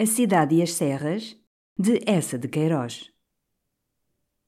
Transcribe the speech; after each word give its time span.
A 0.00 0.06
Cidade 0.06 0.54
e 0.54 0.62
as 0.62 0.74
Serras, 0.74 1.36
de 1.76 2.00
Essa 2.06 2.38
de 2.38 2.46
Queiroz. 2.46 3.10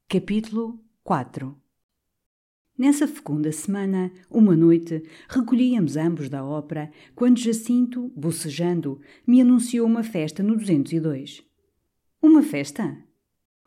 Capítulo 0.08 0.79
4 1.03 1.57
Nessa 2.79 3.08
fecunda 3.08 3.50
semana, 3.50 4.13
uma 4.31 4.55
noite, 4.55 5.02
recolhíamos 5.28 5.97
ambos 5.97 6.28
da 6.28 6.44
ópera 6.44 6.92
quando 7.17 7.41
Jacinto, 7.41 8.12
bocejando, 8.14 9.00
me 9.27 9.41
anunciou 9.41 9.89
uma 9.89 10.05
festa 10.05 10.41
no 10.41 10.57
202. 10.57 11.43
Uma 12.23 12.45
festa? 12.45 12.96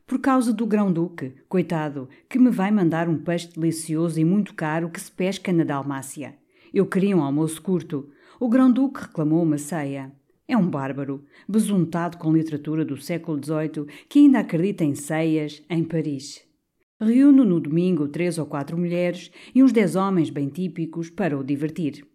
Por 0.08 0.20
causa 0.20 0.54
do 0.54 0.66
grão-duque, 0.66 1.36
coitado, 1.50 2.08
que 2.30 2.40
me 2.40 2.50
vai 2.50 2.72
mandar 2.72 3.10
um 3.10 3.22
peixe 3.22 3.50
delicioso 3.50 4.18
e 4.18 4.24
muito 4.24 4.54
caro 4.54 4.90
que 4.90 5.02
se 5.02 5.12
pesca 5.12 5.52
na 5.52 5.66
Dalmácia. 5.66 6.38
Eu 6.74 6.86
queria 6.86 7.18
um 7.18 7.22
almoço 7.22 7.62
curto. 7.62 8.10
O 8.40 8.48
grão-duque 8.48 9.02
reclamou 9.02 9.44
uma 9.44 9.58
ceia. 9.58 10.14
É 10.54 10.56
um 10.56 10.70
bárbaro, 10.70 11.26
besuntado 11.50 12.20
com 12.20 12.32
literatura 12.32 12.86
do 12.86 12.96
século 12.96 13.44
XVIII, 13.44 13.88
que 14.08 14.20
ainda 14.20 14.38
acredita 14.38 14.84
em 14.84 14.94
ceias 14.94 15.64
em 15.68 15.84
Paris. 15.84 16.46
Reúno 17.02 17.44
no 17.44 17.60
domingo 17.60 18.08
três 18.08 18.38
ou 18.38 18.46
quatro 18.46 18.78
mulheres 18.78 19.32
e 19.56 19.64
uns 19.64 19.72
dez 19.72 19.96
homens 19.96 20.30
bem 20.30 20.50
típicos 20.50 21.10
para 21.10 21.36
o 21.36 21.44
divertir. 21.44 22.06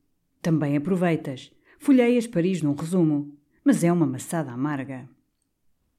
Também 0.40 0.76
aproveitas. 0.76 1.50
Folheias 1.80 2.28
Paris 2.28 2.62
num 2.62 2.76
resumo. 2.76 3.36
Mas 3.64 3.82
é 3.82 3.92
uma 3.92 4.06
maçada 4.06 4.52
amarga. 4.52 5.08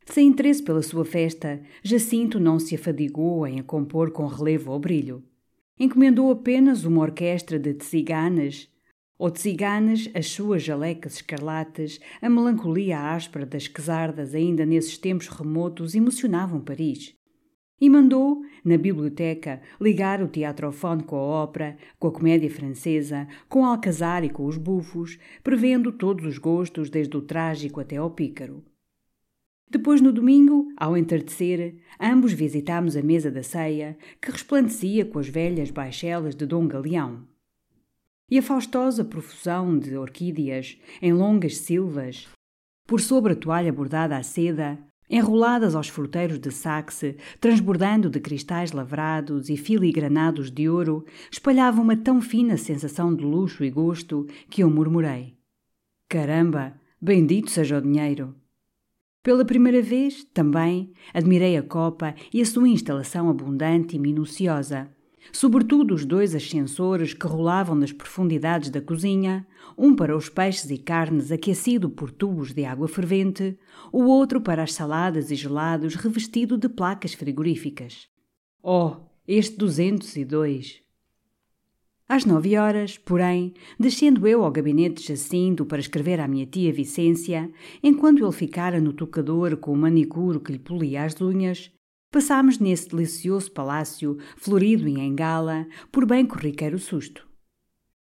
Sem 0.05 0.29
interesse 0.29 0.63
pela 0.63 0.81
sua 0.81 1.03
festa, 1.03 1.61
Jacinto 1.83 2.39
não 2.39 2.57
se 2.57 2.73
afadigou 2.73 3.45
em 3.45 3.59
a 3.59 3.63
compor 3.63 4.11
com 4.11 4.25
relevo 4.27 4.71
ou 4.71 4.79
brilho. 4.79 5.21
Encomendou 5.77 6.31
apenas 6.31 6.85
uma 6.85 7.01
orquestra 7.01 7.59
de 7.59 7.83
ciganas 7.83 8.68
ou 9.19 9.35
ciganas, 9.35 10.09
as 10.15 10.27
suas 10.27 10.63
jalecas 10.63 11.15
escarlates, 11.15 11.99
a 12.21 12.29
melancolia 12.29 12.97
áspera 12.97 13.45
das 13.45 13.67
quesardas 13.67 14.33
ainda 14.33 14.65
nesses 14.65 14.97
tempos 14.97 15.27
remotos 15.27 15.93
emocionavam 15.93 16.61
Paris. 16.61 17.13
E 17.81 17.89
mandou, 17.89 18.41
na 18.63 18.77
biblioteca, 18.77 19.61
ligar 19.79 20.23
o 20.23 20.27
teatrofone 20.29 21.03
com 21.03 21.17
a 21.17 21.21
ópera, 21.21 21.77
com 21.99 22.07
a 22.07 22.11
comédia 22.13 22.49
francesa, 22.49 23.27
com 23.49 23.61
o 23.61 23.65
alcazar 23.65 24.23
e 24.23 24.29
com 24.29 24.45
os 24.45 24.57
bufos, 24.57 25.19
prevendo 25.43 25.91
todos 25.91 26.25
os 26.25 26.37
gostos, 26.37 26.89
desde 26.89 27.15
o 27.17 27.21
trágico 27.21 27.81
até 27.81 27.97
ao 27.97 28.11
pícaro. 28.11 28.63
Depois, 29.69 29.99
no 29.99 30.13
domingo, 30.13 30.65
ao 30.77 30.95
entardecer, 30.95 31.75
ambos 31.99 32.31
visitámos 32.31 32.95
a 32.95 33.03
mesa 33.03 33.29
da 33.29 33.43
ceia, 33.43 33.97
que 34.21 34.31
resplandecia 34.31 35.03
com 35.03 35.19
as 35.19 35.27
velhas 35.27 35.71
baixelas 35.71 36.35
de 36.35 36.45
Dom 36.45 36.67
Galeão 36.67 37.27
e 38.29 38.37
a 38.37 38.41
faustosa 38.41 39.03
profusão 39.03 39.77
de 39.77 39.97
orquídeas 39.97 40.77
em 41.01 41.13
longas 41.13 41.57
silvas, 41.57 42.27
por 42.85 42.99
sobre 42.99 43.33
a 43.33 43.35
toalha 43.35 43.71
bordada 43.71 44.17
à 44.17 44.23
seda, 44.23 44.79
enroladas 45.09 45.75
aos 45.75 45.89
fruteiros 45.89 46.39
de 46.39 46.51
saxe, 46.51 47.17
transbordando 47.39 48.09
de 48.09 48.19
cristais 48.19 48.71
lavrados 48.71 49.49
e 49.49 49.57
filigranados 49.57 50.51
de 50.51 50.69
ouro, 50.69 51.05
espalhavam 51.31 51.83
uma 51.83 51.97
tão 51.97 52.21
fina 52.21 52.57
sensação 52.57 53.15
de 53.15 53.23
luxo 53.23 53.63
e 53.63 53.69
gosto 53.69 54.27
que 54.49 54.61
eu 54.63 54.69
murmurei: 54.69 55.35
Caramba, 56.07 56.79
bendito 57.01 57.49
seja 57.49 57.79
o 57.79 57.81
dinheiro! 57.81 58.35
Pela 59.21 59.43
primeira 59.43 59.81
vez, 59.81 60.23
também, 60.33 60.93
admirei 61.13 61.57
a 61.57 61.63
copa 61.63 62.15
e 62.33 62.41
a 62.41 62.45
sua 62.45 62.69
instalação 62.69 63.29
abundante 63.29 63.95
e 63.95 63.99
minuciosa 63.99 64.89
sobretudo 65.31 65.93
os 65.93 66.05
dois 66.05 66.35
ascensores 66.35 67.13
que 67.13 67.27
rolavam 67.27 67.75
nas 67.75 67.91
profundidades 67.91 68.69
da 68.69 68.81
cozinha, 68.81 69.45
um 69.77 69.95
para 69.95 70.15
os 70.15 70.29
peixes 70.29 70.69
e 70.69 70.77
carnes 70.77 71.31
aquecido 71.31 71.89
por 71.89 72.11
tubos 72.11 72.53
de 72.53 72.65
água 72.65 72.87
fervente, 72.87 73.57
o 73.91 74.03
outro 74.03 74.41
para 74.41 74.63
as 74.63 74.73
saladas 74.73 75.31
e 75.31 75.35
gelados 75.35 75.95
revestido 75.95 76.57
de 76.57 76.69
placas 76.69 77.13
frigoríficas. 77.13 78.07
Oh, 78.61 78.95
este 79.27 79.57
duzentos 79.57 80.15
e 80.15 80.25
dois! 80.25 80.81
Às 82.11 82.25
nove 82.25 82.57
horas, 82.57 82.97
porém, 82.97 83.53
descendo 83.79 84.27
eu 84.27 84.43
ao 84.43 84.51
gabinete 84.51 84.99
de 84.99 85.09
Jacinto 85.09 85.63
para 85.63 85.79
escrever 85.79 86.19
à 86.19 86.27
minha 86.27 86.47
tia 86.47 86.73
Vicência, 86.73 87.51
enquanto 87.83 88.23
ele 88.23 88.31
ficara 88.31 88.81
no 88.81 88.93
tocador 88.93 89.55
com 89.57 89.71
o 89.71 89.77
manicuro 89.77 90.39
que 90.39 90.51
lhe 90.51 90.57
polia 90.57 91.03
as 91.03 91.21
unhas, 91.21 91.71
Passámos 92.11 92.57
nesse 92.57 92.89
delicioso 92.89 93.51
palácio, 93.51 94.17
florido 94.35 94.87
e 94.87 94.99
em 94.99 95.13
gala, 95.13 95.67
por 95.91 96.07
bem 96.07 96.25
corriqueiro 96.25 96.79
susto. 96.79 97.27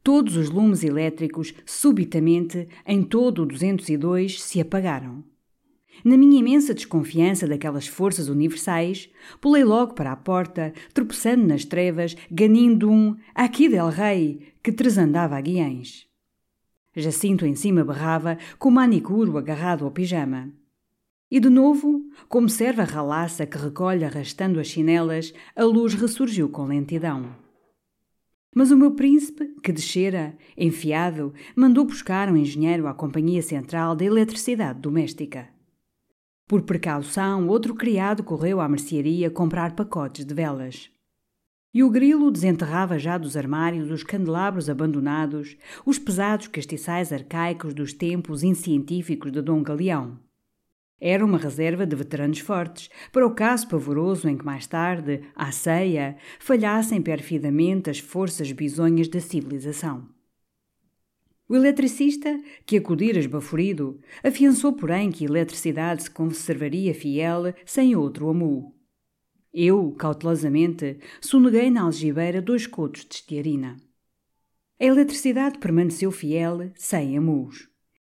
Todos 0.01 0.37
os 0.37 0.49
lumes 0.49 0.81
elétricos, 0.81 1.53
subitamente, 1.65 2.69
em 2.87 3.03
todo 3.03 3.43
o 3.43 3.45
202, 3.45 4.41
se 4.41 4.61
apagaram. 4.61 5.23
Na 6.05 6.17
minha 6.17 6.39
imensa 6.39 6.73
desconfiança 6.73 7.45
daquelas 7.45 7.85
forças 7.85 8.29
universais, 8.29 9.09
pulei 9.41 9.65
logo 9.65 9.93
para 9.93 10.13
a 10.13 10.15
porta, 10.15 10.73
tropeçando 10.93 11.45
nas 11.45 11.65
trevas, 11.65 12.15
ganindo 12.31 12.89
um 12.89 13.15
aqui 13.35 13.67
del 13.67 13.89
rei 13.89 14.53
que 14.63 14.71
tresandava 14.71 15.37
a 15.37 15.41
guiães. 15.41 16.07
Jacinto 16.95 17.45
em 17.45 17.55
cima 17.55 17.83
berrava, 17.83 18.37
com 18.57 18.69
o 18.69 18.71
manicuro 18.71 19.37
agarrado 19.37 19.83
ao 19.83 19.91
pijama. 19.91 20.60
E 21.31 21.39
de 21.39 21.49
novo, 21.49 22.03
como 22.27 22.49
serva 22.49 22.83
ralaça 22.83 23.45
que 23.45 23.57
recolhe 23.57 24.03
arrastando 24.03 24.59
as 24.59 24.67
chinelas, 24.67 25.33
a 25.55 25.63
luz 25.63 25.93
ressurgiu 25.93 26.49
com 26.49 26.65
lentidão. 26.65 27.33
Mas 28.53 28.69
o 28.69 28.75
meu 28.75 28.91
príncipe, 28.91 29.47
que 29.63 29.71
descera, 29.71 30.37
enfiado, 30.57 31.33
mandou 31.55 31.85
buscar 31.85 32.29
um 32.29 32.35
engenheiro 32.35 32.85
à 32.85 32.93
Companhia 32.93 33.41
Central 33.41 33.95
da 33.95 34.03
Eletricidade 34.03 34.81
Doméstica. 34.81 35.47
Por 36.45 36.63
precaução, 36.63 37.47
outro 37.47 37.73
criado 37.75 38.23
correu 38.23 38.59
à 38.59 38.67
mercearia 38.67 39.31
comprar 39.31 39.73
pacotes 39.73 40.25
de 40.25 40.33
velas. 40.33 40.91
E 41.73 41.81
o 41.81 41.89
grilo 41.89 42.29
desenterrava 42.29 42.99
já 42.99 43.17
dos 43.17 43.37
armários 43.37 43.89
os 43.89 44.03
candelabros 44.03 44.69
abandonados, 44.69 45.55
os 45.85 45.97
pesados 45.97 46.47
castiçais 46.47 47.13
arcaicos 47.13 47.73
dos 47.73 47.93
tempos 47.93 48.43
incientíficos 48.43 49.31
de 49.31 49.41
Dom 49.41 49.63
Galeão. 49.63 50.19
Era 51.03 51.25
uma 51.25 51.39
reserva 51.39 51.83
de 51.83 51.95
veteranos 51.95 52.37
fortes, 52.37 52.87
para 53.11 53.25
o 53.25 53.33
caso 53.33 53.67
pavoroso 53.67 54.29
em 54.29 54.37
que 54.37 54.45
mais 54.45 54.67
tarde, 54.67 55.23
à 55.35 55.51
ceia, 55.51 56.15
falhassem 56.39 57.01
perfidamente 57.01 57.89
as 57.89 57.97
forças 57.97 58.51
bisonhas 58.51 59.07
da 59.07 59.19
civilização. 59.19 60.07
O 61.49 61.55
eletricista, 61.55 62.39
que 62.67 62.77
acudira 62.77 63.17
esbaforido, 63.17 63.99
afiançou, 64.23 64.73
porém, 64.73 65.11
que 65.11 65.25
a 65.25 65.27
eletricidade 65.27 66.03
se 66.03 66.11
conservaria 66.11 66.93
fiel 66.93 67.53
sem 67.65 67.95
outro 67.95 68.29
amu. 68.29 68.75
Eu, 69.51 69.91
cautelosamente, 69.93 70.99
soneguei 71.19 71.71
na 71.71 71.81
algibeira 71.81 72.43
dois 72.43 72.67
cotos 72.67 73.05
de 73.05 73.15
estearina. 73.15 73.75
A 74.79 74.85
eletricidade 74.85 75.57
permaneceu 75.57 76.11
fiel, 76.11 76.71
sem 76.75 77.17
amus. 77.17 77.70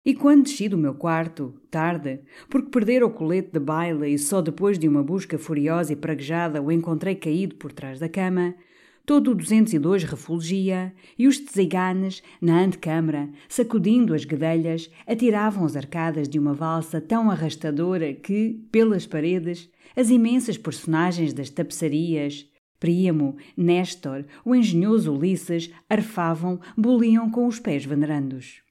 E 0.08 0.14
quando 0.14 0.44
desci 0.44 0.70
do 0.70 0.78
meu 0.78 0.94
quarto, 0.94 1.52
tarde, 1.70 2.20
porque 2.48 2.70
perdera 2.70 3.04
o 3.04 3.10
colete 3.10 3.50
de 3.52 3.60
baile 3.60 4.08
e 4.08 4.18
só 4.18 4.40
depois 4.40 4.78
de 4.78 4.88
uma 4.88 5.02
busca 5.02 5.36
furiosa 5.36 5.92
e 5.92 5.96
praguejada 5.96 6.62
o 6.62 6.72
encontrei 6.72 7.14
caído 7.14 7.56
por 7.56 7.72
trás 7.72 7.98
da 7.98 8.08
cama, 8.08 8.54
todo 9.04 9.32
o 9.32 9.34
202 9.34 10.04
refulgia 10.04 10.94
e 11.18 11.28
os 11.28 11.38
tziganes, 11.38 12.22
na 12.40 12.58
antecâmara, 12.58 13.28
sacudindo 13.50 14.14
as 14.14 14.24
guedelhas, 14.24 14.90
atiravam 15.06 15.66
as 15.66 15.76
arcadas 15.76 16.26
de 16.26 16.38
uma 16.38 16.54
valsa 16.54 17.02
tão 17.02 17.30
arrastadora 17.30 18.14
que, 18.14 18.66
pelas 18.72 19.06
paredes, 19.06 19.68
as 19.94 20.08
imensas 20.08 20.56
personagens 20.56 21.34
das 21.34 21.50
tapeçarias, 21.50 22.50
Príamo, 22.80 23.36
Néstor, 23.54 24.24
o 24.42 24.54
engenhoso 24.54 25.12
Ulisses, 25.12 25.70
arfavam, 25.86 26.58
boliam 26.78 27.30
com 27.30 27.46
os 27.46 27.60
pés 27.60 27.84
venerandos. 27.84 28.66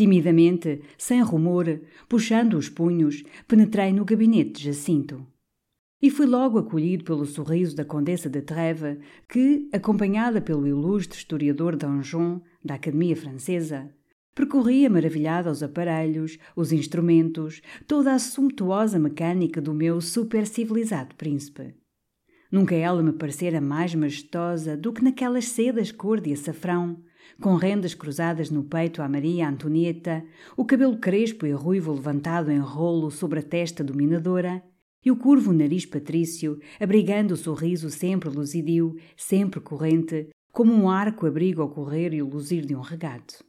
Timidamente, 0.00 0.80
sem 0.96 1.20
rumor, 1.20 1.78
puxando 2.08 2.54
os 2.54 2.70
punhos, 2.70 3.22
penetrei 3.46 3.92
no 3.92 4.02
gabinete 4.02 4.52
de 4.52 4.64
Jacinto. 4.64 5.26
E 6.00 6.08
fui 6.08 6.24
logo 6.24 6.58
acolhido 6.58 7.04
pelo 7.04 7.26
sorriso 7.26 7.76
da 7.76 7.84
Condessa 7.84 8.30
de 8.30 8.40
Trèves, 8.40 8.96
que, 9.28 9.68
acompanhada 9.70 10.40
pelo 10.40 10.66
ilustre 10.66 11.18
historiador 11.18 11.76
Danjon, 11.76 12.40
da 12.64 12.76
Academia 12.76 13.14
Francesa, 13.14 13.94
percorria 14.34 14.88
maravilhada 14.88 15.50
os 15.50 15.62
aparelhos, 15.62 16.38
os 16.56 16.72
instrumentos, 16.72 17.60
toda 17.86 18.14
a 18.14 18.18
sumptuosa 18.18 18.98
mecânica 18.98 19.60
do 19.60 19.74
meu 19.74 20.00
supercivilizado 20.00 21.14
príncipe. 21.14 21.74
Nunca 22.50 22.74
ela 22.74 23.02
me 23.02 23.12
parecera 23.12 23.60
mais 23.60 23.94
majestosa 23.94 24.78
do 24.78 24.94
que 24.94 25.04
naquelas 25.04 25.44
sedas 25.44 25.92
cor 25.92 26.22
de 26.22 26.32
açafrão, 26.32 27.04
com 27.40 27.54
rendas 27.54 27.94
cruzadas 27.94 28.50
no 28.50 28.64
peito 28.64 29.02
à 29.02 29.08
Maria 29.08 29.48
Antonieta, 29.48 30.24
o 30.56 30.64
cabelo 30.64 30.96
crespo 30.96 31.46
e 31.46 31.52
ruivo 31.52 31.92
levantado 31.92 32.50
em 32.50 32.58
rolo 32.58 33.10
sobre 33.10 33.40
a 33.40 33.42
testa 33.42 33.84
dominadora, 33.84 34.62
e 35.04 35.10
o 35.10 35.16
curvo 35.16 35.52
nariz 35.52 35.86
patrício, 35.86 36.60
abrigando 36.78 37.34
o 37.34 37.36
sorriso 37.36 37.90
sempre 37.90 38.28
luzidio, 38.28 38.96
sempre 39.16 39.60
corrente, 39.60 40.28
como 40.52 40.72
um 40.72 40.90
arco 40.90 41.26
abriga 41.26 41.62
o 41.62 41.68
correr 41.68 42.12
e 42.12 42.22
o 42.22 42.28
luzir 42.28 42.66
de 42.66 42.74
um 42.74 42.80
regato. 42.80 43.44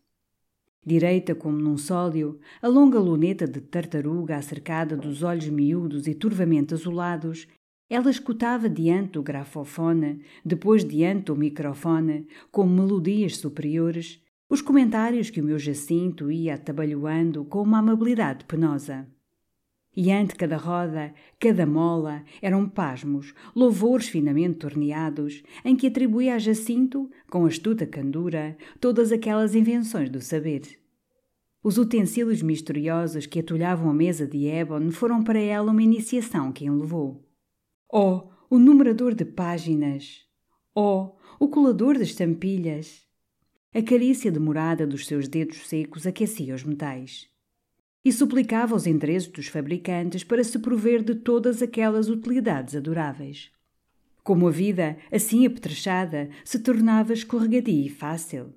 Direita 0.83 1.35
como 1.35 1.57
num 1.57 1.77
sólio, 1.77 2.39
a 2.61 2.67
longa 2.67 2.99
luneta 2.99 3.45
de 3.45 3.61
tartaruga 3.61 4.37
acercada 4.37 4.97
dos 4.97 5.21
olhos 5.21 5.47
miúdos 5.47 6.07
e 6.07 6.15
turvamente 6.15 6.73
azulados, 6.73 7.47
ela 7.93 8.09
escutava 8.09 8.69
diante 8.69 9.11
do 9.11 9.21
grafofone, 9.21 10.21
depois 10.45 10.85
diante 10.85 11.25
do 11.25 11.35
microfone, 11.35 12.25
com 12.49 12.65
melodias 12.65 13.35
superiores, 13.35 14.23
os 14.49 14.61
comentários 14.61 15.29
que 15.29 15.41
o 15.41 15.43
meu 15.43 15.59
Jacinto 15.59 16.31
ia 16.31 16.55
atabalhoando 16.55 17.43
com 17.43 17.61
uma 17.61 17.79
amabilidade 17.79 18.45
penosa. 18.45 19.05
E 19.93 20.09
ante 20.09 20.35
cada 20.35 20.55
roda, 20.55 21.13
cada 21.37 21.65
mola, 21.65 22.23
eram 22.41 22.65
pasmos, 22.69 23.33
louvores 23.53 24.07
finamente 24.07 24.59
torneados, 24.59 25.43
em 25.65 25.75
que 25.75 25.87
atribuía 25.87 26.35
a 26.35 26.39
Jacinto, 26.39 27.11
com 27.29 27.45
astuta 27.45 27.85
candura, 27.85 28.55
todas 28.79 29.11
aquelas 29.11 29.53
invenções 29.53 30.09
do 30.09 30.21
saber. 30.21 30.61
Os 31.61 31.77
utensílios 31.77 32.41
misteriosos 32.41 33.25
que 33.25 33.41
atulhavam 33.41 33.89
a 33.89 33.93
mesa 33.93 34.25
de 34.25 34.47
ébano 34.47 34.93
foram 34.93 35.21
para 35.21 35.39
ela 35.39 35.73
uma 35.73 35.83
iniciação 35.83 36.53
que 36.53 36.63
enlevou. 36.63 37.29
Oh, 37.93 38.29
o 38.49 38.57
numerador 38.57 39.13
de 39.13 39.25
páginas! 39.25 40.21
Oh, 40.73 41.17
o 41.37 41.49
colador 41.49 41.97
de 41.97 42.03
estampilhas! 42.03 43.05
A 43.75 43.81
carícia 43.81 44.31
demorada 44.31 44.87
dos 44.87 45.05
seus 45.05 45.27
dedos 45.27 45.67
secos 45.67 46.07
aquecia 46.07 46.55
os 46.55 46.63
metais 46.63 47.27
e 48.03 48.09
suplicava 48.09 48.73
os 48.73 48.87
interesses 48.87 49.29
dos 49.29 49.47
fabricantes 49.47 50.23
para 50.23 50.41
se 50.41 50.57
prover 50.57 51.03
de 51.03 51.15
todas 51.15 51.61
aquelas 51.61 52.07
utilidades 52.07 52.77
adoráveis. 52.77 53.51
Como 54.23 54.47
a 54.47 54.51
vida, 54.51 54.97
assim 55.11 55.45
apetrechada, 55.45 56.29
se 56.45 56.59
tornava 56.59 57.11
escorregadia 57.11 57.87
e 57.87 57.89
fácil. 57.89 58.53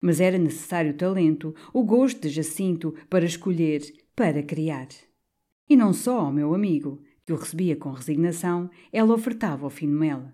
Mas 0.00 0.20
era 0.20 0.36
necessário 0.36 0.94
talento, 0.94 1.54
o 1.72 1.84
gosto 1.84 2.22
de 2.22 2.30
Jacinto 2.30 2.92
para 3.08 3.24
escolher, 3.24 3.82
para 4.16 4.42
criar. 4.42 4.88
E 5.70 5.76
não 5.76 5.92
só 5.92 6.22
ao 6.22 6.32
meu 6.32 6.52
amigo, 6.54 7.00
que 7.28 7.32
o 7.34 7.36
recebia 7.36 7.76
com 7.76 7.90
resignação, 7.90 8.70
ela 8.90 9.12
ofertava 9.12 9.66
o 9.66 9.70
fino 9.70 9.98
mel. 9.98 10.32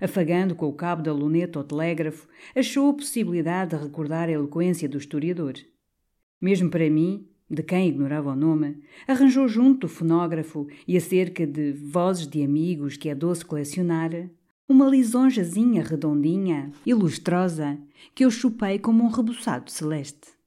Afagando 0.00 0.52
com 0.52 0.66
o 0.66 0.72
cabo 0.72 1.00
da 1.00 1.12
luneta 1.12 1.60
ao 1.60 1.64
telégrafo, 1.64 2.26
achou 2.56 2.90
a 2.90 2.94
possibilidade 2.94 3.76
de 3.76 3.84
recordar 3.84 4.28
a 4.28 4.32
eloquência 4.32 4.88
do 4.88 4.98
historiador. 4.98 5.54
Mesmo 6.40 6.70
para 6.70 6.90
mim, 6.90 7.24
de 7.48 7.62
quem 7.62 7.86
ignorava 7.86 8.32
o 8.32 8.34
nome, 8.34 8.82
arranjou 9.06 9.46
junto 9.46 9.86
do 9.86 9.88
fonógrafo 9.88 10.66
e 10.88 10.96
acerca 10.96 11.46
de 11.46 11.70
vozes 11.70 12.26
de 12.26 12.42
amigos 12.42 12.96
que 12.96 13.08
é 13.08 13.14
doce 13.14 13.44
colecionar, 13.44 14.10
uma 14.68 14.88
lisonjazinha 14.88 15.84
redondinha 15.84 16.72
e 16.84 16.92
lustrosa 16.92 17.78
que 18.12 18.24
eu 18.24 18.30
chupei 18.32 18.80
como 18.80 19.04
um 19.04 19.08
rebuçado 19.08 19.70
celeste. 19.70 20.37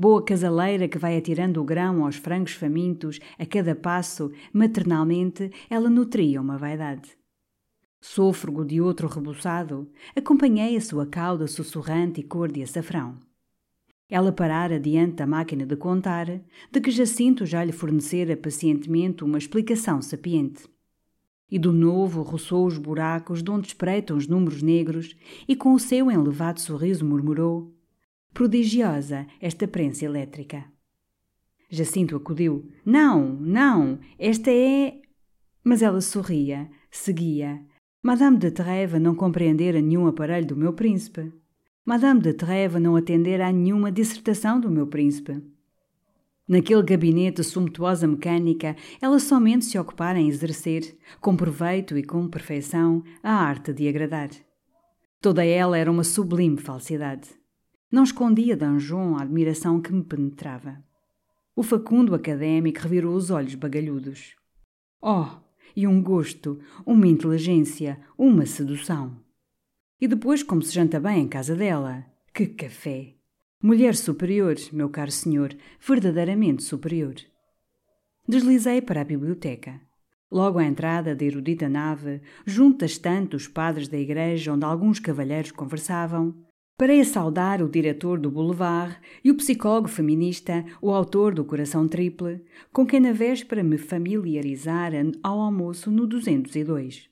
Boa 0.00 0.24
casaleira 0.24 0.86
que 0.86 0.96
vai 0.96 1.16
atirando 1.16 1.60
o 1.60 1.64
grão 1.64 2.04
aos 2.04 2.14
frangos 2.14 2.52
famintos, 2.52 3.18
a 3.36 3.44
cada 3.44 3.74
passo, 3.74 4.30
maternalmente, 4.52 5.50
ela 5.68 5.90
nutria 5.90 6.40
uma 6.40 6.56
vaidade. 6.56 7.18
Sôfrego 8.00 8.64
de 8.64 8.80
outro 8.80 9.08
rebuçado, 9.08 9.90
acompanhei 10.14 10.76
a 10.76 10.80
sua 10.80 11.04
cauda 11.04 11.48
sussurrante 11.48 12.20
e 12.20 12.22
cor 12.22 12.52
de 12.52 12.62
açafrão. 12.62 13.18
Ela 14.08 14.30
parara 14.30 14.78
diante 14.78 15.16
da 15.16 15.26
máquina 15.26 15.66
de 15.66 15.74
contar, 15.74 16.26
de 16.70 16.80
que 16.80 16.92
Jacinto 16.92 17.44
já 17.44 17.64
lhe 17.64 17.72
fornecera 17.72 18.36
pacientemente 18.36 19.24
uma 19.24 19.36
explicação 19.36 20.00
sapiente. 20.00 20.62
E 21.50 21.58
do 21.58 21.72
novo 21.72 22.22
roçou 22.22 22.68
os 22.68 22.78
buracos 22.78 23.42
de 23.42 23.50
onde 23.50 23.66
espreitam 23.66 24.16
os 24.16 24.28
números 24.28 24.62
negros 24.62 25.16
e 25.48 25.56
com 25.56 25.74
o 25.74 25.80
seu 25.80 26.08
enlevado 26.08 26.60
sorriso 26.60 27.04
murmurou: 27.04 27.76
Prodigiosa 28.32 29.26
esta 29.40 29.66
prensa 29.66 30.04
elétrica. 30.04 30.64
Jacinto 31.70 32.16
acudiu: 32.16 32.70
Não, 32.84 33.34
não, 33.34 33.98
esta 34.18 34.50
é. 34.50 35.00
Mas 35.62 35.82
ela 35.82 36.00
sorria, 36.00 36.70
seguia. 36.90 37.60
Madame 38.02 38.38
de 38.38 38.50
Trèves 38.50 39.00
não 39.00 39.14
compreendera 39.14 39.80
nenhum 39.80 40.06
aparelho 40.06 40.46
do 40.46 40.56
meu 40.56 40.72
príncipe. 40.72 41.32
Madame 41.84 42.20
de 42.20 42.32
Trèves 42.32 42.80
não 42.80 42.96
atendera 42.96 43.48
a 43.48 43.52
nenhuma 43.52 43.90
dissertação 43.90 44.60
do 44.60 44.70
meu 44.70 44.86
príncipe. 44.86 45.42
Naquele 46.48 46.82
gabinete 46.82 47.44
sumptuosa 47.44 48.06
mecânica, 48.06 48.74
ela 49.02 49.18
somente 49.18 49.66
se 49.66 49.78
ocupara 49.78 50.18
em 50.18 50.28
exercer, 50.28 50.96
com 51.20 51.36
proveito 51.36 51.98
e 51.98 52.02
com 52.02 52.26
perfeição, 52.26 53.02
a 53.22 53.32
arte 53.32 53.72
de 53.72 53.86
agradar. 53.86 54.30
Toda 55.20 55.44
ela 55.44 55.76
era 55.76 55.90
uma 55.90 56.04
sublime 56.04 56.56
falsidade. 56.56 57.37
Não 57.90 58.02
escondia 58.04 58.56
Danjon 58.56 59.16
a 59.16 59.22
admiração 59.22 59.80
que 59.80 59.92
me 59.92 60.04
penetrava. 60.04 60.82
O 61.56 61.62
facundo 61.62 62.14
académico 62.14 62.80
revirou 62.80 63.16
os 63.16 63.30
olhos 63.30 63.54
bagalhudos. 63.54 64.36
Oh, 65.00 65.26
e 65.74 65.86
um 65.86 66.02
gosto, 66.02 66.60
uma 66.84 67.06
inteligência, 67.06 67.98
uma 68.16 68.44
sedução! 68.44 69.16
E 70.00 70.06
depois 70.06 70.42
como 70.42 70.62
se 70.62 70.74
janta 70.74 71.00
bem 71.00 71.22
em 71.22 71.28
casa 71.28 71.56
dela. 71.56 72.04
Que 72.34 72.46
café! 72.46 73.14
Mulher 73.60 73.96
superior, 73.96 74.54
meu 74.72 74.88
caro 74.88 75.10
senhor, 75.10 75.56
verdadeiramente 75.80 76.62
superior. 76.62 77.14
Deslizei 78.28 78.82
para 78.82 79.00
a 79.00 79.04
biblioteca. 79.04 79.80
Logo 80.30 80.58
à 80.58 80.64
entrada 80.64 81.16
da 81.16 81.24
erudita 81.24 81.68
nave, 81.68 82.20
junto 82.46 82.80
das 82.80 82.98
tantos 82.98 83.48
padres 83.48 83.88
da 83.88 83.96
igreja 83.96 84.52
onde 84.52 84.64
alguns 84.64 85.00
cavalheiros 85.00 85.50
conversavam, 85.50 86.34
parei 86.78 87.00
a 87.00 87.04
saudar 87.04 87.60
o 87.60 87.68
diretor 87.68 88.20
do 88.20 88.30
Boulevard 88.30 88.96
e 89.24 89.32
o 89.32 89.36
psicólogo 89.36 89.88
feminista, 89.88 90.64
o 90.80 90.92
autor 90.92 91.34
do 91.34 91.44
Coração 91.44 91.88
Triple, 91.88 92.40
com 92.72 92.86
quem 92.86 93.00
na 93.00 93.12
véspera 93.12 93.64
me 93.64 93.76
familiarizara 93.76 95.10
ao 95.20 95.40
almoço 95.40 95.90
no 95.90 96.06
202. 96.06 97.10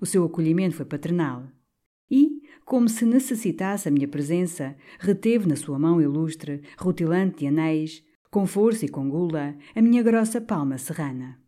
O 0.00 0.06
seu 0.06 0.24
acolhimento 0.24 0.74
foi 0.74 0.86
paternal 0.86 1.46
e, 2.10 2.40
como 2.64 2.88
se 2.88 3.04
necessitasse 3.04 3.86
a 3.88 3.90
minha 3.90 4.08
presença, 4.08 4.74
reteve 4.98 5.46
na 5.46 5.56
sua 5.56 5.78
mão 5.78 6.00
ilustre, 6.00 6.62
rutilante 6.78 7.40
de 7.40 7.46
anéis, 7.46 8.02
com 8.30 8.46
força 8.46 8.86
e 8.86 8.88
com 8.88 9.10
gula, 9.10 9.54
a 9.74 9.82
minha 9.82 10.02
grossa 10.02 10.40
palma 10.40 10.78
serrana. 10.78 11.38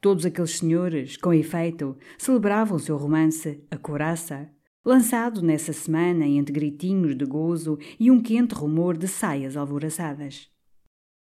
Todos 0.00 0.24
aqueles 0.24 0.52
senhores, 0.52 1.18
com 1.18 1.34
efeito, 1.34 1.94
celebravam 2.16 2.76
o 2.78 2.80
seu 2.80 2.96
romance, 2.96 3.62
a 3.70 3.76
coraça, 3.76 4.50
lançado 4.84 5.40
nessa 5.40 5.72
semana 5.72 6.26
entre 6.26 6.52
gritinhos 6.52 7.16
de 7.16 7.24
gozo 7.24 7.78
e 7.98 8.10
um 8.10 8.20
quente 8.20 8.54
rumor 8.54 8.96
de 8.96 9.08
saias 9.08 9.56
alvoraçadas. 9.56 10.50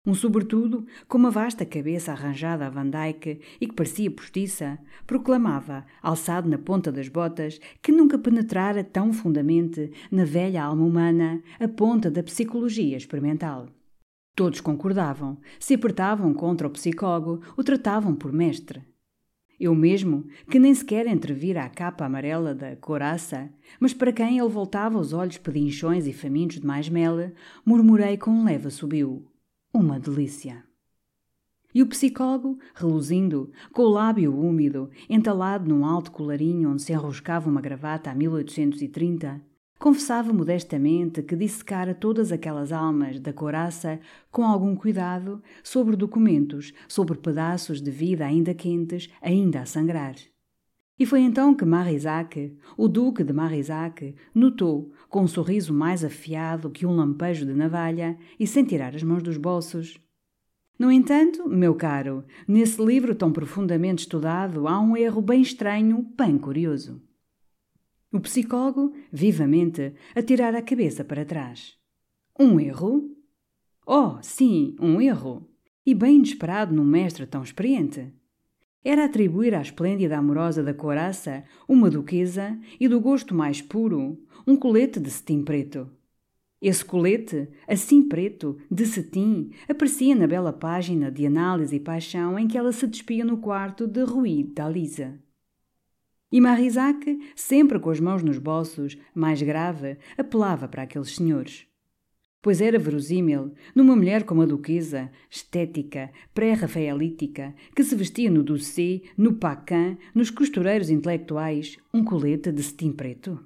Um 0.06 0.13
sobretudo, 0.13 0.88
com 1.07 1.17
uma 1.17 1.29
vasta 1.29 1.65
cabeça 1.65 2.13
arranjada 2.13 2.69
Van 2.69 2.89
Dyke 2.89 3.41
e 3.60 3.67
que 3.67 3.75
parecia 3.75 4.10
postiça, 4.10 4.79
proclamava, 5.05 5.86
alçado 6.01 6.50
na 6.50 6.57
ponta 6.57 6.89
das 6.89 7.10
botas, 7.10 7.60
que 7.81 7.91
nunca 7.91 8.17
penetrara 8.17 8.84
tão 8.84 9.12
fundamente 9.12 9.91
na 10.10 10.24
velha 10.24 10.63
alma 10.63 10.86
humana 10.86 11.43
a 11.60 11.67
ponta 11.67 12.10
da 12.10 12.24
psicologia 12.24 12.95
experimental. 12.95 13.67
Todos 14.36 14.62
concordavam, 14.62 15.38
se 15.60 15.74
apertavam 15.74 16.34
contra 16.34 16.65
o 16.65 16.72
psicólogo, 16.72 17.41
o 17.57 17.63
tratavam 17.63 18.15
por 18.15 18.31
mestre. 18.31 18.88
Eu 19.60 19.75
mesmo, 19.75 20.25
que 20.50 20.58
nem 20.58 20.74
sequer 20.74 21.06
entrevira 21.06 21.63
a 21.63 21.70
capa 21.70 22.06
amarela 22.06 22.56
da 22.56 22.78
coraça, 22.78 23.50
mas 23.78 23.94
para 23.94 24.13
quem 24.13 24.39
ele 24.39 24.48
voltava 24.48 24.98
os 24.98 25.12
olhos 25.12 25.38
pedinchões 25.38 26.08
e 26.08 26.13
famintos 26.13 26.62
de 26.62 26.66
mais 26.66 26.88
mel, 26.88 27.32
murmurei 27.66 28.18
com 28.18 28.32
um 28.32 28.46
leve 28.46 28.68
assobio. 28.68 29.25
Uma 29.74 30.00
delícia. 30.00 30.63
E 31.75 31.84
o 31.84 31.88
psicólogo, 31.88 32.58
reluzindo, 32.74 33.51
com 33.72 33.84
o 33.84 33.89
lábio 33.89 34.36
úmido, 34.36 34.89
entalado 35.10 35.70
num 35.70 35.86
alto 35.86 36.12
colarinho 36.12 36.72
onde 36.72 36.82
se 36.82 36.94
enroscava 36.94 37.50
uma 37.50 37.62
gravata 37.62 38.10
a 38.10 38.16
1830, 38.16 39.42
confessava 39.79 40.33
modestamente 40.33 41.24
que 41.24 41.38
dissecara 41.38 41.95
todas 41.95 42.33
aquelas 42.33 42.74
almas 42.74 43.17
da 43.17 43.31
coraça 43.31 43.98
com 44.29 44.43
algum 44.43 44.75
cuidado 44.75 45.41
sobre 45.63 45.95
documentos, 45.95 46.74
sobre 46.86 47.17
pedaços 47.17 47.81
de 47.81 47.89
vida 47.89 48.25
ainda 48.25 48.53
quentes, 48.53 49.09
ainda 49.21 49.62
a 49.62 49.65
sangrar. 49.65 50.15
E 51.00 51.05
foi 51.05 51.21
então 51.21 51.55
que 51.55 51.63
Marisac, 51.63 52.57
o 52.75 52.89
duque 52.89 53.24
de 53.24 53.31
Marisac, 53.31 54.13
notou, 54.36 54.91
com 55.07 55.21
um 55.21 55.27
sorriso 55.27 55.74
mais 55.74 56.03
afiado 56.03 56.69
que 56.69 56.86
um 56.86 56.93
lampejo 56.93 57.45
de 57.45 57.53
navalha 57.53 58.17
e 58.38 58.45
sem 58.45 58.65
tirar 58.65 58.93
as 58.93 59.01
mãos 59.01 59.24
dos 59.24 59.38
bolsos. 59.38 59.98
No 60.77 60.91
entanto, 60.91 61.48
meu 61.48 61.74
caro, 61.74 62.25
nesse 62.45 62.83
livro 62.83 63.15
tão 63.15 63.31
profundamente 63.31 64.01
estudado 64.01 64.67
há 64.67 64.77
um 64.77 64.98
erro 64.98 65.21
bem 65.21 65.41
estranho, 65.41 66.05
bem 66.17 66.38
curioso. 66.38 67.01
O 68.12 68.20
psicólogo, 68.20 68.94
vivamente, 69.12 69.94
atirara 70.16 70.60
a 70.60 70.63
cabeça 70.63 71.04
para 71.04 71.25
trás. 71.25 71.78
Um 72.39 72.60
erro? 72.60 73.16
Oh, 73.86 74.18
sim, 74.22 74.75
um 74.80 75.01
erro. 75.01 75.48
E 75.86 75.94
bem 75.94 76.18
inesperado 76.18 76.74
num 76.74 76.86
mestre 76.86 77.25
tão 77.25 77.44
experiente 77.44 78.13
era 78.84 79.06
atribuir 79.06 79.54
à 79.54 79.62
esplêndida 79.62 80.18
amorosa 80.18 80.63
da 80.63 80.74
coraça 80.74 81.44
uma 81.68 81.89
duquesa 81.89 82.58
e 82.80 82.88
do 82.88 83.00
gosto 83.00 83.36
mais 83.36 83.62
puro, 83.62 84.18
um 84.48 84.56
colete 84.56 85.00
de 85.00 85.12
cetim 85.12 85.44
preto. 85.44 85.89
Esse 86.62 86.84
colete, 86.84 87.50
assim 87.68 88.08
preto, 88.08 88.58
de 88.70 88.86
cetim, 88.86 89.51
aparecia 89.68 90.16
na 90.16 90.28
bela 90.28 90.51
página 90.51 91.12
de 91.12 91.25
análise 91.25 91.75
e 91.75 91.80
paixão 91.80 92.38
em 92.38 92.48
que 92.48 92.58
ela 92.58 92.72
se 92.72 92.86
despia 92.86 93.24
no 93.24 93.38
quarto 93.38 93.88
de 93.88 94.04
Rui 94.04 94.44
da 94.44 94.68
Lisa. 94.68 95.20
E 96.31 96.39
Marisac, 96.39 97.19
sempre 97.36 97.79
com 97.79 97.89
as 97.89 98.00
mãos 98.00 98.21
nos 98.21 98.38
bolsos, 98.38 98.98
mais 99.15 99.41
grave, 99.41 99.98
apelava 100.17 100.67
para 100.67 100.83
aqueles 100.83 101.15
senhores. 101.15 101.65
Pois 102.41 102.62
era 102.62 102.79
verosímil, 102.79 103.53
numa 103.75 103.95
mulher 103.95 104.24
como 104.24 104.41
a 104.41 104.45
duquesa, 104.45 105.12
estética, 105.29 106.09
pré-rafaelítica, 106.33 107.53
que 107.75 107.83
se 107.83 107.95
vestia 107.95 108.31
no 108.31 108.43
doce, 108.43 109.03
no 109.17 109.33
paquin, 109.33 109.98
nos 110.15 110.29
costureiros 110.29 110.89
intelectuais, 110.89 111.77
um 111.93 112.03
colete 112.03 112.51
de 112.51 112.63
cetim 112.63 112.93
preto. 112.93 113.43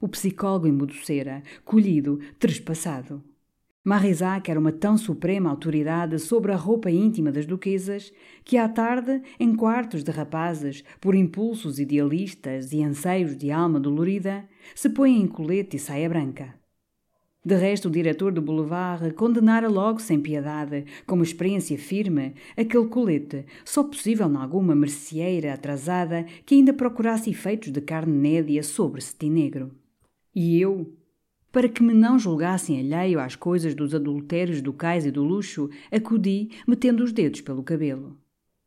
O 0.00 0.08
psicólogo 0.08 0.66
emudecera, 0.66 1.42
colhido, 1.64 2.18
trespassado. 2.38 3.24
Marisac 3.88 4.50
era 4.50 4.60
uma 4.60 4.70
tão 4.70 4.98
suprema 4.98 5.48
autoridade 5.48 6.18
sobre 6.18 6.52
a 6.52 6.56
roupa 6.56 6.90
íntima 6.90 7.32
das 7.32 7.46
duquesas 7.46 8.12
que 8.44 8.58
à 8.58 8.68
tarde, 8.68 9.22
em 9.40 9.56
quartos 9.56 10.04
de 10.04 10.10
rapazes, 10.10 10.84
por 11.00 11.14
impulsos 11.14 11.78
idealistas 11.78 12.70
e 12.70 12.82
anseios 12.82 13.34
de 13.34 13.50
alma 13.50 13.80
dolorida, 13.80 14.46
se 14.74 14.90
põe 14.90 15.16
em 15.16 15.26
colete 15.26 15.76
e 15.76 15.80
saia 15.80 16.06
branca. 16.06 16.54
De 17.42 17.56
resto, 17.56 17.88
o 17.88 17.90
diretor 17.90 18.30
do 18.30 18.42
Boulevard 18.42 19.10
condenara 19.14 19.70
logo 19.70 20.00
sem 20.00 20.20
piedade, 20.20 20.84
como 21.06 21.22
experiência 21.22 21.78
firme, 21.78 22.34
aquele 22.58 22.88
colete, 22.88 23.46
só 23.64 23.82
possível 23.82 24.26
alguma 24.36 24.74
merceeira 24.74 25.54
atrasada 25.54 26.26
que 26.44 26.56
ainda 26.56 26.74
procurasse 26.74 27.30
efeitos 27.30 27.72
de 27.72 27.80
carne 27.80 28.12
nédia 28.12 28.62
sobre 28.62 29.00
cetim 29.00 29.30
negro. 29.30 29.70
E 30.34 30.60
eu, 30.60 30.94
para 31.50 31.68
que 31.68 31.82
me 31.82 31.94
não 31.94 32.18
julgassem 32.18 32.78
alheio 32.78 33.20
às 33.20 33.34
coisas 33.34 33.74
dos 33.74 33.94
adultérios 33.94 34.60
do 34.60 34.72
cais 34.72 35.06
e 35.06 35.10
do 35.10 35.24
luxo, 35.24 35.70
acudi, 35.90 36.50
metendo 36.66 37.02
os 37.02 37.12
dedos 37.12 37.40
pelo 37.40 37.62
cabelo. 37.62 38.18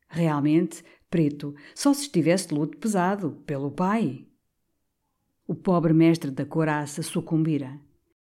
Realmente, 0.09 0.83
preto, 1.09 1.53
só 1.75 1.93
se 1.93 2.03
estivesse 2.03 2.49
de 2.49 2.55
luto 2.55 2.77
pesado, 2.77 3.37
pelo 3.45 3.71
pai. 3.71 4.25
O 5.47 5.53
pobre 5.53 5.93
mestre 5.93 6.31
da 6.31 6.45
coraça 6.45 7.03
sucumbira. 7.03 7.79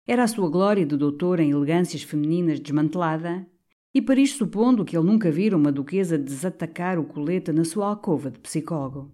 Era 0.06 0.24
a 0.24 0.28
sua 0.28 0.50
glória 0.50 0.86
de 0.86 0.98
doutor 0.98 1.40
em 1.40 1.52
elegâncias 1.52 2.04
femininas 2.04 2.60
desmantelada, 2.60 3.48
e 3.94 4.02
para 4.02 4.20
isto 4.20 4.40
supondo 4.40 4.84
que 4.84 4.98
ele 4.98 5.06
nunca 5.06 5.32
vira 5.32 5.56
uma 5.56 5.72
duquesa 5.72 6.18
desatacar 6.18 7.00
o 7.00 7.06
colete 7.06 7.52
na 7.52 7.64
sua 7.64 7.88
alcova 7.88 8.32
de 8.32 8.40
psicólogo. 8.40 9.12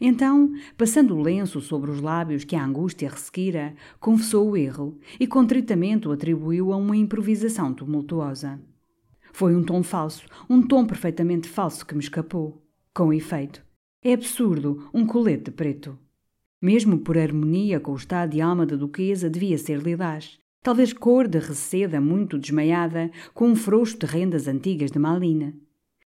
Então, 0.00 0.52
passando 0.76 1.16
o 1.16 1.20
lenço 1.20 1.60
sobre 1.60 1.90
os 1.90 2.00
lábios 2.00 2.44
que 2.44 2.54
a 2.54 2.64
angústia 2.64 3.10
ressequira, 3.10 3.74
confessou 3.98 4.50
o 4.50 4.56
erro 4.56 4.96
e 5.18 5.26
contritamente 5.26 6.06
o 6.06 6.12
atribuiu 6.12 6.72
a 6.72 6.76
uma 6.76 6.96
improvisação 6.96 7.74
tumultuosa. 7.74 8.60
Foi 9.32 9.56
um 9.56 9.64
tom 9.64 9.82
falso, 9.82 10.24
um 10.48 10.62
tom 10.62 10.86
perfeitamente 10.86 11.48
falso 11.48 11.84
que 11.84 11.94
me 11.94 12.00
escapou. 12.00 12.64
Com 12.94 13.12
efeito, 13.12 13.64
é 14.02 14.12
absurdo 14.12 14.88
um 14.94 15.04
colete 15.04 15.50
preto. 15.50 15.98
Mesmo 16.62 16.98
por 16.98 17.18
harmonia 17.18 17.80
com 17.80 17.92
o 17.92 17.96
estado 17.96 18.30
de 18.30 18.40
alma 18.40 18.64
da 18.64 18.76
duquesa, 18.76 19.28
devia 19.28 19.58
ser 19.58 19.80
lilás. 19.80 20.38
Talvez 20.62 20.92
cor 20.92 21.26
de 21.26 21.38
receda 21.38 22.00
muito 22.00 22.38
desmaiada, 22.38 23.10
com 23.34 23.48
um 23.48 23.56
frouxo 23.56 23.98
de 23.98 24.06
rendas 24.06 24.46
antigas 24.46 24.90
de 24.92 24.98
malina. 24.98 25.54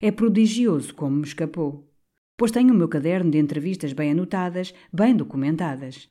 É 0.01 0.11
prodigioso 0.11 0.95
como 0.95 1.17
me 1.17 1.23
escapou 1.25 1.92
pois 2.37 2.51
tenho 2.51 2.73
o 2.73 2.77
meu 2.77 2.89
caderno 2.89 3.31
de 3.31 3.39
entrevistas 3.39 3.93
bem 3.93 4.11
anotadas, 4.11 4.75
bem 4.93 5.15
documentadas. 5.17 6.09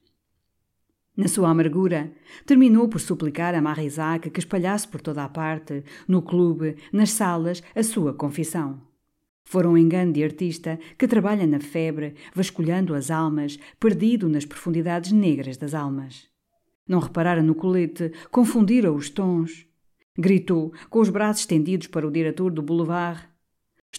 Na 1.15 1.27
sua 1.27 1.49
amargura, 1.49 2.11
terminou 2.45 2.87
por 2.87 2.99
suplicar 2.99 3.53
a 3.53 3.61
Marisac 3.61 4.29
que 4.29 4.39
espalhasse 4.39 4.87
por 4.87 5.01
toda 5.01 5.23
a 5.23 5.29
parte, 5.29 5.83
no 6.07 6.21
clube, 6.21 6.77
nas 6.91 7.11
salas, 7.11 7.61
a 7.75 7.83
sua 7.83 8.13
confissão. 8.13 8.81
Fora 9.43 9.69
um 9.69 9.77
engano 9.77 10.13
de 10.13 10.23
artista 10.23 10.79
que 10.97 11.07
trabalha 11.07 11.45
na 11.45 11.59
febre, 11.59 12.15
vasculhando 12.33 12.95
as 12.95 13.11
almas, 13.11 13.59
perdido 13.77 14.29
nas 14.29 14.45
profundidades 14.45 15.11
negras 15.11 15.57
das 15.57 15.73
almas. 15.73 16.29
Não 16.87 16.99
reparara 16.99 17.43
no 17.43 17.55
colete, 17.55 18.11
confundira 18.31 18.91
os 18.91 19.09
tons. 19.09 19.67
Gritou, 20.17 20.73
com 20.89 20.99
os 20.99 21.09
braços 21.09 21.41
estendidos 21.41 21.87
para 21.87 22.07
o 22.07 22.11
diretor 22.11 22.51
do 22.51 22.61
boulevard: 22.61 23.27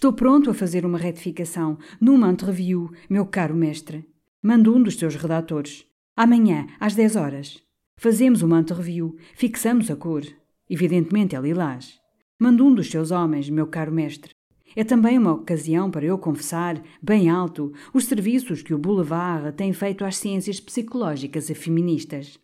Estou 0.03 0.13
pronto 0.13 0.51
a 0.51 0.55
fazer 0.55 0.85
uma 0.85 0.99
retificação 0.99 1.79
numa 2.01 2.29
entreview, 2.29 2.91
meu 3.09 3.25
caro 3.25 3.55
mestre. 3.55 4.05
Mando 4.43 4.75
um 4.75 4.83
dos 4.83 4.97
seus 4.97 5.15
redatores. 5.15 5.87
Amanhã, 6.17 6.67
às 6.81 6.97
10 6.97 7.15
horas. 7.15 7.63
Fazemos 7.97 8.43
uma 8.43 8.59
entreview, 8.59 9.17
fixamos 9.37 9.93
a 9.93 9.95
cor. 9.95 10.25
Evidentemente 10.69 11.37
é 11.37 11.41
lilás. 11.41 12.01
Mando 12.37 12.67
um 12.67 12.75
dos 12.75 12.91
seus 12.91 13.13
homens, 13.13 13.49
meu 13.49 13.69
caro 13.69 13.93
mestre. 13.93 14.33
É 14.75 14.83
também 14.83 15.17
uma 15.17 15.35
ocasião 15.35 15.89
para 15.89 16.05
eu 16.05 16.19
confessar, 16.19 16.83
bem 17.01 17.31
alto, 17.31 17.73
os 17.95 18.07
serviços 18.07 18.61
que 18.61 18.75
o 18.75 18.79
Boulevard 18.79 19.53
tem 19.53 19.73
feito 19.73 20.05
às 20.05 20.17
ciências 20.17 20.59
psicológicas 20.59 21.49
e 21.49 21.55
feministas. 21.55 22.41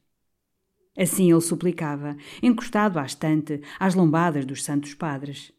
Assim 0.96 1.32
ele 1.32 1.40
suplicava, 1.40 2.16
encostado 2.40 3.00
à 3.00 3.04
estante, 3.04 3.60
às 3.80 3.96
lombadas 3.96 4.46
dos 4.46 4.62
santos 4.62 4.94
padres. 4.94 5.57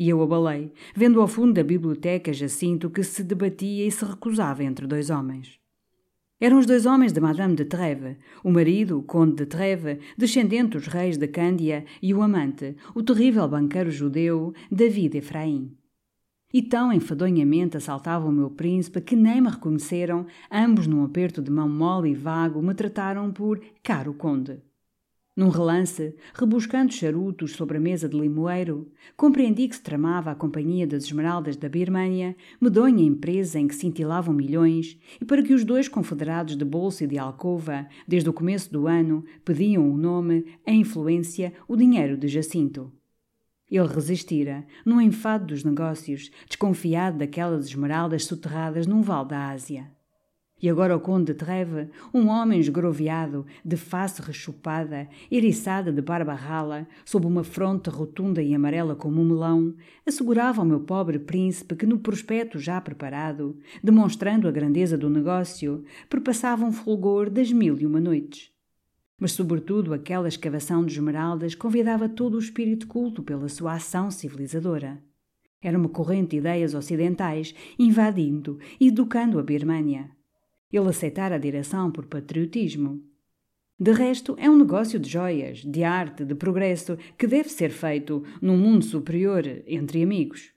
E 0.00 0.08
eu 0.08 0.22
abalei, 0.22 0.72
vendo 0.96 1.20
ao 1.20 1.28
fundo 1.28 1.52
da 1.52 1.62
biblioteca 1.62 2.32
Jacinto 2.32 2.88
que 2.88 3.02
se 3.02 3.22
debatia 3.22 3.86
e 3.86 3.90
se 3.90 4.02
recusava 4.02 4.64
entre 4.64 4.86
dois 4.86 5.10
homens. 5.10 5.60
Eram 6.40 6.58
os 6.58 6.64
dois 6.64 6.86
homens 6.86 7.12
de 7.12 7.20
Madame 7.20 7.54
de 7.54 7.66
Trèves, 7.66 8.16
o 8.42 8.50
marido, 8.50 8.98
o 8.98 9.02
conde 9.02 9.34
de 9.36 9.44
Trèves, 9.44 9.98
descendente 10.16 10.78
dos 10.78 10.86
reis 10.86 11.18
da 11.18 11.28
Cândia, 11.28 11.84
e 12.00 12.14
o 12.14 12.22
amante, 12.22 12.76
o 12.94 13.02
terrível 13.02 13.46
banqueiro 13.46 13.90
judeu 13.90 14.54
David 14.72 15.18
Efraim. 15.18 15.76
E 16.50 16.62
tão 16.62 16.90
enfadonhamente 16.94 17.76
assaltava 17.76 18.26
o 18.26 18.32
meu 18.32 18.48
príncipe 18.48 19.02
que 19.02 19.14
nem 19.14 19.42
me 19.42 19.50
reconheceram, 19.50 20.24
ambos 20.50 20.86
num 20.86 21.04
aperto 21.04 21.42
de 21.42 21.50
mão 21.50 21.68
mole 21.68 22.12
e 22.12 22.14
vago 22.14 22.62
me 22.62 22.72
trataram 22.72 23.30
por 23.30 23.60
caro 23.82 24.14
conde. 24.14 24.62
Num 25.36 25.48
relance, 25.48 26.14
rebuscando 26.34 26.92
charutos 26.92 27.52
sobre 27.52 27.78
a 27.78 27.80
mesa 27.80 28.08
de 28.08 28.18
limoeiro, 28.18 28.90
compreendi 29.16 29.68
que 29.68 29.76
se 29.76 29.82
tramava 29.82 30.32
a 30.32 30.34
companhia 30.34 30.86
das 30.86 31.04
esmeraldas 31.04 31.56
da 31.56 31.68
Birmânia, 31.68 32.36
medonha 32.60 33.04
empresa 33.04 33.58
em 33.58 33.68
que 33.68 33.74
cintilavam 33.74 34.34
milhões, 34.34 34.98
e 35.20 35.24
para 35.24 35.42
que 35.42 35.54
os 35.54 35.64
dois 35.64 35.88
confederados 35.88 36.56
de 36.56 36.64
bolsa 36.64 37.04
e 37.04 37.06
de 37.06 37.16
alcova, 37.16 37.86
desde 38.08 38.28
o 38.28 38.32
começo 38.32 38.72
do 38.72 38.88
ano, 38.88 39.24
pediam 39.44 39.88
o 39.88 39.96
nome, 39.96 40.44
a 40.66 40.72
influência, 40.72 41.52
o 41.68 41.76
dinheiro 41.76 42.16
de 42.16 42.26
Jacinto. 42.26 42.92
Ele 43.70 43.86
resistira, 43.86 44.66
num 44.84 45.00
enfado 45.00 45.46
dos 45.46 45.62
negócios, 45.62 46.32
desconfiado 46.48 47.18
daquelas 47.18 47.66
esmeraldas 47.66 48.24
soterradas 48.24 48.84
num 48.84 49.00
vale 49.00 49.28
da 49.28 49.50
Ásia. 49.50 49.99
E 50.62 50.68
agora 50.68 50.94
o 50.94 51.00
conde 51.00 51.32
de 51.32 51.34
Treve, 51.34 51.88
um 52.12 52.28
homem 52.28 52.60
esgroviado, 52.60 53.46
de 53.64 53.76
face 53.76 54.20
rechupada, 54.20 55.08
eriçada 55.30 55.90
de 55.90 56.02
barba 56.02 56.34
rala, 56.34 56.86
sob 57.04 57.26
uma 57.26 57.42
fronte 57.42 57.88
rotunda 57.88 58.42
e 58.42 58.54
amarela 58.54 58.94
como 58.94 59.22
um 59.22 59.24
melão, 59.24 59.74
assegurava 60.06 60.60
ao 60.60 60.66
meu 60.66 60.80
pobre 60.80 61.18
príncipe 61.18 61.74
que 61.74 61.86
no 61.86 61.98
prospecto 61.98 62.58
já 62.58 62.78
preparado, 62.80 63.58
demonstrando 63.82 64.46
a 64.46 64.50
grandeza 64.50 64.98
do 64.98 65.08
negócio, 65.08 65.82
perpassava 66.10 66.64
um 66.64 66.72
fulgor 66.72 67.30
das 67.30 67.50
mil 67.50 67.78
e 67.78 67.86
uma 67.86 68.00
noites. 68.00 68.50
Mas, 69.18 69.32
sobretudo, 69.32 69.94
aquela 69.94 70.28
escavação 70.28 70.84
de 70.84 70.92
esmeraldas 70.94 71.54
convidava 71.54 72.08
todo 72.08 72.34
o 72.34 72.38
espírito 72.38 72.86
culto 72.86 73.22
pela 73.22 73.48
sua 73.48 73.74
ação 73.74 74.10
civilizadora. 74.10 75.02
Era 75.62 75.78
uma 75.78 75.90
corrente 75.90 76.30
de 76.30 76.36
ideias 76.38 76.74
ocidentais 76.74 77.54
invadindo 77.78 78.58
e 78.78 78.88
educando 78.88 79.38
a 79.38 79.42
Birmânia. 79.42 80.10
Ele 80.72 80.88
aceitara 80.88 81.34
a 81.34 81.38
direção 81.38 81.90
por 81.90 82.06
patriotismo. 82.06 83.02
De 83.78 83.92
resto, 83.92 84.36
é 84.38 84.48
um 84.48 84.58
negócio 84.58 85.00
de 85.00 85.08
joias, 85.08 85.64
de 85.64 85.82
arte, 85.82 86.24
de 86.24 86.34
progresso, 86.34 86.98
que 87.16 87.26
deve 87.26 87.48
ser 87.48 87.70
feito 87.70 88.22
num 88.40 88.58
mundo 88.58 88.84
superior, 88.84 89.42
entre 89.66 90.02
amigos. 90.02 90.52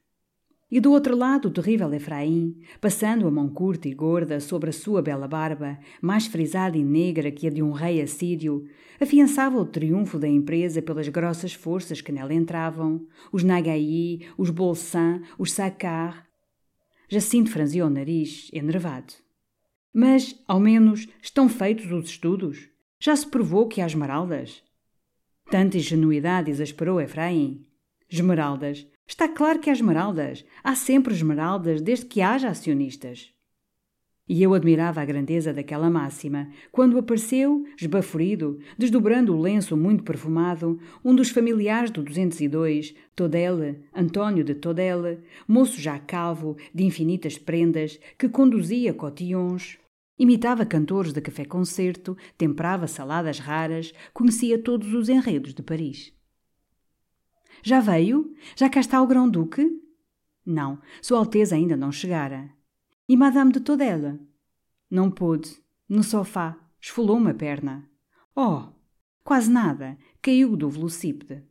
E 0.69 0.79
do 0.79 0.91
outro 0.91 1.15
lado, 1.15 1.47
o 1.47 1.51
terrível 1.51 1.93
Efraim, 1.93 2.59
passando 2.81 3.27
a 3.27 3.31
mão 3.31 3.47
curta 3.47 3.87
e 3.87 3.93
gorda 3.93 4.39
sobre 4.39 4.71
a 4.71 4.73
sua 4.73 5.01
bela 5.01 5.27
barba, 5.27 5.79
mais 6.01 6.25
frisada 6.25 6.75
e 6.75 6.83
negra 6.83 7.31
que 7.31 7.47
a 7.47 7.49
de 7.49 7.61
um 7.61 7.71
rei 7.71 8.01
assírio, 8.01 8.65
afiançava 8.99 9.57
o 9.57 9.65
triunfo 9.65 10.19
da 10.19 10.27
empresa 10.27 10.81
pelas 10.81 11.07
grossas 11.07 11.53
forças 11.53 12.01
que 12.01 12.11
nela 12.11 12.33
entravam, 12.33 13.05
os 13.31 13.43
Nagai, 13.43 14.19
os 14.35 14.49
Bolsan, 14.49 15.21
os 15.37 15.53
Sakar. 15.53 16.27
Jacinto 17.07 17.51
franziu 17.51 17.85
o 17.85 17.89
nariz, 17.89 18.49
enervado. 18.51 19.22
Mas, 19.93 20.41
ao 20.47 20.59
menos, 20.59 21.07
estão 21.21 21.47
feitos 21.47 21.91
os 21.91 22.09
estudos? 22.09 22.67
Já 22.99 23.15
se 23.15 23.27
provou 23.27 23.67
que 23.67 23.79
há 23.79 23.85
esmeraldas? 23.85 24.63
Tanta 25.51 25.77
ingenuidade 25.77 26.49
exasperou 26.49 26.99
Efraim. 26.99 27.63
Esmeraldas. 28.09 28.87
Está 29.05 29.27
claro 29.27 29.59
que 29.59 29.69
há 29.69 29.73
esmeraldas. 29.73 30.43
Há 30.63 30.73
sempre 30.73 31.13
esmeraldas 31.13 31.79
desde 31.79 32.05
que 32.05 32.21
haja 32.21 32.49
acionistas. 32.49 33.31
E 34.27 34.41
eu 34.41 34.53
admirava 34.53 35.01
a 35.01 35.05
grandeza 35.05 35.53
daquela 35.53 35.89
máxima, 35.89 36.49
quando 36.71 36.97
apareceu, 36.97 37.65
esbaforido, 37.79 38.57
desdobrando 38.77 39.35
o 39.35 39.39
lenço 39.39 39.75
muito 39.75 40.01
perfumado, 40.03 40.79
um 41.03 41.13
dos 41.13 41.29
familiares 41.29 41.91
do 41.91 42.01
202, 42.01 42.95
Todele, 43.13 43.83
Antônio 43.93 44.43
de 44.43 44.55
Todele, 44.55 45.19
moço 45.45 45.79
já 45.79 45.99
calvo, 45.99 46.55
de 46.73 46.85
infinitas 46.85 47.37
prendas, 47.37 47.99
que 48.17 48.29
conduzia 48.29 48.93
cotillons, 48.93 49.77
imitava 50.17 50.65
cantores 50.65 51.13
de 51.13 51.21
café-concerto, 51.21 52.17
temperava 52.37 52.87
saladas 52.87 53.39
raras, 53.39 53.93
conhecia 54.13 54.61
todos 54.61 54.93
os 54.93 55.09
enredos 55.09 55.53
de 55.53 55.63
Paris. 55.63 56.13
Já 57.61 57.79
veio? 57.79 58.35
Já 58.55 58.69
cá 58.69 58.79
está 58.79 59.01
o 59.01 59.07
Grão-Duque? 59.07 59.81
Não, 60.45 60.79
Sua 61.01 61.19
Alteza 61.19 61.55
ainda 61.55 61.77
não 61.77 61.91
chegara. 61.91 62.49
E 63.07 63.15
Madame 63.15 63.51
de 63.51 63.59
Todela? 63.59 64.19
Não 64.89 65.09
pôde. 65.09 65.61
No 65.87 66.03
sofá. 66.03 66.57
Esfolou 66.79 67.17
uma 67.17 67.33
perna. 67.33 67.89
Oh! 68.35 68.67
Quase 69.23 69.49
nada. 69.49 69.97
Caiu 70.21 70.57
do 70.57 70.69
velocípede. 70.69 71.43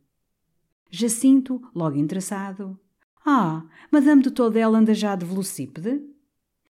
Jacinto, 0.91 1.61
logo 1.73 1.97
interessado. 1.97 2.79
Ah, 3.25 3.65
Madame 3.91 4.21
de 4.21 4.29
Todela 4.29 4.77
anda 4.77 4.93
já 4.93 5.15
de 5.15 5.25
velocípede? 5.25 6.01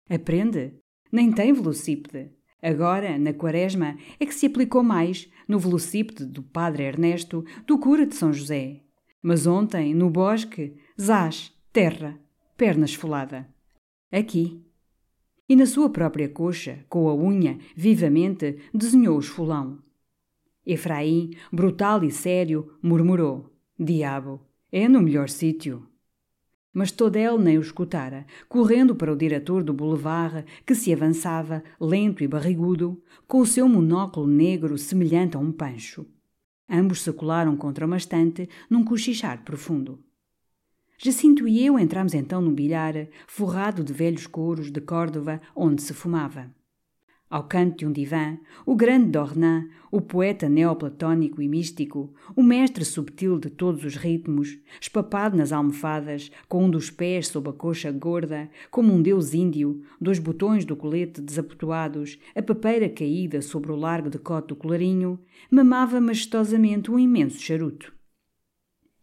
Aprende. 0.07 0.80
Nem 1.11 1.31
tem 1.31 1.51
velocípede. 1.53 2.31
Agora, 2.61 3.17
na 3.17 3.33
quaresma, 3.33 3.97
é 4.19 4.25
que 4.25 4.33
se 4.33 4.45
aplicou 4.45 4.83
mais 4.83 5.29
no 5.47 5.57
velocípede 5.59 6.25
do 6.25 6.43
padre 6.43 6.83
Ernesto, 6.83 7.43
do 7.65 7.77
cura 7.79 8.05
de 8.05 8.15
São 8.15 8.31
José. 8.31 8.81
Mas 9.21 9.47
ontem, 9.47 9.93
no 9.93 10.09
bosque, 10.09 10.75
zás, 10.99 11.51
terra, 11.73 12.19
perna 12.55 12.85
esfolada. 12.85 13.49
Aqui, 14.11 14.63
e 15.49 15.55
na 15.55 15.65
sua 15.65 15.89
própria 15.89 16.29
coxa, 16.29 16.85
com 16.87 17.09
a 17.09 17.15
unha, 17.15 17.57
vivamente, 17.75 18.57
desenhou 18.73 19.17
o 19.17 19.19
esfolão. 19.19 19.79
Efraim, 20.65 21.31
brutal 21.51 22.03
e 22.03 22.11
sério, 22.11 22.77
murmurou: 22.81 23.51
Diabo, 23.77 24.47
é 24.71 24.87
no 24.87 25.01
melhor 25.01 25.27
sítio. 25.27 25.90
Mas 26.73 26.91
Todel 26.91 27.37
nem 27.37 27.57
o 27.57 27.61
escutara, 27.61 28.25
correndo 28.47 28.95
para 28.95 29.11
o 29.11 29.15
diretor 29.15 29.63
do 29.63 29.73
boulevard, 29.73 30.45
que 30.65 30.73
se 30.73 30.93
avançava, 30.93 31.63
lento 31.79 32.23
e 32.23 32.27
barrigudo, 32.27 33.01
com 33.27 33.39
o 33.41 33.45
seu 33.45 33.67
monóculo 33.67 34.25
negro 34.25 34.77
semelhante 34.77 35.35
a 35.35 35.39
um 35.39 35.51
pancho. 35.51 36.05
Ambos 36.69 37.01
se 37.01 37.11
colaram 37.11 37.57
contra 37.57 37.85
uma 37.85 37.97
estante, 37.97 38.47
num 38.69 38.85
cochichar 38.85 39.43
profundo. 39.43 39.99
Jacinto 40.97 41.47
e 41.47 41.65
eu 41.65 41.77
entramos 41.77 42.13
então 42.13 42.41
num 42.41 42.53
bilhar, 42.53 42.93
forrado 43.27 43.83
de 43.83 43.91
velhos 43.91 44.25
couros 44.27 44.71
de 44.71 44.79
Córdoba, 44.79 45.41
onde 45.55 45.81
se 45.81 45.93
fumava. 45.93 46.49
Ao 47.31 47.43
canto 47.43 47.77
de 47.77 47.85
um 47.85 47.93
divã, 47.93 48.37
o 48.65 48.75
grande 48.75 49.09
Dornan, 49.09 49.69
o 49.89 50.01
poeta 50.01 50.49
neoplatónico 50.49 51.41
e 51.41 51.47
místico, 51.47 52.13
o 52.35 52.43
mestre 52.43 52.83
subtil 52.83 53.39
de 53.39 53.49
todos 53.49 53.85
os 53.85 53.95
ritmos, 53.95 54.59
espapado 54.81 55.37
nas 55.37 55.53
almofadas, 55.53 56.29
com 56.49 56.65
um 56.65 56.69
dos 56.69 56.89
pés 56.89 57.29
sob 57.29 57.49
a 57.49 57.53
coxa 57.53 57.89
gorda, 57.89 58.49
como 58.69 58.93
um 58.93 59.01
deus 59.01 59.33
índio, 59.33 59.81
dois 59.99 60.19
botões 60.19 60.65
do 60.65 60.75
colete 60.75 61.21
desabotoados, 61.21 62.19
a 62.35 62.41
papeira 62.41 62.89
caída 62.89 63.41
sobre 63.41 63.71
o 63.71 63.77
largo 63.77 64.09
decote 64.09 64.49
do 64.49 64.55
colarinho, 64.57 65.17
mamava 65.49 66.01
majestosamente 66.01 66.91
um 66.91 66.99
imenso 66.99 67.39
charuto. 67.39 67.93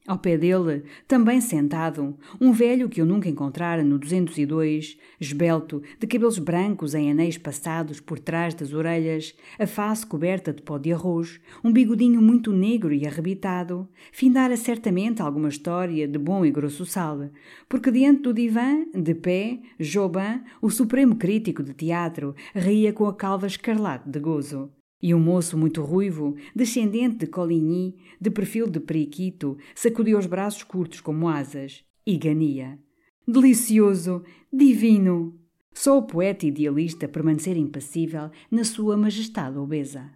Ao 0.09 0.17
pé 0.17 0.38
dele, 0.38 0.85
também 1.07 1.38
sentado, 1.38 2.17
um 2.41 2.50
velho 2.50 2.88
que 2.88 2.99
eu 2.99 3.05
nunca 3.05 3.29
encontrara 3.29 3.85
no 3.85 3.99
202, 3.99 4.97
esbelto, 5.21 5.83
de 6.00 6.07
cabelos 6.07 6.38
brancos 6.38 6.95
em 6.95 7.11
anéis 7.11 7.37
passados 7.37 8.00
por 8.00 8.19
trás 8.19 8.55
das 8.55 8.73
orelhas, 8.73 9.37
a 9.59 9.67
face 9.67 10.07
coberta 10.07 10.50
de 10.50 10.62
pó 10.62 10.79
de 10.79 10.95
arroz, 10.95 11.38
um 11.62 11.71
bigodinho 11.71 12.23
muito 12.23 12.55
negro 12.55 12.95
e 12.95 13.07
arrebitado, 13.07 13.87
findara 14.11 14.57
certamente 14.57 15.21
alguma 15.21 15.50
história 15.50 16.09
de 16.09 16.19
bom 16.19 16.43
e 16.43 16.50
grosso 16.50 16.87
sal, 16.87 17.29
porque 17.69 17.91
diante 17.91 18.23
do 18.23 18.33
divã, 18.33 18.87
de 18.95 19.15
pé, 19.15 19.59
Jobin, 19.79 20.40
o 20.62 20.71
supremo 20.71 21.16
crítico 21.16 21.62
de 21.62 21.75
teatro, 21.75 22.35
ria 22.55 22.94
com 22.94 23.05
a 23.05 23.14
calva 23.14 23.47
escarlate 23.47 24.09
de 24.09 24.18
gozo. 24.18 24.71
E 25.00 25.14
um 25.14 25.20
moço 25.20 25.56
muito 25.56 25.82
ruivo, 25.82 26.34
descendente 26.54 27.18
de 27.18 27.26
Coligny, 27.26 27.96
de 28.20 28.30
perfil 28.30 28.68
de 28.68 28.80
periquito, 28.80 29.56
sacudiu 29.74 30.18
os 30.18 30.26
braços 30.26 30.64
curtos 30.64 31.00
como 31.00 31.28
asas 31.28 31.84
e 32.04 32.16
gania. 32.16 32.78
Delicioso! 33.26 34.24
Divino! 34.52 35.38
Só 35.72 35.96
o 35.98 36.02
poeta 36.02 36.46
idealista 36.46 37.06
permanecer 37.06 37.56
impassível 37.56 38.30
na 38.50 38.64
sua 38.64 38.96
majestade 38.96 39.56
obesa. 39.56 40.11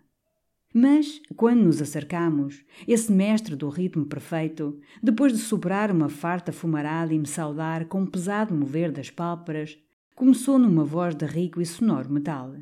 Mas, 0.75 1.21
quando 1.37 1.63
nos 1.63 1.83
acercamos, 1.83 2.65
esse 2.89 3.13
mestre 3.13 3.55
do 3.55 3.69
ritmo 3.69 4.07
perfeito, 4.07 4.81
depois 5.03 5.33
de 5.33 5.39
soprar 5.39 5.91
uma 5.91 6.09
farta 6.09 6.51
fumarada 6.51 7.13
e 7.13 7.19
me 7.19 7.27
saudar 7.27 7.85
com 7.85 8.01
um 8.01 8.07
pesado 8.07 8.55
mover 8.55 8.91
das 8.91 9.11
pálpebras, 9.11 9.79
começou 10.17 10.59
numa 10.59 10.85
voz 10.85 11.15
de 11.15 11.27
rico 11.27 11.61
e 11.61 11.67
sonoro 11.67 12.11
metal. 12.11 12.57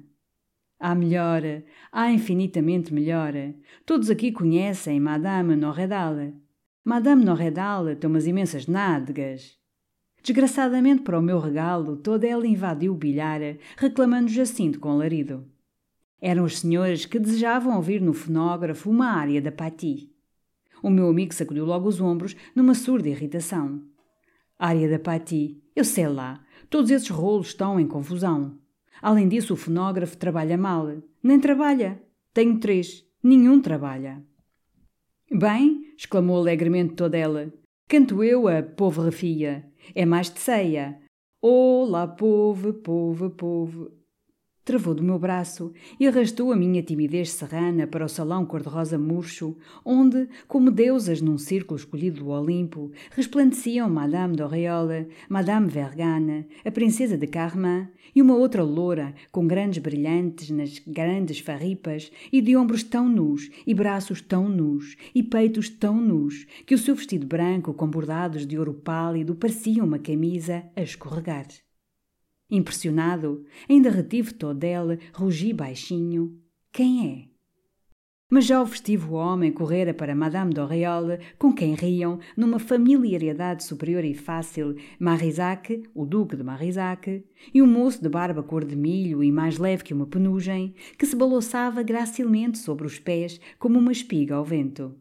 Há 0.83 0.95
melhor, 0.95 1.43
há 1.93 2.11
infinitamente 2.11 2.95
melhor. 2.95 3.35
Todos 3.85 4.09
aqui 4.09 4.33
conhecem 4.33 4.99
Madame 4.99 5.55
Norredal. 5.55 6.33
Madame 6.83 7.23
Norredal 7.23 7.95
tem 7.97 8.09
umas 8.09 8.27
imensas 8.27 8.67
nádegas. 8.67 9.59
Desgraçadamente 10.23 11.03
para 11.03 11.19
o 11.19 11.23
meu 11.23 11.39
regalo, 11.39 11.99
toda 11.99 12.27
ela 12.27 12.47
invadiu 12.47 12.95
o 12.95 12.97
bilhar, 12.97 13.41
reclamando 13.77 14.29
Jacinto 14.29 14.81
com 14.81 14.89
alarido. 14.89 15.47
Eram 16.19 16.45
os 16.45 16.61
senhores 16.61 17.05
que 17.05 17.19
desejavam 17.19 17.77
ouvir 17.77 18.01
no 18.01 18.15
fonógrafo 18.15 18.89
uma 18.89 19.11
área 19.11 19.43
da 19.43 19.53
Patti. 19.53 20.11
O 20.83 20.89
meu 20.89 21.11
amigo 21.11 21.35
sacudiu 21.35 21.67
logo 21.67 21.89
os 21.89 22.01
ombros 22.01 22.35
numa 22.55 22.75
surda 22.75 23.11
irritação. 23.11 23.83
Área 24.59 24.89
da 24.89 24.99
Patti, 24.99 25.63
eu 25.77 25.85
sei 25.85 26.09
lá, 26.09 26.43
todos 26.71 26.91
esses 26.91 27.11
rolos 27.11 27.49
estão 27.49 27.79
em 27.79 27.87
confusão. 27.87 28.59
Além 29.03 29.29
disso, 29.29 29.55
o 29.55 29.57
fonógrafo 29.57 30.17
trabalha 30.17 30.57
mal. 30.57 31.03
Nem 31.23 31.41
trabalha. 31.41 32.03
Tenho 32.33 32.59
três. 32.59 33.05
Nenhum 33.23 33.61
trabalha. 33.61 34.23
Bem, 35.31 35.95
exclamou 35.97 36.39
alegremente 36.39 36.95
toda 36.95 37.17
ela. 37.17 37.53
Canto 37.89 38.23
eu 38.23 38.49
a 38.49 38.63
povo 38.63 39.11
Fia. 39.11 39.65
É 39.95 40.05
mais 40.05 40.31
de 40.31 40.41
ceia. 40.41 41.01
Olá, 41.43 42.07
povo, 42.07 42.75
povo, 42.75 43.31
povo 43.31 44.00
travou 44.71 44.95
do 44.95 45.03
meu 45.03 45.19
braço 45.19 45.73
e 45.99 46.07
arrastou 46.07 46.53
a 46.53 46.57
minha 46.57 46.81
timidez 46.81 47.33
serrana 47.33 47.89
para 47.89 48.05
o 48.05 48.09
salão 48.09 48.47
cor-de-rosa 48.47 48.97
murcho, 48.97 49.57
onde, 49.85 50.29
como 50.47 50.71
deusas 50.71 51.21
num 51.21 51.37
círculo 51.37 51.77
escolhido 51.77 52.21
do 52.21 52.29
Olimpo, 52.29 52.93
resplandeciam 53.11 53.91
Madame 53.91 54.37
d'Auréole, 54.37 55.09
Madame 55.29 55.67
Vergane, 55.67 56.47
a 56.65 56.71
princesa 56.71 57.19
de 57.19 57.27
Carmin 57.27 57.89
e 58.15 58.23
uma 58.23 58.37
outra 58.37 58.63
loura 58.63 59.13
com 59.33 59.45
grandes 59.45 59.83
brilhantes 59.83 60.51
nas 60.51 60.79
grandes 60.79 61.41
farripas 61.41 62.13
e 62.33 62.41
de 62.41 62.57
ombros 62.57 62.85
tão 62.85 63.09
nus 63.09 63.51
e 63.67 63.75
braços 63.75 64.21
tão 64.21 64.49
nus 64.49 64.97
e 65.13 65.21
peitos 65.21 65.69
tão 65.69 66.01
nus 66.01 66.47
que 66.65 66.77
o 66.77 66.79
seu 66.79 66.95
vestido 66.95 67.27
branco 67.27 67.75
com 67.75 67.89
bordados 67.89 68.47
de 68.47 68.57
ouro 68.57 68.75
pálido 68.75 69.35
parecia 69.35 69.83
uma 69.83 69.99
camisa 69.99 70.63
a 70.77 70.81
escorregar. 70.81 71.49
Impressionado, 72.51 73.45
ainda 73.69 73.91
retive 73.91 74.35
Todel, 74.35 74.99
rugi 75.13 75.53
baixinho. 75.53 76.37
Quem 76.73 77.27
é? 77.27 77.31
Mas 78.31 78.47
já 78.47 78.63
o 78.63 78.67
festivo 78.67 79.15
homem 79.15 79.51
correra 79.51 79.93
para 79.93 80.15
Madame 80.15 80.55
d'Auréole, 80.55 81.19
com 81.37 81.53
quem 81.53 81.75
riam, 81.75 82.21
numa 82.37 82.61
familiaridade 82.61 83.65
superior 83.65 84.05
e 84.05 84.15
fácil, 84.15 84.77
Marisac, 85.01 85.83
o 85.93 86.07
Duque 86.07 86.37
de 86.37 86.45
Marisac, 86.45 87.25
e 87.53 87.61
um 87.61 87.67
moço 87.67 88.01
de 88.01 88.09
barba 88.09 88.41
cor 88.41 88.65
de 88.65 88.77
milho 88.77 89.25
e 89.25 89.33
mais 89.33 89.59
leve 89.59 89.83
que 89.83 89.93
uma 89.93 90.07
penugem, 90.07 90.75
que 90.97 91.07
se 91.07 91.17
balouçava 91.17 91.83
gracilmente 91.83 92.59
sobre 92.59 92.87
os 92.87 93.01
pés 93.01 93.41
como 93.59 93.81
uma 93.81 93.91
espiga 93.91 94.37
ao 94.37 94.45
vento. 94.45 94.95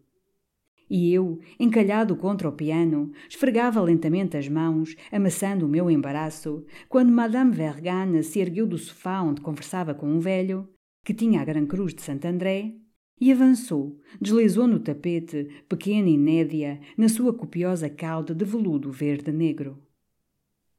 E 0.89 1.13
eu, 1.13 1.39
encalhado 1.59 2.15
contra 2.15 2.49
o 2.49 2.51
piano, 2.51 3.11
esfregava 3.29 3.79
lentamente 3.79 4.35
as 4.35 4.49
mãos, 4.49 4.95
amassando 5.11 5.65
o 5.65 5.69
meu 5.69 5.89
embaraço, 5.91 6.65
quando 6.87 7.11
Madame 7.11 7.51
Vergane 7.51 8.23
se 8.23 8.39
ergueu 8.39 8.65
do 8.65 8.77
sofá 8.77 9.21
onde 9.21 9.41
conversava 9.41 9.93
com 9.93 10.07
um 10.07 10.19
velho, 10.19 10.67
que 11.03 11.13
tinha 11.13 11.41
a 11.41 11.45
Gran 11.45 11.67
Cruz 11.67 11.93
de 11.93 12.01
Santo 12.01 12.25
André, 12.25 12.73
e 13.21 13.31
avançou, 13.31 13.99
deslizou 14.19 14.65
no 14.65 14.79
tapete, 14.79 15.47
pequena 15.67 16.09
e 16.09 16.17
nédia, 16.17 16.79
na 16.97 17.09
sua 17.09 17.33
copiosa 17.33 17.89
cauda 17.89 18.33
de 18.33 18.45
veludo 18.45 18.91
verde-negro. 18.91 19.77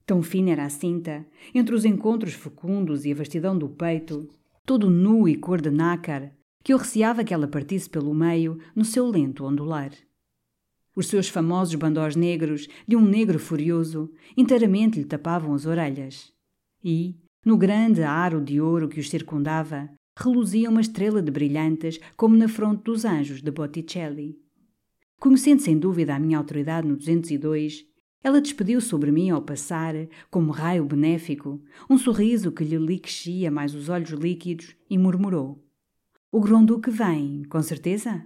Tão 0.06 0.22
fina 0.22 0.50
era 0.50 0.64
a 0.64 0.70
cinta, 0.70 1.24
entre 1.54 1.74
os 1.74 1.84
encontros 1.84 2.32
fecundos 2.32 3.04
e 3.04 3.12
a 3.12 3.14
vastidão 3.14 3.56
do 3.56 3.68
peito, 3.68 4.28
todo 4.66 4.90
nu 4.90 5.28
e 5.28 5.36
cor 5.36 5.60
de 5.60 5.70
nácar, 5.70 6.32
que 6.62 6.72
eu 6.72 6.78
receava 6.78 7.24
que 7.24 7.32
ela 7.32 7.48
partisse 7.48 7.88
pelo 7.88 8.14
meio 8.14 8.58
no 8.74 8.84
seu 8.84 9.06
lento 9.06 9.44
ondular. 9.44 9.92
Os 10.94 11.06
seus 11.06 11.28
famosos 11.28 11.74
bandós 11.76 12.16
negros, 12.16 12.68
de 12.86 12.96
um 12.96 13.04
negro 13.04 13.38
furioso, 13.38 14.10
inteiramente 14.36 14.98
lhe 14.98 15.04
tapavam 15.04 15.54
as 15.54 15.64
orelhas. 15.64 16.32
E, 16.84 17.16
No 17.44 17.56
grande 17.56 18.02
aro 18.02 18.38
de 18.38 18.60
ouro 18.60 18.86
que 18.86 19.00
os 19.00 19.08
circundava, 19.08 19.88
reluzia 20.18 20.68
uma 20.68 20.82
estrela 20.82 21.22
de 21.22 21.30
brilhantes 21.30 21.98
como 22.14 22.36
na 22.36 22.48
fronte 22.48 22.84
dos 22.84 23.06
anjos 23.06 23.40
de 23.40 23.50
Botticelli. 23.50 24.36
Conhecendo 25.18 25.62
sem 25.62 25.78
dúvida 25.78 26.14
a 26.14 26.18
minha 26.18 26.36
autoridade 26.36 26.86
no 26.86 26.96
202, 26.96 27.86
ela 28.22 28.42
despediu 28.42 28.80
sobre 28.82 29.10
mim 29.10 29.30
ao 29.30 29.40
passar, 29.40 29.94
como 30.30 30.52
raio 30.52 30.84
benéfico, 30.84 31.62
um 31.88 31.96
sorriso 31.96 32.52
que 32.52 32.64
lhe 32.64 32.76
liquexia 32.76 33.50
mais 33.50 33.74
os 33.74 33.88
olhos 33.88 34.10
líquidos 34.10 34.76
e 34.90 34.98
murmurou: 34.98 35.64
O 36.32 36.38
Gronduque 36.38 36.90
vem, 36.90 37.42
com 37.42 37.60
certeza? 37.60 38.24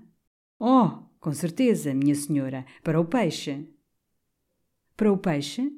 Oh, 0.60 0.90
com 1.18 1.32
certeza, 1.32 1.94
minha 1.94 2.14
senhora, 2.14 2.66
para 2.82 3.00
o 3.00 3.04
peixe. 3.06 3.66
Para 4.94 5.10
o 5.10 5.16
peixe? 5.16 5.72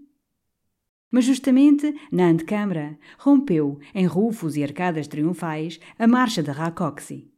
Mas 1.09 1.25
justamente 1.25 1.95
na 2.11 2.25
antecâmara 2.27 2.99
rompeu, 3.17 3.79
em 3.95 4.07
rufos 4.07 4.57
e 4.57 4.65
arcadas 4.65 5.07
triunfais, 5.07 5.79
a 5.97 6.09
marcha 6.09 6.43
de 6.43 6.51
Racoxi. 6.51 7.31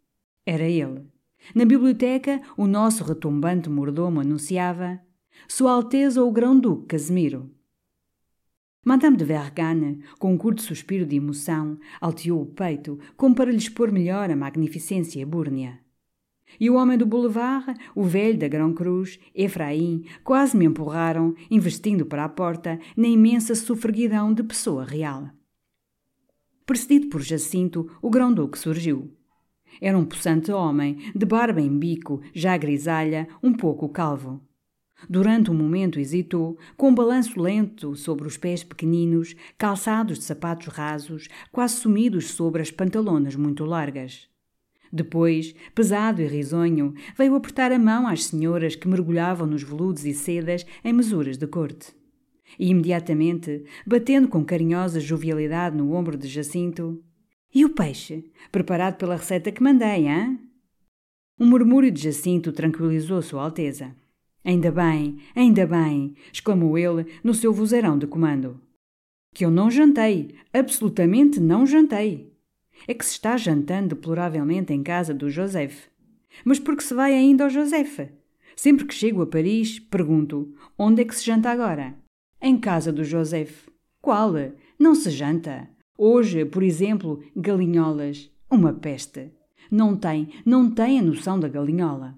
Era 0.47 0.65
ele. 0.65 1.07
Na 1.55 1.67
biblioteca, 1.67 2.41
o 2.57 2.67
nosso 2.67 3.05
retumbante 3.05 3.69
mordomo 3.69 4.21
anunciava 4.21 4.99
Sua 5.47 5.73
Alteza 5.73 6.25
o 6.25 6.33
Grão-Duque 6.33 6.87
Casimiro. 6.87 7.55
Madame 8.89 9.19
de 9.19 9.25
Vergane, 9.27 10.03
com 10.19 10.33
um 10.33 10.39
curto 10.39 10.63
suspiro 10.63 11.05
de 11.05 11.15
emoção, 11.15 11.79
alteou 12.01 12.41
o 12.41 12.47
peito 12.47 12.99
como 13.19 13.35
para 13.35 13.51
lhe 13.51 13.59
expor 13.59 13.93
melhor 13.93 14.31
a 14.31 14.35
magnificência 14.35 15.27
búrnea. 15.27 15.79
E 16.59 16.71
o 16.71 16.75
homem 16.75 16.97
do 16.97 17.05
boulevard, 17.05 17.79
o 17.95 18.03
velho 18.03 18.39
da 18.39 18.49
Grão 18.49 18.73
Cruz, 18.73 19.21
Efraim, 19.35 20.07
quase 20.25 20.57
me 20.57 20.65
empurraram, 20.65 21.35
investindo 21.51 22.07
para 22.07 22.25
a 22.25 22.31
porta, 22.31 22.81
na 22.97 23.07
imensa 23.07 23.55
sofreguidão 23.55 24.33
de 24.33 24.43
pessoa 24.43 24.87
real. 24.87 25.29
Precedido 26.65 27.11
por 27.11 27.21
Jacinto, 27.21 27.91
o 28.01 28.09
Grão-Duque 28.09 28.59
surgiu. 28.59 29.13
Era 29.83 29.99
um 29.99 30.07
possante 30.07 30.51
homem, 30.51 31.13
de 31.15 31.27
barba 31.27 31.61
em 31.61 31.79
bico, 31.79 32.23
já 32.33 32.57
grisalha, 32.57 33.29
um 33.43 33.53
pouco 33.53 33.87
calvo. 33.91 34.48
Durante 35.09 35.51
um 35.51 35.55
momento 35.55 36.01
hesitou, 36.01 36.59
com 36.77 36.89
um 36.89 36.95
balanço 36.95 37.41
lento 37.41 37.95
sobre 37.95 38.27
os 38.27 38.37
pés 38.37 38.65
pequeninos, 38.65 39.35
calçados 39.57 40.19
de 40.19 40.25
sapatos 40.25 40.69
rasos, 40.69 41.29
quase 41.53 41.77
sumidos 41.77 42.31
sobre 42.31 42.63
as 42.63 42.71
pantalonas 42.71 43.37
muito 43.37 43.65
largas. 43.65 44.29
Depois, 44.91 45.55
pesado 45.75 46.23
e 46.23 46.27
risonho, 46.27 46.95
veio 47.17 47.35
apertar 47.35 47.71
a 47.71 47.79
mão 47.79 48.07
às 48.07 48.25
senhoras 48.25 48.75
que 48.75 48.89
mergulhavam 48.89 49.47
nos 49.47 49.63
veludos 49.63 50.05
e 50.05 50.15
sedas 50.15 50.65
em 50.83 50.93
mesuras 50.93 51.37
de 51.37 51.47
corte. 51.47 51.95
E 52.59 52.71
imediatamente, 52.71 53.65
batendo 53.87 54.29
com 54.29 54.45
carinhosa 54.45 54.99
jovialidade 54.99 55.77
no 55.77 55.93
ombro 55.93 56.17
de 56.17 56.27
Jacinto, 56.27 57.03
e 57.55 57.65
o 57.65 57.71
peixe? 57.71 58.31
Preparado 58.51 58.97
pela 58.97 59.17
receita 59.17 59.53
que 59.53 59.63
mandei, 59.63 60.09
hã? 60.09 60.39
Um 61.39 61.47
murmúrio 61.47 61.91
de 61.91 62.03
Jacinto 62.03 62.53
tranquilizou 62.53 63.23
Sua 63.23 63.43
Alteza. 63.43 63.95
Ainda 64.49 64.73
bem, 64.73 65.19
ainda 65.37 65.67
bem, 65.67 66.15
exclamou 66.33 66.79
ele 66.79 67.05
no 67.23 67.35
seu 67.35 67.53
vozeirão 67.53 67.99
de 67.99 68.07
comando. 68.07 68.59
Que 69.35 69.45
eu 69.45 69.51
não 69.51 69.71
jantei, 69.71 70.37
absolutamente 70.55 71.39
não 71.39 71.67
jantei. 71.67 72.33
É 72.87 72.95
que 72.95 73.05
se 73.05 73.13
está 73.13 73.37
jantando 73.37 73.95
deploravelmente 73.95 74.73
em 74.73 74.83
casa 74.83 75.13
do 75.13 75.29
Joseph. 75.29 75.89
Mas 76.47 76.59
por 76.59 76.79
que 76.79 76.83
se 76.83 76.95
vai 76.95 77.13
ainda 77.13 77.45
ao 77.45 77.51
Joseph? 77.51 78.09
Sempre 78.57 78.87
que 78.87 78.95
chego 78.95 79.21
a 79.21 79.27
Paris, 79.27 79.81
pergunto: 79.81 80.55
onde 80.79 81.03
é 81.03 81.05
que 81.05 81.15
se 81.15 81.27
janta 81.27 81.51
agora? 81.51 81.95
Em 82.41 82.57
casa 82.57 82.91
do 82.91 83.05
Joseph. 83.05 83.69
Qual? 84.01 84.33
Não 84.79 84.95
se 84.95 85.11
janta. 85.11 85.69
Hoje, 85.99 86.47
por 86.47 86.63
exemplo, 86.63 87.23
galinholas. 87.37 88.31
Uma 88.51 88.73
peste. 88.73 89.31
Não 89.71 89.95
tem, 89.95 90.31
não 90.47 90.71
tem 90.71 91.01
a 91.01 91.03
noção 91.03 91.39
da 91.39 91.49
galinhola. 91.49 92.17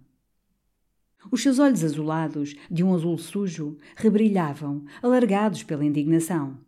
Os 1.31 1.43
seus 1.43 1.59
olhos 1.59 1.85
azulados, 1.85 2.55
de 2.71 2.83
um 2.83 2.95
azul 2.95 3.19
sujo, 3.19 3.77
rebrilhavam, 3.97 4.85
alargados 5.03 5.63
pela 5.63 5.85
indignação. 5.85 6.59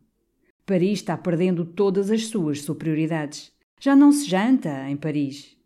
Paris 0.67 1.01
está 1.01 1.17
perdendo 1.17 1.65
todas 1.65 2.11
as 2.11 2.27
suas 2.27 2.63
superioridades. 2.63 3.53
Já 3.81 3.97
não 3.97 4.13
se 4.13 4.29
janta 4.29 4.89
em 4.89 4.97
Paris. 4.97 5.57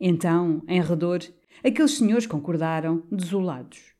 Então, 0.00 0.62
em 0.66 0.80
redor, 0.80 1.20
aqueles 1.62 1.98
senhores 1.98 2.26
concordaram, 2.26 3.02
desolados. 3.10 3.92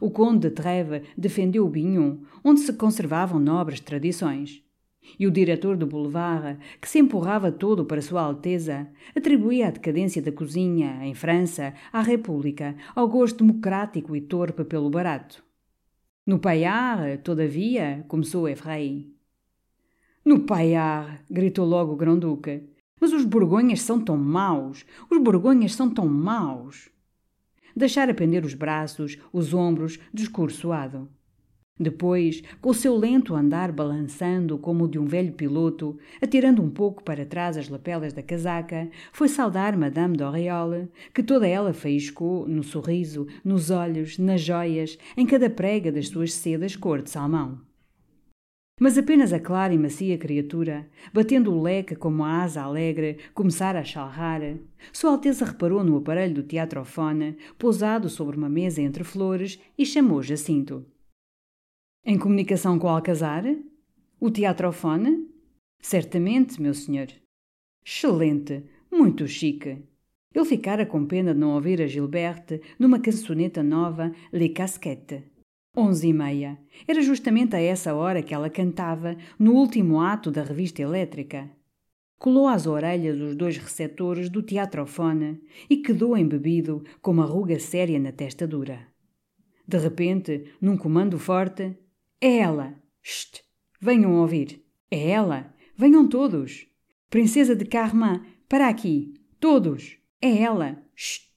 O 0.00 0.10
conde 0.10 0.48
de 0.48 0.50
Trèves 0.50 1.02
defendeu 1.18 1.66
o 1.66 1.68
Bignon, 1.68 2.18
onde 2.44 2.60
se 2.60 2.72
conservavam 2.72 3.40
nobres 3.40 3.80
tradições. 3.80 4.62
E 5.18 5.26
o 5.26 5.30
diretor 5.30 5.76
do 5.76 5.86
Boulevard, 5.86 6.58
que 6.80 6.88
se 6.88 6.98
empurrava 6.98 7.50
todo 7.50 7.84
para 7.84 8.02
Sua 8.02 8.22
Alteza, 8.22 8.88
atribuía 9.16 9.68
a 9.68 9.70
decadência 9.70 10.22
da 10.22 10.32
cozinha, 10.32 11.04
em 11.04 11.14
França, 11.14 11.74
à 11.92 12.00
República, 12.00 12.76
ao 12.94 13.08
gosto 13.08 13.44
democrático 13.44 14.14
e 14.14 14.20
torpe 14.20 14.64
pelo 14.64 14.90
barato. 14.90 15.42
No 16.26 16.38
Paiar, 16.38 17.18
todavia, 17.18 18.04
começou 18.08 18.48
Efraim. 18.48 19.14
No 20.24 20.40
Paiar, 20.40 21.24
gritou 21.30 21.66
logo 21.66 21.92
o 21.92 21.96
Grão-Duque. 21.96 22.68
Mas 23.00 23.14
os 23.14 23.24
borgonhas 23.24 23.80
são 23.80 23.98
tão 23.98 24.16
maus! 24.18 24.84
Os 25.10 25.18
borgonhas 25.18 25.74
são 25.74 25.88
tão 25.88 26.06
maus! 26.06 26.90
Deixara 27.74 28.12
pender 28.12 28.44
os 28.44 28.52
braços, 28.52 29.16
os 29.32 29.54
ombros, 29.54 29.98
discursoado. 30.12 31.08
Depois, 31.80 32.42
com 32.60 32.68
o 32.68 32.74
seu 32.74 32.94
lento 32.94 33.34
andar 33.34 33.72
balançando 33.72 34.58
como 34.58 34.84
o 34.84 34.88
de 34.88 34.98
um 34.98 35.06
velho 35.06 35.32
piloto, 35.32 35.96
atirando 36.20 36.62
um 36.62 36.68
pouco 36.68 37.02
para 37.02 37.24
trás 37.24 37.56
as 37.56 37.70
lapelas 37.70 38.12
da 38.12 38.22
casaca, 38.22 38.90
foi 39.10 39.28
saudar 39.28 39.74
Madame 39.78 40.14
d'Auréole, 40.14 40.90
que 41.14 41.22
toda 41.22 41.48
ela 41.48 41.72
faiscou 41.72 42.46
no 42.46 42.62
sorriso, 42.62 43.26
nos 43.42 43.70
olhos, 43.70 44.18
nas 44.18 44.42
joias, 44.42 44.98
em 45.16 45.24
cada 45.24 45.48
prega 45.48 45.90
das 45.90 46.08
suas 46.08 46.34
sedas 46.34 46.76
cor 46.76 47.00
de 47.00 47.08
salmão. 47.08 47.58
Mas 48.78 48.98
apenas 48.98 49.32
a 49.32 49.40
clara 49.40 49.72
e 49.72 49.78
macia 49.78 50.18
criatura, 50.18 50.86
batendo 51.14 51.50
o 51.50 51.62
leque 51.62 51.96
como 51.96 52.24
a 52.24 52.42
asa 52.42 52.60
alegre, 52.60 53.16
começara 53.32 53.80
a 53.80 53.84
chalrar, 53.84 54.42
Sua 54.92 55.12
Alteza 55.12 55.46
reparou 55.46 55.82
no 55.82 55.96
aparelho 55.96 56.34
do 56.34 56.42
teatrofone, 56.42 57.38
pousado 57.58 58.10
sobre 58.10 58.36
uma 58.36 58.50
mesa 58.50 58.82
entre 58.82 59.02
flores, 59.02 59.58
e 59.78 59.86
chamou 59.86 60.22
Jacinto. 60.22 60.84
Em 62.02 62.18
comunicação 62.18 62.78
com 62.78 62.88
Alcazar? 62.88 63.44
O 64.18 64.30
teatrofone? 64.30 65.28
Certamente, 65.82 66.60
meu 66.60 66.72
senhor. 66.72 67.08
Excelente, 67.84 68.64
muito 68.90 69.28
chique. 69.28 69.82
Ele 70.34 70.44
ficara 70.46 70.86
com 70.86 71.04
pena 71.04 71.34
de 71.34 71.40
não 71.40 71.54
ouvir 71.54 71.82
a 71.82 71.86
Gilberte 71.86 72.62
numa 72.78 72.98
cançoneta 72.98 73.62
nova, 73.62 74.12
Le 74.32 74.48
Casquette. 74.48 75.24
Onze 75.76 76.08
e 76.08 76.12
meia. 76.14 76.58
Era 76.88 77.02
justamente 77.02 77.54
a 77.54 77.60
essa 77.60 77.94
hora 77.94 78.22
que 78.22 78.32
ela 78.32 78.48
cantava, 78.48 79.14
no 79.38 79.52
último 79.52 80.00
ato 80.00 80.30
da 80.30 80.42
revista 80.42 80.80
elétrica. 80.80 81.50
Colou 82.18 82.48
às 82.48 82.66
orelhas 82.66 83.20
os 83.20 83.36
dois 83.36 83.58
receptores 83.58 84.30
do 84.30 84.42
teatrofone 84.42 85.38
e 85.68 85.76
quedou 85.76 86.16
embebido 86.16 86.82
com 87.02 87.10
uma 87.10 87.26
ruga 87.26 87.58
séria 87.60 88.00
na 88.00 88.10
testa 88.10 88.46
dura. 88.46 88.88
De 89.68 89.76
repente, 89.76 90.44
num 90.60 90.78
comando 90.78 91.18
forte, 91.18 91.76
é 92.20 92.38
ela! 92.38 92.74
Shht! 93.02 93.42
Venham 93.80 94.14
ouvir! 94.20 94.62
É 94.90 95.10
ela! 95.10 95.54
Venham 95.76 96.06
todos! 96.08 96.66
Princesa 97.08 97.56
de 97.56 97.64
Carmin, 97.64 98.20
para 98.48 98.68
aqui! 98.68 99.14
Todos! 99.38 99.96
É 100.20 100.42
ela! 100.42 100.82
Shht! 100.94 101.30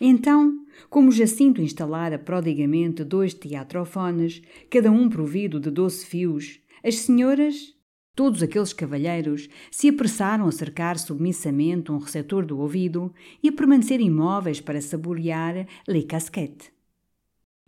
Então, 0.00 0.64
como 0.88 1.12
Jacinto 1.12 1.60
instalara 1.60 2.18
prodigamente 2.18 3.04
dois 3.04 3.34
teatrofones, 3.34 4.42
cada 4.70 4.90
um 4.90 5.08
provido 5.08 5.60
de 5.60 5.70
doze 5.70 6.04
fios, 6.04 6.60
as 6.82 6.96
senhoras, 6.96 7.74
todos 8.14 8.42
aqueles 8.42 8.72
cavalheiros, 8.72 9.48
se 9.70 9.88
apressaram 9.88 10.46
a 10.46 10.52
cercar 10.52 10.98
submissamente 10.98 11.92
um 11.92 11.98
receptor 11.98 12.44
do 12.44 12.58
ouvido 12.58 13.12
e 13.42 13.48
a 13.48 13.52
permanecer 13.52 14.00
imóveis 14.00 14.60
para 14.60 14.80
saborear 14.80 15.66
les 15.86 16.04
casquettes. 16.04 16.72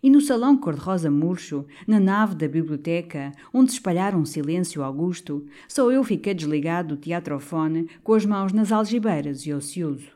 E 0.04 0.10
no 0.10 0.20
salão 0.20 0.54
cor-de-rosa 0.54 1.10
murcho, 1.10 1.64
na 1.86 1.98
nave 1.98 2.34
da 2.34 2.46
biblioteca, 2.46 3.32
onde 3.54 3.70
se 3.70 3.78
espalhara 3.78 4.14
um 4.14 4.26
silêncio 4.26 4.82
augusto, 4.82 5.46
só 5.66 5.90
eu 5.90 6.04
fiquei 6.04 6.34
desligado 6.34 6.94
do 6.94 7.00
teatrofone, 7.00 7.88
com 8.02 8.12
as 8.12 8.26
mãos 8.26 8.52
nas 8.52 8.70
algibeiras 8.70 9.46
e 9.46 9.54
ocioso. 9.54 10.10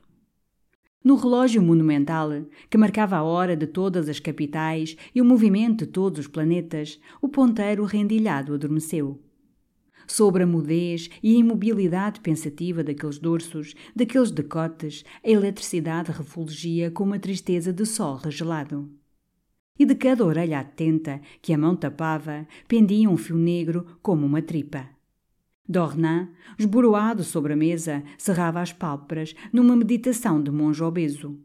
No 1.02 1.16
relógio 1.16 1.62
monumental, 1.62 2.28
que 2.68 2.76
marcava 2.76 3.16
a 3.16 3.22
hora 3.22 3.56
de 3.56 3.66
todas 3.66 4.10
as 4.10 4.20
capitais 4.20 4.94
e 5.14 5.22
o 5.22 5.24
movimento 5.24 5.86
de 5.86 5.90
todos 5.90 6.18
os 6.18 6.26
planetas, 6.26 7.00
o 7.22 7.26
ponteiro 7.26 7.84
rendilhado 7.84 8.52
adormeceu. 8.52 9.18
Sobre 10.06 10.42
a 10.42 10.46
mudez 10.46 11.08
e 11.22 11.34
a 11.34 11.38
imobilidade 11.38 12.20
pensativa 12.20 12.84
daqueles 12.84 13.18
dorsos, 13.18 13.74
daqueles 13.96 14.30
decotes, 14.30 15.02
a 15.24 15.30
eletricidade 15.30 16.12
refulgia 16.12 16.90
com 16.90 17.04
uma 17.04 17.18
tristeza 17.18 17.72
de 17.72 17.86
sol 17.86 18.16
regelado 18.16 18.97
e 19.78 19.84
de 19.84 19.94
cada 19.94 20.24
orelha 20.24 20.60
atenta 20.60 21.20
que 21.40 21.52
a 21.52 21.58
mão 21.58 21.76
tapava 21.76 22.46
pendia 22.66 23.08
um 23.08 23.16
fio 23.16 23.36
negro 23.36 23.86
como 24.02 24.26
uma 24.26 24.42
tripa. 24.42 24.88
Dornan, 25.68 26.30
esboroado 26.58 27.22
sobre 27.22 27.52
a 27.52 27.56
mesa, 27.56 28.02
cerrava 28.16 28.60
as 28.60 28.72
pálpebras 28.72 29.34
numa 29.52 29.76
meditação 29.76 30.42
de 30.42 30.50
monge 30.50 30.82
obeso. 30.82 31.38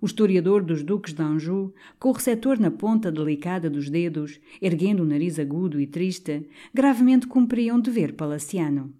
O 0.00 0.06
historiador 0.06 0.62
dos 0.62 0.82
duques 0.82 1.14
de 1.14 1.22
Anjou, 1.22 1.72
com 1.98 2.10
o 2.10 2.12
receptor 2.12 2.58
na 2.58 2.70
ponta 2.70 3.12
delicada 3.12 3.70
dos 3.70 3.88
dedos, 3.88 4.40
erguendo 4.60 5.02
o 5.02 5.06
nariz 5.06 5.38
agudo 5.38 5.80
e 5.80 5.86
triste, 5.86 6.48
gravemente 6.74 7.28
cumpria 7.28 7.74
um 7.74 7.80
dever 7.80 8.14
palaciano. 8.14 8.92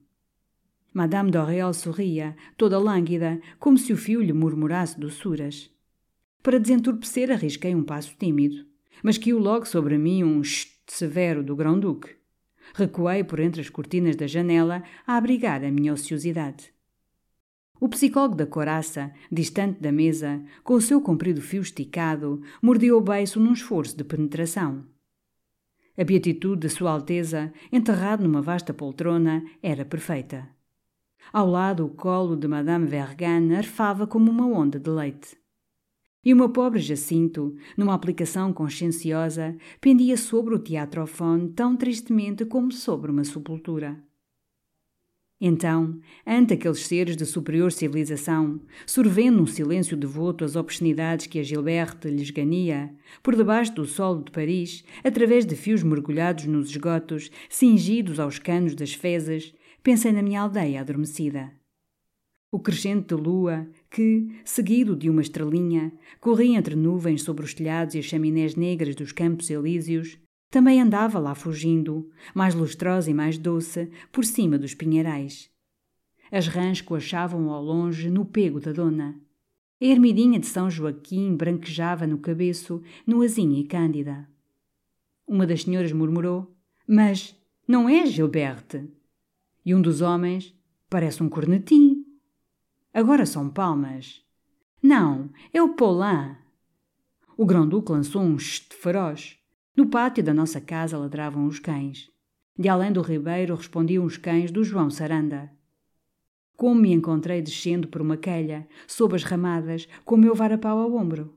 Madame 0.95 1.33
d'Auréal 1.33 1.75
sorria, 1.75 2.37
toda 2.57 2.79
lânguida, 2.79 3.41
como 3.59 3.77
se 3.77 3.93
o 3.93 3.97
fio 3.97 4.23
lhe 4.23 4.33
murmurasse 4.33 4.99
doçuras. 4.99 5.74
Para 6.45 6.61
desentorpecer, 6.61 7.31
arrisquei 7.31 7.75
um 7.75 7.83
passo 7.83 8.15
tímido, 8.19 8.67
mas 9.03 9.17
caiu 9.17 9.39
logo 9.39 9.65
sobre 9.65 9.97
mim 9.97 10.23
um 10.23 10.45
cht 10.45 10.75
severo 10.87 11.43
do 11.43 11.57
grão-duque. 11.57 12.17
Recuei 12.75 13.25
por 13.25 13.41
entre 13.41 13.63
as 13.63 13.71
cortinas 13.71 14.15
da 14.15 14.27
janela 14.27 14.83
a 15.07 15.17
abrigar 15.17 15.65
a 15.65 15.71
minha 15.71 15.95
ociosidade. 15.95 16.71
O 17.81 17.89
psicólogo 17.89 18.35
da 18.35 18.45
coraça, 18.45 19.11
distante 19.33 19.81
da 19.81 19.91
mesa, 19.91 20.45
com 20.63 20.75
o 20.75 20.83
seu 20.83 21.01
comprido 21.01 21.41
fio 21.41 21.63
esticado, 21.63 22.43
mordia 22.61 22.95
o 22.95 23.01
beiço 23.01 23.41
num 23.41 23.55
esforço 23.55 23.97
de 23.97 24.05
penetração. 24.05 24.85
A 25.97 26.05
beatitude 26.05 26.61
de 26.61 26.69
Sua 26.69 26.91
Alteza, 26.91 27.55
enterrado 27.73 28.23
numa 28.23 28.43
vasta 28.43 28.75
poltrona, 28.75 29.43
era 29.63 29.83
perfeita. 29.83 30.47
Ao 31.33 31.47
lado, 31.47 31.87
o 31.87 31.89
colo 31.89 32.37
de 32.37 32.47
Madame 32.47 32.87
Vergane 32.87 33.57
arfava 33.57 34.07
como 34.07 34.31
uma 34.31 34.47
onda 34.47 34.79
de 34.79 34.91
leite. 34.91 35.43
E 36.25 36.33
o 36.33 36.37
meu 36.37 36.49
pobre 36.49 36.81
Jacinto, 36.81 37.55
numa 37.77 37.95
aplicação 37.95 38.53
conscienciosa, 38.53 39.57
pendia 39.81 40.17
sobre 40.17 40.55
o 40.55 40.59
teatrofone 40.59 41.51
tão 41.51 41.77
tristemente 41.77 42.47
como 42.47 42.73
sobre 42.73 43.11
uma 43.11 43.25
sepultura. 43.25 44.03
Então, 45.41 46.01
ante 46.27 46.55
aqueles 46.55 46.87
seres 46.87 47.17
de 47.17 47.27
superior 47.27 47.71
civilização, 47.71 48.61
sorvendo 48.87 49.43
um 49.43 49.47
silêncio 49.47 49.95
devoto 49.95 50.43
as 50.43 50.57
obscenidades 50.57 51.27
que 51.27 51.39
a 51.39 51.43
Gilberte 51.43 52.09
lhes 52.09 52.31
ganhia, 52.31 52.95
por 53.23 53.37
debaixo 53.37 53.75
do 53.75 53.85
solo 53.85 54.23
de 54.23 54.31
Paris, 54.31 54.83
através 55.03 55.45
de 55.45 55.55
fios 55.55 55.83
mergulhados 55.83 56.47
nos 56.47 56.71
esgotos, 56.71 57.31
cingidos 57.51 58.19
aos 58.19 58.39
canos 58.39 58.75
das 58.75 58.95
fezes, 58.95 59.53
pensei 59.83 60.13
na 60.13 60.23
minha 60.23 60.41
aldeia 60.41 60.81
adormecida. 60.81 61.53
O 62.55 62.61
crescente 62.61 63.09
de 63.09 63.21
lua, 63.21 63.67
que, 63.91 64.29
seguido 64.45 64.95
de 64.95 65.11
uma 65.11 65.21
estrelinha, 65.21 65.93
corria 66.21 66.57
entre 66.57 66.77
nuvens 66.77 67.23
sobre 67.23 67.45
os 67.45 67.53
telhados 67.53 67.97
e 67.97 67.99
as 67.99 68.05
chaminés 68.05 68.55
negras 68.55 68.95
dos 68.95 69.11
campos 69.11 69.51
elíseos, 69.51 70.21
também 70.53 70.81
andava 70.81 71.19
lá 71.19 71.35
fugindo, 71.35 72.09
mais 72.33 72.55
lustrosa 72.55 73.11
e 73.11 73.13
mais 73.13 73.39
doce, 73.39 73.91
por 74.13 74.25
cima 74.25 74.57
dos 74.57 74.73
pinheirais. 74.73 75.51
As 76.31 76.47
rãs 76.47 76.81
coachavam 76.81 77.51
ao 77.51 77.61
longe 77.61 78.09
no 78.09 78.25
pego 78.25 78.61
da 78.61 78.71
dona. 78.71 79.21
A 79.83 79.85
ermidinha 79.85 80.39
de 80.39 80.47
São 80.47 80.71
Joaquim 80.71 81.35
branquejava 81.35 82.07
no 82.07 82.19
cabeço, 82.19 82.81
nuazinha 83.05 83.59
e 83.59 83.65
cândida. 83.65 84.29
Uma 85.27 85.45
das 85.45 85.65
senhoras 85.65 85.91
murmurou: 85.91 86.57
Mas 86.87 87.37
não 87.67 87.89
é 87.89 88.07
Gilberte? 88.07 88.89
E 89.67 89.75
um 89.75 89.83
dos 89.83 90.01
homens 90.01 90.57
parece 90.89 91.21
um 91.21 91.29
cornetim. 91.29 91.94
Agora 92.95 93.27
são 93.27 93.51
palmas. 93.51 94.23
Não, 94.81 95.29
é 95.53 95.61
o 95.61 95.75
Paulin. 95.75 96.37
O 97.37 97.45
grão-duque 97.45 97.91
lançou 97.91 98.23
um 98.23 98.39
chute 98.39 98.77
feroz. 98.77 99.37
No 99.77 99.89
pátio 99.89 100.23
da 100.23 100.33
nossa 100.33 100.61
casa 100.61 100.97
ladravam 100.97 101.45
os 101.49 101.59
cães. 101.59 102.09
De 102.57 102.69
além 102.69 102.93
do 102.93 103.03
ribeiro 103.03 103.57
respondiam 103.57 104.05
os 104.05 104.17
cães 104.17 104.53
do 104.53 104.63
João 104.63 104.91
Saranda. 104.91 105.51
Como 106.57 106.81
me 106.81 106.93
encontrei 106.93 107.43
descendo 107.43 107.89
por 107.89 108.01
uma 108.01 108.17
quelha, 108.17 108.69
sob 108.87 109.17
as 109.17 109.25
ramadas, 109.25 109.89
com 110.05 110.15
o 110.15 110.19
meu 110.19 110.33
varapau 110.33 110.79
ao 110.79 110.95
ombro. 110.95 111.37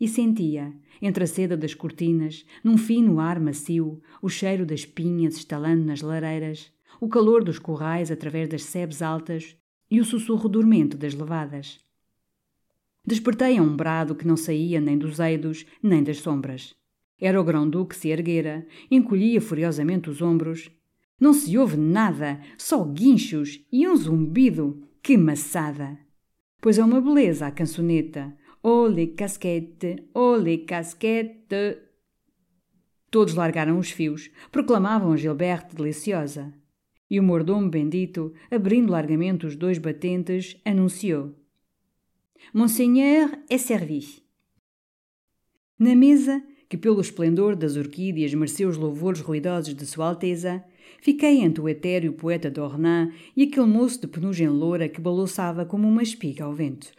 E 0.00 0.08
sentia, 0.08 0.74
entre 1.00 1.22
a 1.22 1.26
seda 1.28 1.56
das 1.56 1.72
cortinas, 1.72 2.44
num 2.64 2.76
fino 2.76 3.20
ar 3.20 3.38
macio, 3.38 4.02
o 4.20 4.28
cheiro 4.28 4.66
das 4.66 4.84
pinhas 4.84 5.36
estalando 5.36 5.84
nas 5.84 6.00
lareiras, 6.00 6.72
o 7.00 7.08
calor 7.08 7.44
dos 7.44 7.60
corrais 7.60 8.10
através 8.10 8.48
das 8.48 8.64
sebes 8.64 9.00
altas 9.00 9.56
e 9.94 10.00
o 10.00 10.04
sussurro 10.04 10.48
dormente 10.48 10.96
das 10.96 11.14
levadas. 11.14 11.78
Despertei 13.06 13.58
a 13.58 13.62
um 13.62 13.76
brado 13.76 14.16
que 14.16 14.26
não 14.26 14.36
saía 14.36 14.80
nem 14.80 14.98
dos 14.98 15.20
eidos, 15.20 15.64
nem 15.80 16.02
das 16.02 16.18
sombras. 16.18 16.74
Era 17.20 17.40
o 17.40 17.44
grão-duque 17.44 17.94
se 17.94 18.08
erguera, 18.08 18.66
encolhia 18.90 19.40
furiosamente 19.40 20.10
os 20.10 20.20
ombros. 20.20 20.68
Não 21.20 21.32
se 21.32 21.56
ouve 21.56 21.76
nada, 21.76 22.40
só 22.58 22.82
guinchos 22.84 23.64
e 23.70 23.86
um 23.86 23.94
zumbido. 23.94 24.82
Que 25.00 25.16
maçada! 25.16 25.96
Pois 26.60 26.76
é 26.76 26.84
uma 26.84 27.00
beleza 27.00 27.46
a 27.46 27.52
cançoneta. 27.52 28.36
Ole 28.60 29.06
casquete, 29.08 30.08
ole 30.12 30.58
casquete. 30.58 31.78
Todos 33.12 33.36
largaram 33.36 33.78
os 33.78 33.92
fios, 33.92 34.28
proclamavam 34.50 35.12
a 35.12 35.16
Gilberte 35.16 35.76
deliciosa. 35.76 36.52
E 37.14 37.20
o 37.20 37.22
mordomo 37.22 37.70
bendito, 37.70 38.32
abrindo 38.50 38.90
largamente 38.90 39.46
os 39.46 39.54
dois 39.54 39.78
batentes, 39.78 40.60
anunciou: 40.64 41.32
Monseigneur 42.52 43.30
é 43.48 43.56
servi. 43.56 44.02
Na 45.78 45.94
mesa, 45.94 46.42
que 46.68 46.76
pelo 46.76 47.00
esplendor 47.00 47.54
das 47.54 47.76
orquídeas 47.76 48.34
mereceu 48.34 48.68
os 48.68 48.76
louvores 48.76 49.20
ruidosos 49.20 49.76
de 49.76 49.86
Sua 49.86 50.08
Alteza, 50.08 50.64
fiquei 51.00 51.38
entre 51.38 51.60
o 51.60 51.68
etéreo 51.68 52.14
poeta 52.14 52.50
d'Ornans 52.50 53.14
e 53.36 53.44
aquele 53.44 53.66
moço 53.66 54.00
de 54.00 54.08
penugem 54.08 54.48
loura 54.48 54.88
que 54.88 55.00
balouçava 55.00 55.64
como 55.64 55.86
uma 55.86 56.02
espiga 56.02 56.42
ao 56.42 56.52
vento. 56.52 56.90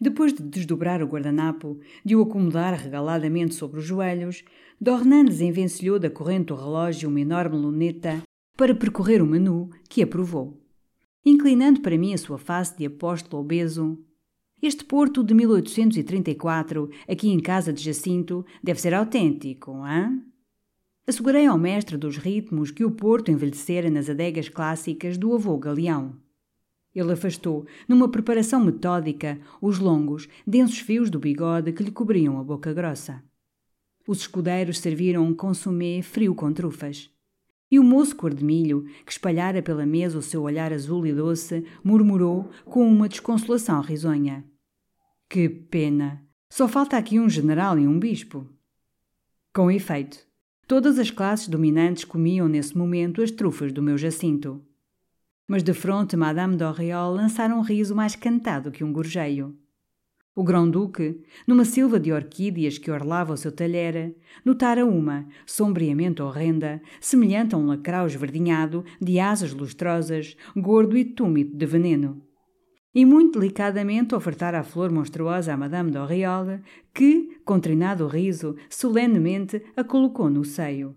Depois 0.00 0.32
de 0.32 0.40
desdobrar 0.40 1.02
o 1.02 1.06
guardanapo, 1.08 1.80
de 2.04 2.14
o 2.14 2.22
acomodar 2.22 2.74
regaladamente 2.74 3.56
sobre 3.56 3.80
os 3.80 3.84
joelhos, 3.84 4.44
Dornan 4.80 5.24
desenvencilhou 5.24 5.98
da 5.98 6.08
corrente 6.08 6.46
do 6.46 6.54
relógio 6.54 7.08
uma 7.08 7.20
enorme 7.20 7.56
luneta 7.56 8.22
para 8.56 8.74
percorrer 8.74 9.22
o 9.22 9.26
menu, 9.26 9.70
que 9.88 10.02
aprovou. 10.02 10.60
Inclinando 11.24 11.80
para 11.80 11.96
mim 11.96 12.12
a 12.12 12.18
sua 12.18 12.38
face 12.38 12.76
de 12.76 12.86
apóstolo 12.86 13.42
obeso, 13.42 13.98
este 14.62 14.84
Porto 14.84 15.24
de 15.24 15.34
1834, 15.34 16.88
aqui 17.08 17.28
em 17.28 17.40
casa 17.40 17.72
de 17.72 17.82
Jacinto, 17.82 18.46
deve 18.62 18.80
ser 18.80 18.94
autêntico, 18.94 19.72
hein? 19.86 20.22
Assegurei 21.04 21.46
ao 21.46 21.58
mestre 21.58 21.96
dos 21.96 22.16
ritmos 22.16 22.70
que 22.70 22.84
o 22.84 22.90
Porto 22.92 23.30
envelhecera 23.32 23.90
nas 23.90 24.08
adegas 24.08 24.48
clássicas 24.48 25.18
do 25.18 25.34
avô 25.34 25.58
Galeão. 25.58 26.16
Ele 26.94 27.12
afastou, 27.12 27.66
numa 27.88 28.08
preparação 28.08 28.64
metódica, 28.64 29.40
os 29.60 29.80
longos, 29.80 30.28
densos 30.46 30.78
fios 30.78 31.10
do 31.10 31.18
bigode 31.18 31.72
que 31.72 31.82
lhe 31.82 31.90
cobriam 31.90 32.38
a 32.38 32.44
boca 32.44 32.72
grossa. 32.72 33.20
Os 34.06 34.18
escudeiros 34.20 34.78
serviram 34.78 35.24
um 35.24 35.34
consumé 35.34 36.02
frio 36.02 36.34
com 36.34 36.52
trufas. 36.52 37.10
E 37.72 37.78
o 37.78 37.82
moço 37.82 38.14
cor 38.14 38.34
de 38.34 38.44
milho, 38.44 38.84
que 39.06 39.12
espalhara 39.12 39.62
pela 39.62 39.86
mesa 39.86 40.18
o 40.18 40.22
seu 40.22 40.42
olhar 40.42 40.74
azul 40.74 41.06
e 41.06 41.12
doce, 41.14 41.64
murmurou 41.82 42.50
com 42.66 42.86
uma 42.86 43.08
desconsolação 43.08 43.80
risonha. 43.80 44.44
Que 45.26 45.48
pena! 45.48 46.22
Só 46.50 46.68
falta 46.68 46.98
aqui 46.98 47.18
um 47.18 47.30
general 47.30 47.78
e 47.78 47.88
um 47.88 47.98
bispo. 47.98 48.46
Com 49.54 49.70
efeito, 49.70 50.18
todas 50.68 50.98
as 50.98 51.10
classes 51.10 51.48
dominantes 51.48 52.04
comiam 52.04 52.46
nesse 52.46 52.76
momento 52.76 53.22
as 53.22 53.30
trufas 53.30 53.72
do 53.72 53.80
meu 53.80 53.96
Jacinto. 53.96 54.62
Mas 55.48 55.62
de 55.62 55.72
fronte 55.72 56.14
Madame 56.14 56.58
d'Oriol 56.58 57.14
lançara 57.14 57.56
um 57.56 57.62
riso 57.62 57.94
mais 57.94 58.14
cantado 58.14 58.70
que 58.70 58.84
um 58.84 58.92
gorjeio. 58.92 59.56
O 60.34 60.42
grão-duque, 60.42 61.20
numa 61.46 61.62
silva 61.62 62.00
de 62.00 62.10
orquídeas 62.10 62.78
que 62.78 62.90
orlava 62.90 63.34
o 63.34 63.36
seu 63.36 63.52
talher, 63.52 64.16
notara 64.42 64.86
uma, 64.86 65.28
sombriamente 65.44 66.22
horrenda, 66.22 66.80
semelhante 67.02 67.54
a 67.54 67.58
um 67.58 67.66
lacrau 67.66 68.06
esverdinhado, 68.06 68.82
de 68.98 69.20
asas 69.20 69.52
lustrosas, 69.52 70.34
gordo 70.56 70.96
e 70.96 71.04
túmido 71.04 71.54
de 71.54 71.66
veneno. 71.66 72.22
E 72.94 73.04
muito 73.04 73.38
delicadamente 73.38 74.14
ofertara 74.14 74.60
a 74.60 74.62
flor 74.62 74.90
monstruosa 74.90 75.52
a 75.52 75.56
Madame 75.56 75.90
d'Oriol, 75.90 76.60
que, 76.94 77.38
com 77.44 77.60
trinado 77.60 78.06
riso, 78.06 78.56
solenemente 78.70 79.62
a 79.76 79.84
colocou 79.84 80.30
no 80.30 80.46
seio. 80.46 80.96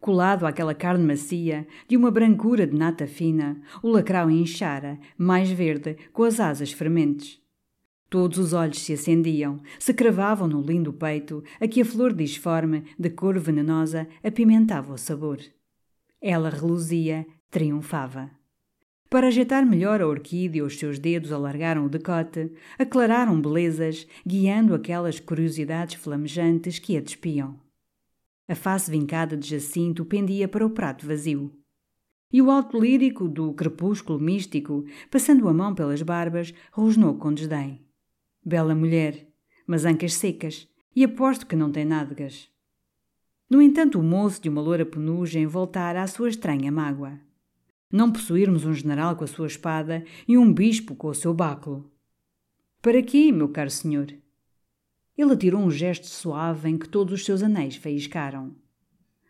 Colado 0.00 0.46
àquela 0.46 0.74
carne 0.74 1.04
macia, 1.04 1.66
de 1.86 1.98
uma 1.98 2.10
brancura 2.10 2.66
de 2.66 2.76
nata 2.76 3.06
fina, 3.06 3.60
o 3.82 3.88
lacrau 3.88 4.30
inchara, 4.30 4.98
mais 5.18 5.50
verde, 5.50 5.96
com 6.14 6.24
as 6.24 6.40
asas 6.40 6.72
frementes. 6.72 7.41
Todos 8.12 8.36
os 8.36 8.52
olhos 8.52 8.78
se 8.80 8.92
acendiam, 8.92 9.62
se 9.78 9.94
cravavam 9.94 10.46
no 10.46 10.60
lindo 10.60 10.92
peito, 10.92 11.42
a 11.58 11.66
que 11.66 11.80
a 11.80 11.84
flor 11.84 12.12
disforme, 12.12 12.84
de 12.98 13.08
cor 13.08 13.38
venenosa, 13.38 14.06
apimentava 14.22 14.92
o 14.92 14.98
sabor. 14.98 15.38
Ela 16.20 16.50
reluzia, 16.50 17.26
triunfava. 17.50 18.30
Para 19.08 19.28
ajeitar 19.28 19.64
melhor 19.64 20.02
a 20.02 20.06
orquídea, 20.06 20.62
os 20.62 20.78
seus 20.78 20.98
dedos 20.98 21.32
alargaram 21.32 21.86
o 21.86 21.88
decote, 21.88 22.52
aclararam 22.78 23.40
belezas, 23.40 24.06
guiando 24.26 24.74
aquelas 24.74 25.18
curiosidades 25.18 25.94
flamejantes 25.94 26.78
que 26.78 26.98
a 26.98 27.00
despiam. 27.00 27.58
A 28.46 28.54
face 28.54 28.90
vincada 28.90 29.38
de 29.38 29.48
Jacinto 29.48 30.04
pendia 30.04 30.46
para 30.46 30.66
o 30.66 30.70
prato 30.70 31.06
vazio. 31.06 31.50
E 32.30 32.42
o 32.42 32.50
alto 32.50 32.78
lírico 32.78 33.26
do 33.26 33.54
crepúsculo 33.54 34.20
místico, 34.20 34.84
passando 35.10 35.48
a 35.48 35.54
mão 35.54 35.74
pelas 35.74 36.02
barbas, 36.02 36.52
rosnou 36.72 37.14
com 37.16 37.32
desdém. 37.32 37.80
Bela 38.44 38.74
mulher, 38.74 39.28
mas 39.66 39.84
ancas 39.84 40.14
secas, 40.14 40.68
e 40.96 41.04
aposto 41.04 41.46
que 41.46 41.54
não 41.54 41.70
tem 41.70 41.84
nádegas. 41.84 42.50
No 43.48 43.62
entanto, 43.62 44.00
o 44.00 44.02
moço 44.02 44.42
de 44.42 44.48
uma 44.48 44.60
loura 44.60 44.84
penugem 44.84 45.46
voltara 45.46 46.02
à 46.02 46.06
sua 46.06 46.28
estranha 46.28 46.72
mágoa. 46.72 47.20
Não 47.90 48.10
possuirmos 48.10 48.64
um 48.64 48.72
general 48.72 49.14
com 49.14 49.24
a 49.24 49.26
sua 49.26 49.46
espada 49.46 50.02
e 50.26 50.36
um 50.36 50.52
bispo 50.52 50.96
com 50.96 51.08
o 51.08 51.14
seu 51.14 51.32
báculo. 51.32 51.90
Para 52.80 52.98
aqui, 52.98 53.30
meu 53.30 53.48
caro 53.48 53.70
senhor? 53.70 54.12
Ele 55.16 55.32
atirou 55.32 55.60
um 55.60 55.70
gesto 55.70 56.06
suave 56.06 56.68
em 56.68 56.78
que 56.78 56.88
todos 56.88 57.12
os 57.12 57.24
seus 57.24 57.42
anéis 57.42 57.76
faiscaram. 57.76 58.56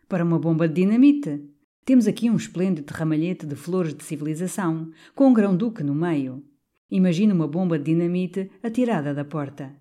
Para 0.07 0.23
uma 0.23 0.39
bomba 0.39 0.67
de 0.67 0.75
dinamite. 0.75 1.43
Temos 1.85 2.07
aqui 2.07 2.29
um 2.29 2.37
esplêndido 2.37 2.93
ramalhete 2.93 3.45
de 3.45 3.55
flores 3.55 3.93
de 3.93 4.03
civilização, 4.03 4.89
com 5.13 5.27
um 5.27 5.33
grão-duque 5.33 5.83
no 5.83 5.93
meio. 5.93 6.41
Imagina 6.93 7.33
uma 7.33 7.47
bomba 7.47 7.79
de 7.79 7.85
dinamite 7.85 8.51
atirada 8.61 9.15
da 9.15 9.25
porta. 9.25 9.75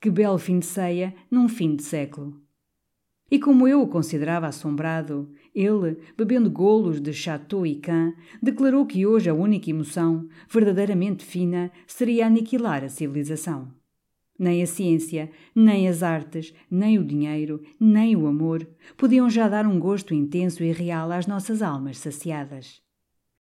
Que 0.00 0.08
belo 0.10 0.38
fim 0.38 0.60
de 0.60 0.64
ceia 0.64 1.14
num 1.30 1.46
fim 1.46 1.76
de 1.76 1.82
século. 1.82 2.40
E 3.30 3.38
como 3.38 3.68
eu 3.68 3.82
o 3.82 3.86
considerava 3.86 4.46
assombrado, 4.46 5.30
ele, 5.54 5.98
bebendo 6.16 6.50
golos 6.50 7.02
de 7.02 7.12
Chateau 7.12 7.66
e 7.66 7.74
Can, 7.74 8.14
declarou 8.42 8.86
que 8.86 9.04
hoje 9.04 9.28
a 9.28 9.34
única 9.34 9.68
emoção, 9.68 10.26
verdadeiramente 10.48 11.22
fina, 11.22 11.70
seria 11.86 12.24
aniquilar 12.24 12.82
a 12.82 12.88
civilização. 12.88 13.68
Nem 14.38 14.62
a 14.62 14.66
ciência, 14.66 15.30
nem 15.54 15.86
as 15.86 16.02
artes, 16.02 16.54
nem 16.70 16.98
o 16.98 17.04
dinheiro, 17.04 17.60
nem 17.78 18.16
o 18.16 18.26
amor 18.26 18.66
podiam 18.96 19.28
já 19.28 19.50
dar 19.50 19.66
um 19.66 19.78
gosto 19.78 20.14
intenso 20.14 20.64
e 20.64 20.72
real 20.72 21.12
às 21.12 21.26
nossas 21.26 21.60
almas 21.60 21.98
saciadas. 21.98 22.83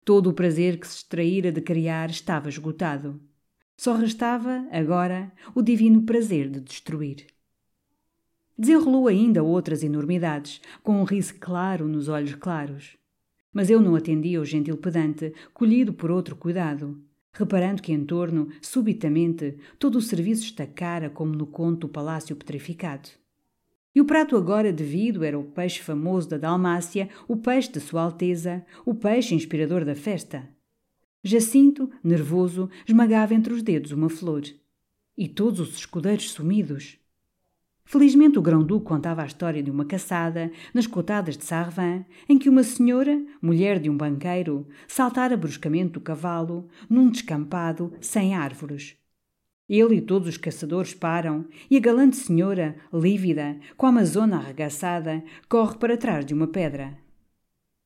Todo 0.06 0.30
o 0.30 0.34
prazer 0.34 0.80
que 0.80 0.88
se 0.88 0.98
extraíra 0.98 1.52
de 1.52 1.60
criar 1.60 2.12
estava 2.12 2.48
esgotado. 2.48 3.20
Só 3.76 3.96
restava, 3.96 4.68
agora, 4.72 5.34
o 5.56 5.64
divino 5.64 6.04
prazer 6.04 6.48
de 6.48 6.60
destruir. 6.60 7.26
Desenrolou 8.56 9.08
ainda 9.08 9.42
outras 9.42 9.82
enormidades, 9.82 10.62
com 10.84 11.02
um 11.02 11.06
riso 11.06 11.34
claro 11.40 11.88
nos 11.88 12.08
olhos 12.08 12.36
claros. 12.36 12.96
Mas 13.52 13.72
eu 13.72 13.82
não 13.82 13.96
atendi 13.96 14.36
ao 14.36 14.46
gentil 14.46 14.78
pedante, 14.78 15.34
colhido 15.56 15.92
por 15.92 16.12
outro 16.12 16.36
cuidado, 16.36 17.02
reparando 17.34 17.82
que 17.82 17.92
em 17.92 18.06
torno, 18.06 18.50
subitamente, 18.62 19.58
todo 19.80 19.96
o 19.98 20.02
serviço 20.04 20.44
estacara 20.44 21.10
como 21.10 21.36
no 21.36 21.48
conto 21.48 21.88
do 21.88 21.90
Palácio 21.90 22.36
Petrificado. 22.36 23.10
E 23.96 24.02
o 24.02 24.06
prato 24.06 24.36
agora 24.36 24.74
devido 24.74 25.24
era 25.24 25.40
o 25.40 25.46
peixe 25.46 25.82
famoso 25.82 26.28
da 26.28 26.38
Dalmácia, 26.38 27.08
o 27.30 27.38
peixe 27.38 27.72
de 27.72 27.80
Sua 27.80 28.02
Alteza, 28.02 28.66
o 28.86 28.94
peixe 28.94 29.34
inspirador 29.34 29.86
da 29.86 29.96
festa. 29.96 30.50
Jacinto, 31.24 31.90
nervoso, 32.04 32.70
esmagava 32.86 33.34
entre 33.34 33.54
os 33.54 33.64
dedos 33.64 33.94
uma 33.94 34.10
flor. 34.10 34.44
E 35.18 35.30
todos 35.30 35.62
os 35.62 35.76
escudeiros 35.78 36.30
sumidos. 36.32 37.00
Felizmente 37.86 38.38
o 38.38 38.42
grão-duque 38.42 38.86
contava 38.86 39.22
a 39.22 39.28
história 39.28 39.64
de 39.64 39.72
uma 39.72 39.86
caçada 39.86 40.52
nas 40.74 40.86
cotadas 40.86 41.38
de 41.38 41.46
Sarvan, 41.46 42.04
em 42.28 42.38
que 42.38 42.50
uma 42.50 42.64
senhora, 42.64 43.24
mulher 43.42 43.80
de 43.80 43.90
um 43.90 43.96
banqueiro, 43.96 44.68
saltara 44.90 45.38
bruscamente 45.38 45.94
do 45.94 46.02
cavalo 46.02 46.68
num 46.90 47.10
descampado 47.10 47.94
sem 48.02 48.36
árvores. 48.36 48.98
Ele 49.68 49.96
e 49.96 50.02
todos 50.02 50.28
os 50.28 50.38
caçadores 50.38 50.94
param 50.94 51.46
e 51.70 51.78
a 51.78 51.80
galante 51.80 52.18
senhora, 52.18 52.76
lívida, 52.94 53.58
com 53.76 53.86
a 53.86 53.90
amazona 53.90 54.38
arregaçada, 54.38 55.24
corre 55.50 55.78
para 55.78 55.98
trás 55.98 56.26
de 56.26 56.34
uma 56.34 56.48
pedra. 56.48 56.98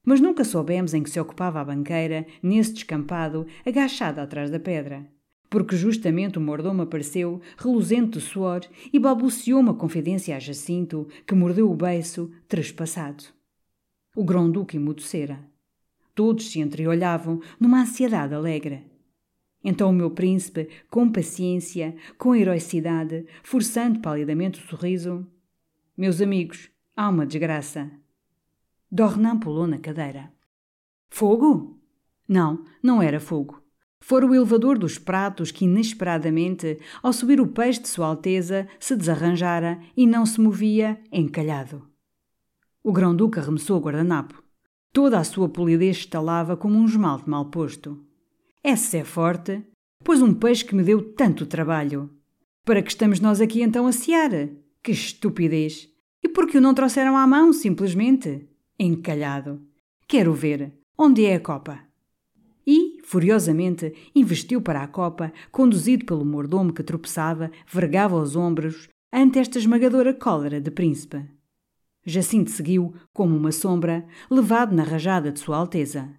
Mas 0.05 0.19
nunca 0.19 0.43
soubemos 0.43 0.93
em 0.93 1.03
que 1.03 1.09
se 1.09 1.19
ocupava 1.19 1.61
a 1.61 1.65
banqueira, 1.65 2.25
nesse 2.43 2.73
descampado, 2.73 3.45
agachada 3.65 4.21
atrás 4.21 4.49
da 4.49 4.59
pedra 4.59 5.07
porque 5.49 5.75
justamente 5.75 6.37
o 6.37 6.41
mordomo 6.41 6.83
apareceu, 6.83 7.41
reluzente 7.57 8.19
de 8.19 8.21
suor, 8.21 8.61
e 8.93 8.99
balbuciou 8.99 9.59
uma 9.59 9.73
confidência 9.73 10.35
a 10.35 10.39
Jacinto, 10.39 11.07
que 11.25 11.33
mordeu 11.33 11.69
o 11.69 11.75
beiço, 11.75 12.31
trespassado. 12.47 13.23
O 14.15 14.23
grão-duque 14.23 14.77
emudecera. 14.77 15.43
Todos 16.13 16.51
se 16.51 16.59
entreolhavam 16.59 17.41
numa 17.59 17.81
ansiedade 17.81 18.35
alegre. 18.35 18.83
Então 19.63 19.89
o 19.89 19.93
meu 19.93 20.11
príncipe, 20.11 20.69
com 20.89 21.11
paciência, 21.11 21.95
com 22.17 22.35
heroicidade, 22.35 23.25
forçando 23.43 23.99
palidamente 23.99 24.59
o 24.59 24.67
sorriso: 24.67 25.25
Meus 25.97 26.21
amigos, 26.21 26.69
há 26.95 27.09
uma 27.09 27.25
desgraça. 27.25 27.91
Dornan 28.91 29.37
pulou 29.37 29.67
na 29.67 29.77
cadeira. 29.77 30.31
Fogo? 31.09 31.79
Não, 32.27 32.63
não 32.81 33.01
era 33.01 33.19
fogo. 33.19 33.61
Fora 33.99 34.25
o 34.25 34.33
elevador 34.33 34.77
dos 34.77 34.97
pratos 34.97 35.51
que, 35.51 35.65
inesperadamente, 35.65 36.79
ao 37.03 37.11
subir 37.11 37.41
o 37.41 37.47
peixe 37.47 37.81
de 37.81 37.89
Sua 37.89 38.07
Alteza, 38.07 38.67
se 38.79 38.95
desarranjara 38.95 39.79
e 39.95 40.07
não 40.07 40.25
se 40.25 40.39
movia, 40.39 40.99
encalhado. 41.11 41.87
O 42.81 42.93
grão-duque 42.93 43.39
arremessou 43.39 43.77
o 43.77 43.81
guardanapo. 43.81 44.41
Toda 44.93 45.19
a 45.19 45.23
sua 45.23 45.49
polidez 45.49 45.97
estalava 45.97 46.55
como 46.55 46.77
um 46.77 46.85
esmalte 46.85 47.29
mal 47.29 47.45
posto. 47.51 48.03
Essa 48.63 48.97
é 48.97 49.03
forte, 49.03 49.63
pois 50.03 50.21
um 50.21 50.33
peixe 50.33 50.65
que 50.65 50.75
me 50.75 50.83
deu 50.83 51.13
tanto 51.13 51.45
trabalho. 51.45 52.09
Para 52.65 52.81
que 52.81 52.89
estamos 52.89 53.19
nós 53.19 53.41
aqui 53.41 53.61
então 53.61 53.87
a 53.87 53.91
sear? 53.91 54.31
Que 54.83 54.91
estupidez! 54.91 55.89
E 56.23 56.27
por 56.27 56.47
que 56.47 56.57
o 56.57 56.61
não 56.61 56.73
trouxeram 56.73 57.17
à 57.17 57.25
mão, 57.25 57.53
simplesmente? 57.53 58.47
Encalhado. 58.77 59.61
Quero 60.07 60.33
ver. 60.33 60.73
Onde 60.97 61.25
é 61.25 61.35
a 61.35 61.39
copa? 61.39 61.89
e, 62.69 62.99
furiosamente, 63.03 63.91
investiu 64.13 64.61
para 64.61 64.83
a 64.83 64.87
copa, 64.87 65.33
conduzido 65.51 66.05
pelo 66.05 66.23
mordomo 66.23 66.71
que 66.71 66.83
tropeçava, 66.83 67.49
vergava 67.67 68.15
os 68.15 68.35
ombros, 68.35 68.87
ante 69.11 69.39
esta 69.39 69.57
esmagadora 69.57 70.13
cólera 70.13 70.61
de 70.61 70.69
príncipe. 70.69 71.25
Jacinto 72.05 72.51
seguiu, 72.51 72.93
como 73.11 73.35
uma 73.35 73.51
sombra, 73.51 74.05
levado 74.29 74.75
na 74.75 74.83
rajada 74.83 75.31
de 75.31 75.39
Sua 75.39 75.57
Alteza. 75.57 76.13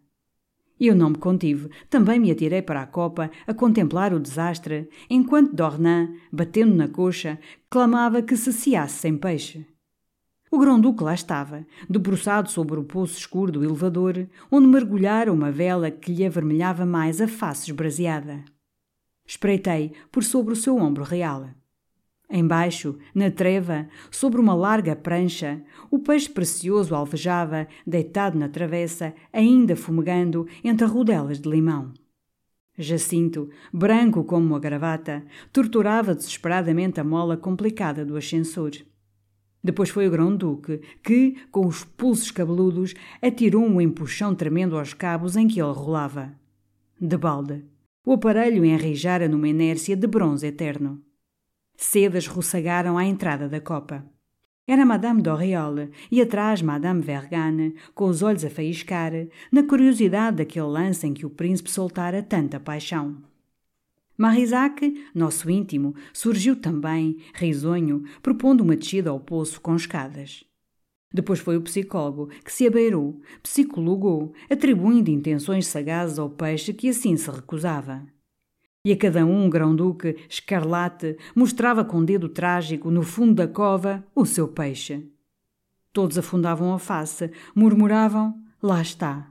Eu 0.80 0.96
não 0.96 1.10
me 1.10 1.18
contive, 1.18 1.68
também 1.90 2.18
me 2.18 2.30
atirei 2.30 2.62
para 2.62 2.80
a 2.80 2.86
copa 2.86 3.30
a 3.46 3.52
contemplar 3.52 4.14
o 4.14 4.18
desastre, 4.18 4.88
enquanto 5.10 5.54
Dornan, 5.54 6.14
batendo 6.32 6.74
na 6.74 6.88
coxa, 6.88 7.38
clamava 7.68 8.22
que 8.22 8.34
se 8.34 8.50
seasse 8.50 9.00
sem 9.00 9.18
peixe. 9.18 9.66
O 10.50 10.58
grão-duque 10.58 11.04
lá 11.04 11.12
estava, 11.12 11.66
debruçado 11.88 12.50
sobre 12.50 12.80
o 12.80 12.84
poço 12.84 13.18
escuro 13.18 13.52
do 13.52 13.62
elevador, 13.62 14.26
onde 14.50 14.66
mergulhara 14.66 15.30
uma 15.30 15.52
vela 15.52 15.90
que 15.90 16.12
lhe 16.12 16.24
avermelhava 16.24 16.86
mais 16.86 17.20
a 17.20 17.28
face 17.28 17.70
esbraseada. 17.70 18.42
Espreitei 19.26 19.92
por 20.10 20.24
sobre 20.24 20.54
o 20.54 20.56
seu 20.56 20.76
ombro 20.78 21.04
real. 21.04 21.50
Embaixo, 22.30 22.96
na 23.12 23.28
treva, 23.28 23.88
sobre 24.08 24.40
uma 24.40 24.54
larga 24.54 24.94
prancha, 24.94 25.60
o 25.90 25.98
peixe 25.98 26.28
precioso 26.28 26.94
alvejava, 26.94 27.66
deitado 27.84 28.38
na 28.38 28.48
travessa, 28.48 29.12
ainda 29.32 29.74
fumegando 29.74 30.46
entre 30.62 30.86
rodelas 30.86 31.40
de 31.40 31.48
limão. 31.48 31.92
Jacinto, 32.78 33.50
branco 33.72 34.22
como 34.22 34.46
uma 34.46 34.60
gravata, 34.60 35.24
torturava 35.52 36.14
desesperadamente 36.14 37.00
a 37.00 37.04
mola 37.04 37.36
complicada 37.36 38.04
do 38.04 38.16
ascensor. 38.16 38.70
Depois 39.62 39.90
foi 39.90 40.06
o 40.06 40.10
grão-duque, 40.10 40.80
que, 41.02 41.36
com 41.50 41.66
os 41.66 41.82
pulsos 41.82 42.30
cabeludos, 42.30 42.94
atirou 43.20 43.64
um 43.64 43.80
empuxão 43.80 44.36
tremendo 44.36 44.78
aos 44.78 44.94
cabos 44.94 45.36
em 45.36 45.48
que 45.48 45.60
ele 45.60 45.72
rolava. 45.72 46.32
De 46.98 47.16
balde. 47.16 47.64
O 48.06 48.12
aparelho 48.12 48.64
enrijara 48.64 49.28
numa 49.28 49.48
inércia 49.48 49.96
de 49.96 50.06
bronze 50.06 50.46
eterno. 50.46 51.02
Sedas 51.82 52.26
roçagaram 52.26 52.98
à 52.98 53.06
entrada 53.06 53.48
da 53.48 53.58
copa. 53.58 54.04
Era 54.66 54.84
Madame 54.84 55.22
d'Oriol 55.22 55.88
e 56.12 56.20
atrás 56.20 56.60
Madame 56.60 57.00
Vergane, 57.00 57.74
com 57.94 58.04
os 58.04 58.22
olhos 58.22 58.44
a 58.44 58.50
faiscar, 58.50 59.12
na 59.50 59.62
curiosidade 59.62 60.36
daquele 60.36 60.66
lance 60.66 61.06
em 61.06 61.14
que 61.14 61.24
o 61.24 61.30
príncipe 61.30 61.70
soltara 61.70 62.22
tanta 62.22 62.60
paixão. 62.60 63.22
Marisac, 64.14 64.92
nosso 65.14 65.50
íntimo, 65.50 65.94
surgiu 66.12 66.54
também, 66.54 67.16
risonho, 67.32 68.04
propondo 68.22 68.60
uma 68.60 68.76
descida 68.76 69.08
ao 69.08 69.18
poço 69.18 69.58
com 69.58 69.74
escadas. 69.74 70.44
Depois 71.10 71.40
foi 71.40 71.56
o 71.56 71.62
psicólogo, 71.62 72.28
que 72.44 72.52
se 72.52 72.66
abeirou, 72.66 73.22
psicologou, 73.42 74.34
atribuindo 74.50 75.10
intenções 75.10 75.66
sagazes 75.66 76.18
ao 76.18 76.28
peixe 76.28 76.74
que 76.74 76.90
assim 76.90 77.16
se 77.16 77.30
recusava. 77.30 78.06
E 78.84 78.92
a 78.92 78.96
cada 78.96 79.26
um 79.26 79.50
grão-duque, 79.50 80.16
escarlate, 80.28 81.16
mostrava 81.34 81.84
com 81.84 82.02
dedo 82.02 82.28
trágico, 82.28 82.90
no 82.90 83.02
fundo 83.02 83.34
da 83.34 83.46
cova, 83.46 84.02
o 84.14 84.24
seu 84.24 84.48
peixe. 84.48 85.06
Todos 85.92 86.16
afundavam 86.16 86.72
a 86.72 86.78
face, 86.78 87.30
murmuravam: 87.54 88.34
Lá 88.62 88.80
está. 88.80 89.30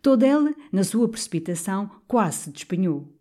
Toda 0.00 0.26
ela, 0.26 0.54
na 0.70 0.84
sua 0.84 1.08
precipitação, 1.08 1.90
quase 2.06 2.44
se 2.44 2.50
despenhou. 2.50 3.12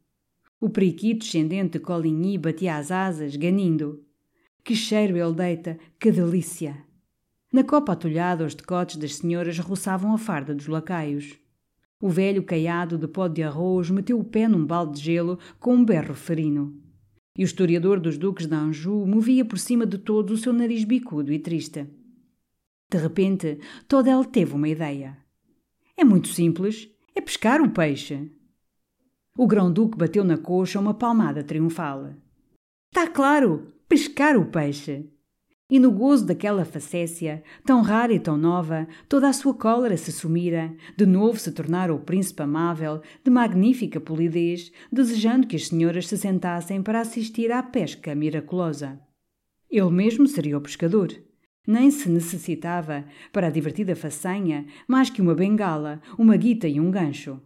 O 0.59 0.69
periquito 0.69 1.25
descendente 1.25 1.73
de 1.73 1.79
Coligny 1.79 2.37
batia 2.37 2.75
as 2.75 2.91
asas, 2.91 3.35
ganindo. 3.35 4.05
Que 4.63 4.75
cheiro 4.75 5.17
ele 5.17 5.33
deita, 5.33 5.79
que 5.99 6.11
delícia! 6.11 6.85
Na 7.51 7.63
copa 7.63 7.93
atulhada, 7.93 8.45
os 8.45 8.53
decotes 8.53 8.95
das 8.97 9.15
senhoras 9.15 9.57
roçavam 9.57 10.13
a 10.13 10.17
farda 10.17 10.53
dos 10.53 10.67
lacaios. 10.67 11.37
O 12.01 12.09
velho 12.09 12.43
caiado 12.43 12.97
de 12.97 13.07
pó 13.07 13.27
de 13.27 13.43
arroz 13.43 13.91
meteu 13.91 14.19
o 14.19 14.23
pé 14.23 14.47
num 14.47 14.65
balde 14.65 14.97
de 14.97 15.05
gelo 15.05 15.37
com 15.59 15.75
um 15.75 15.85
berro 15.85 16.15
ferino. 16.15 16.75
E 17.37 17.43
o 17.43 17.45
historiador 17.45 17.99
dos 17.99 18.17
duques 18.17 18.47
de 18.47 18.55
Anjou 18.55 19.05
movia 19.05 19.45
por 19.45 19.59
cima 19.59 19.85
de 19.85 19.99
todos 19.99 20.39
o 20.39 20.43
seu 20.43 20.51
nariz 20.51 20.83
bicudo 20.83 21.31
e 21.31 21.37
triste. 21.37 21.87
De 22.89 22.97
repente, 22.97 23.59
Todel 23.87 24.25
teve 24.25 24.55
uma 24.55 24.67
ideia. 24.67 25.17
É 25.95 26.03
muito 26.03 26.27
simples. 26.27 26.89
É 27.13 27.21
pescar 27.21 27.61
o 27.61 27.69
peixe. 27.69 28.31
O 29.37 29.45
grão-duque 29.45 29.97
bateu 29.97 30.23
na 30.23 30.37
coxa 30.37 30.79
uma 30.79 30.93
palmada 30.93 31.43
triunfal. 31.43 32.13
Está 32.91 33.07
claro! 33.07 33.67
Pescar 33.87 34.37
o 34.37 34.45
peixe! 34.45 35.09
E 35.71 35.79
no 35.79 35.89
gozo 35.89 36.25
daquela 36.25 36.65
facécia, 36.65 37.41
tão 37.65 37.81
rara 37.81 38.11
e 38.11 38.19
tão 38.19 38.35
nova, 38.35 38.85
toda 39.07 39.29
a 39.29 39.33
sua 39.33 39.53
cólera 39.53 39.95
se 39.95 40.11
sumira, 40.11 40.75
de 40.97 41.05
novo 41.05 41.39
se 41.39 41.49
tornara 41.49 41.95
o 41.95 41.99
príncipe 41.99 42.43
amável, 42.43 43.01
de 43.23 43.31
magnífica 43.31 43.97
polidez, 44.01 44.69
desejando 44.91 45.47
que 45.47 45.55
as 45.55 45.69
senhoras 45.69 46.09
se 46.09 46.17
sentassem 46.17 46.83
para 46.83 46.99
assistir 46.99 47.53
à 47.53 47.63
pesca 47.63 48.13
miraculosa. 48.13 48.99
Ele 49.69 49.89
mesmo 49.89 50.27
seria 50.27 50.57
o 50.57 50.61
pescador. 50.61 51.09
Nem 51.65 51.89
se 51.89 52.09
necessitava, 52.09 53.05
para 53.31 53.47
a 53.47 53.51
divertida 53.51 53.95
façanha, 53.95 54.65
mais 54.85 55.09
que 55.09 55.21
uma 55.21 55.33
bengala, 55.33 56.01
uma 56.17 56.35
guita 56.35 56.67
e 56.67 56.81
um 56.81 56.91
gancho. 56.91 57.39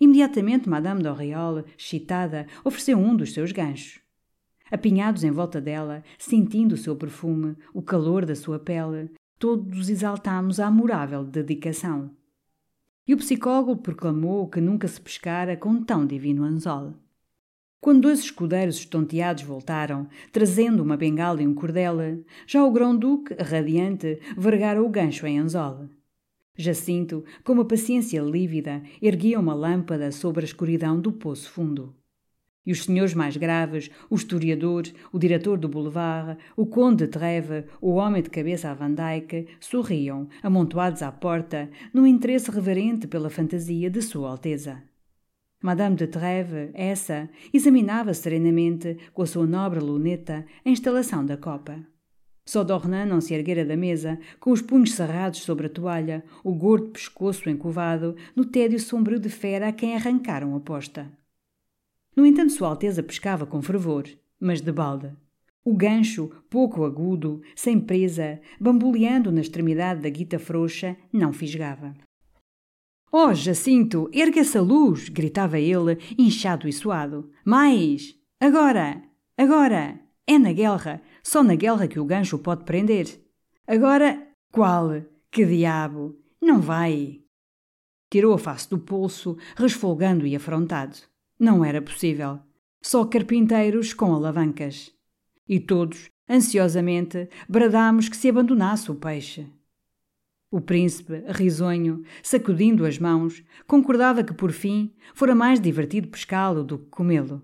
Imediatamente 0.00 0.70
Madame 0.70 1.02
d'Oriol, 1.02 1.64
excitada, 1.76 2.46
ofereceu 2.64 2.96
um 2.96 3.14
dos 3.14 3.34
seus 3.34 3.52
ganchos. 3.52 4.01
Apinhados 4.72 5.22
em 5.22 5.30
volta 5.30 5.60
dela, 5.60 6.02
sentindo 6.18 6.72
o 6.72 6.78
seu 6.78 6.96
perfume, 6.96 7.54
o 7.74 7.82
calor 7.82 8.24
da 8.24 8.34
sua 8.34 8.58
pele, 8.58 9.10
todos 9.38 9.90
exaltámos 9.90 10.58
a 10.58 10.68
amorável 10.68 11.24
dedicação. 11.24 12.10
E 13.06 13.12
o 13.12 13.18
psicólogo 13.18 13.76
proclamou 13.76 14.48
que 14.48 14.62
nunca 14.62 14.88
se 14.88 14.98
pescara 14.98 15.58
com 15.58 15.84
tão 15.84 16.06
divino 16.06 16.42
anzol. 16.42 16.94
Quando 17.82 18.00
dois 18.00 18.20
escudeiros 18.20 18.76
estonteados 18.76 19.42
voltaram, 19.42 20.08
trazendo 20.32 20.82
uma 20.82 20.96
bengala 20.96 21.42
e 21.42 21.46
um 21.46 21.52
cordel, 21.52 22.24
já 22.46 22.64
o 22.64 22.72
grão-duque, 22.72 23.34
radiante, 23.34 24.20
vergara 24.38 24.82
o 24.82 24.88
gancho 24.88 25.26
em 25.26 25.38
anzol. 25.38 25.90
Jacinto, 26.56 27.24
com 27.44 27.52
uma 27.52 27.66
paciência 27.66 28.22
lívida, 28.22 28.82
erguia 29.02 29.38
uma 29.38 29.52
lâmpada 29.52 30.10
sobre 30.10 30.40
a 30.40 30.46
escuridão 30.46 30.98
do 30.98 31.12
poço 31.12 31.50
fundo. 31.50 31.94
E 32.64 32.70
os 32.70 32.84
senhores 32.84 33.12
mais 33.12 33.36
graves, 33.36 33.90
o 34.08 34.14
historiador, 34.14 34.84
o 35.12 35.18
diretor 35.18 35.58
do 35.58 35.68
boulevard, 35.68 36.38
o 36.56 36.64
conde 36.64 37.04
de 37.04 37.08
Trèves, 37.08 37.64
o 37.80 37.94
homem 37.94 38.22
de 38.22 38.30
cabeça 38.30 38.70
a 38.70 38.74
Van 38.74 38.94
Dyke, 38.94 39.48
sorriam, 39.58 40.28
amontoados 40.42 41.02
à 41.02 41.10
porta, 41.10 41.68
num 41.92 42.06
interesse 42.06 42.50
reverente 42.50 43.08
pela 43.08 43.28
fantasia 43.28 43.90
de 43.90 44.00
Sua 44.00 44.30
Alteza. 44.30 44.82
Madame 45.60 45.96
de 45.96 46.06
Trèves, 46.06 46.70
essa, 46.74 47.28
examinava 47.52 48.14
serenamente, 48.14 48.96
com 49.12 49.22
a 49.22 49.26
sua 49.26 49.46
nobre 49.46 49.80
luneta, 49.80 50.44
a 50.64 50.68
instalação 50.68 51.24
da 51.24 51.36
copa. 51.36 51.78
Só 52.44 52.64
Dornan 52.64 53.06
não 53.06 53.20
se 53.20 53.34
erguera 53.34 53.64
da 53.64 53.76
mesa, 53.76 54.18
com 54.40 54.50
os 54.50 54.60
punhos 54.60 54.94
cerrados 54.94 55.42
sobre 55.42 55.66
a 55.66 55.70
toalha, 55.70 56.24
o 56.42 56.52
gordo 56.52 56.88
pescoço 56.88 57.48
encovado, 57.48 58.16
no 58.34 58.44
tédio 58.44 58.80
sombrio 58.80 59.20
de 59.20 59.28
fera 59.28 59.68
a 59.68 59.72
quem 59.72 59.94
arrancaram 59.94 60.56
a 60.56 60.60
posta. 60.60 61.10
No 62.14 62.26
entanto, 62.26 62.52
Sua 62.52 62.68
Alteza 62.68 63.02
pescava 63.02 63.46
com 63.46 63.62
fervor, 63.62 64.04
mas 64.38 64.60
de 64.60 64.70
balda. 64.70 65.16
O 65.64 65.74
gancho, 65.74 66.28
pouco 66.50 66.84
agudo, 66.84 67.40
sem 67.54 67.78
presa, 67.78 68.40
bamboleando 68.60 69.30
na 69.30 69.40
extremidade 69.40 70.02
da 70.02 70.08
guita 70.08 70.38
frouxa, 70.38 70.96
não 71.12 71.32
fisgava. 71.32 71.94
Oh, 73.12 73.32
Jacinto, 73.32 74.10
erga 74.12 74.40
essa 74.40 74.60
luz! 74.60 75.08
gritava 75.08 75.60
ele, 75.60 75.98
inchado 76.18 76.66
e 76.66 76.72
suado. 76.72 77.30
Mais! 77.44 78.18
Agora! 78.40 79.02
Agora! 79.36 80.00
É 80.26 80.38
na 80.38 80.52
guerra! 80.52 81.02
Só 81.22 81.42
na 81.42 81.54
guerra 81.54 81.86
que 81.86 82.00
o 82.00 82.04
gancho 82.04 82.38
pode 82.38 82.64
prender. 82.64 83.20
Agora, 83.66 84.28
qual? 84.50 85.02
Que 85.30 85.44
diabo! 85.44 86.18
Não 86.40 86.60
vai! 86.60 87.20
Tirou 88.10 88.34
a 88.34 88.38
face 88.38 88.68
do 88.68 88.78
pulso, 88.78 89.36
resfolgando 89.56 90.26
e 90.26 90.34
afrontado. 90.34 90.96
Não 91.42 91.64
era 91.64 91.82
possível. 91.82 92.38
Só 92.80 93.04
carpinteiros 93.04 93.92
com 93.92 94.14
alavancas. 94.14 94.92
E 95.48 95.58
todos, 95.58 96.08
ansiosamente, 96.30 97.28
bradámos 97.48 98.08
que 98.08 98.16
se 98.16 98.28
abandonasse 98.28 98.92
o 98.92 98.94
peixe. 98.94 99.48
O 100.52 100.60
príncipe, 100.60 101.24
risonho, 101.26 102.04
sacudindo 102.22 102.86
as 102.86 102.96
mãos, 102.96 103.42
concordava 103.66 104.22
que, 104.22 104.32
por 104.32 104.52
fim, 104.52 104.94
fora 105.14 105.34
mais 105.34 105.58
divertido 105.58 106.06
pescá-lo 106.06 106.62
do 106.62 106.78
que 106.78 106.90
comê-lo. 106.90 107.42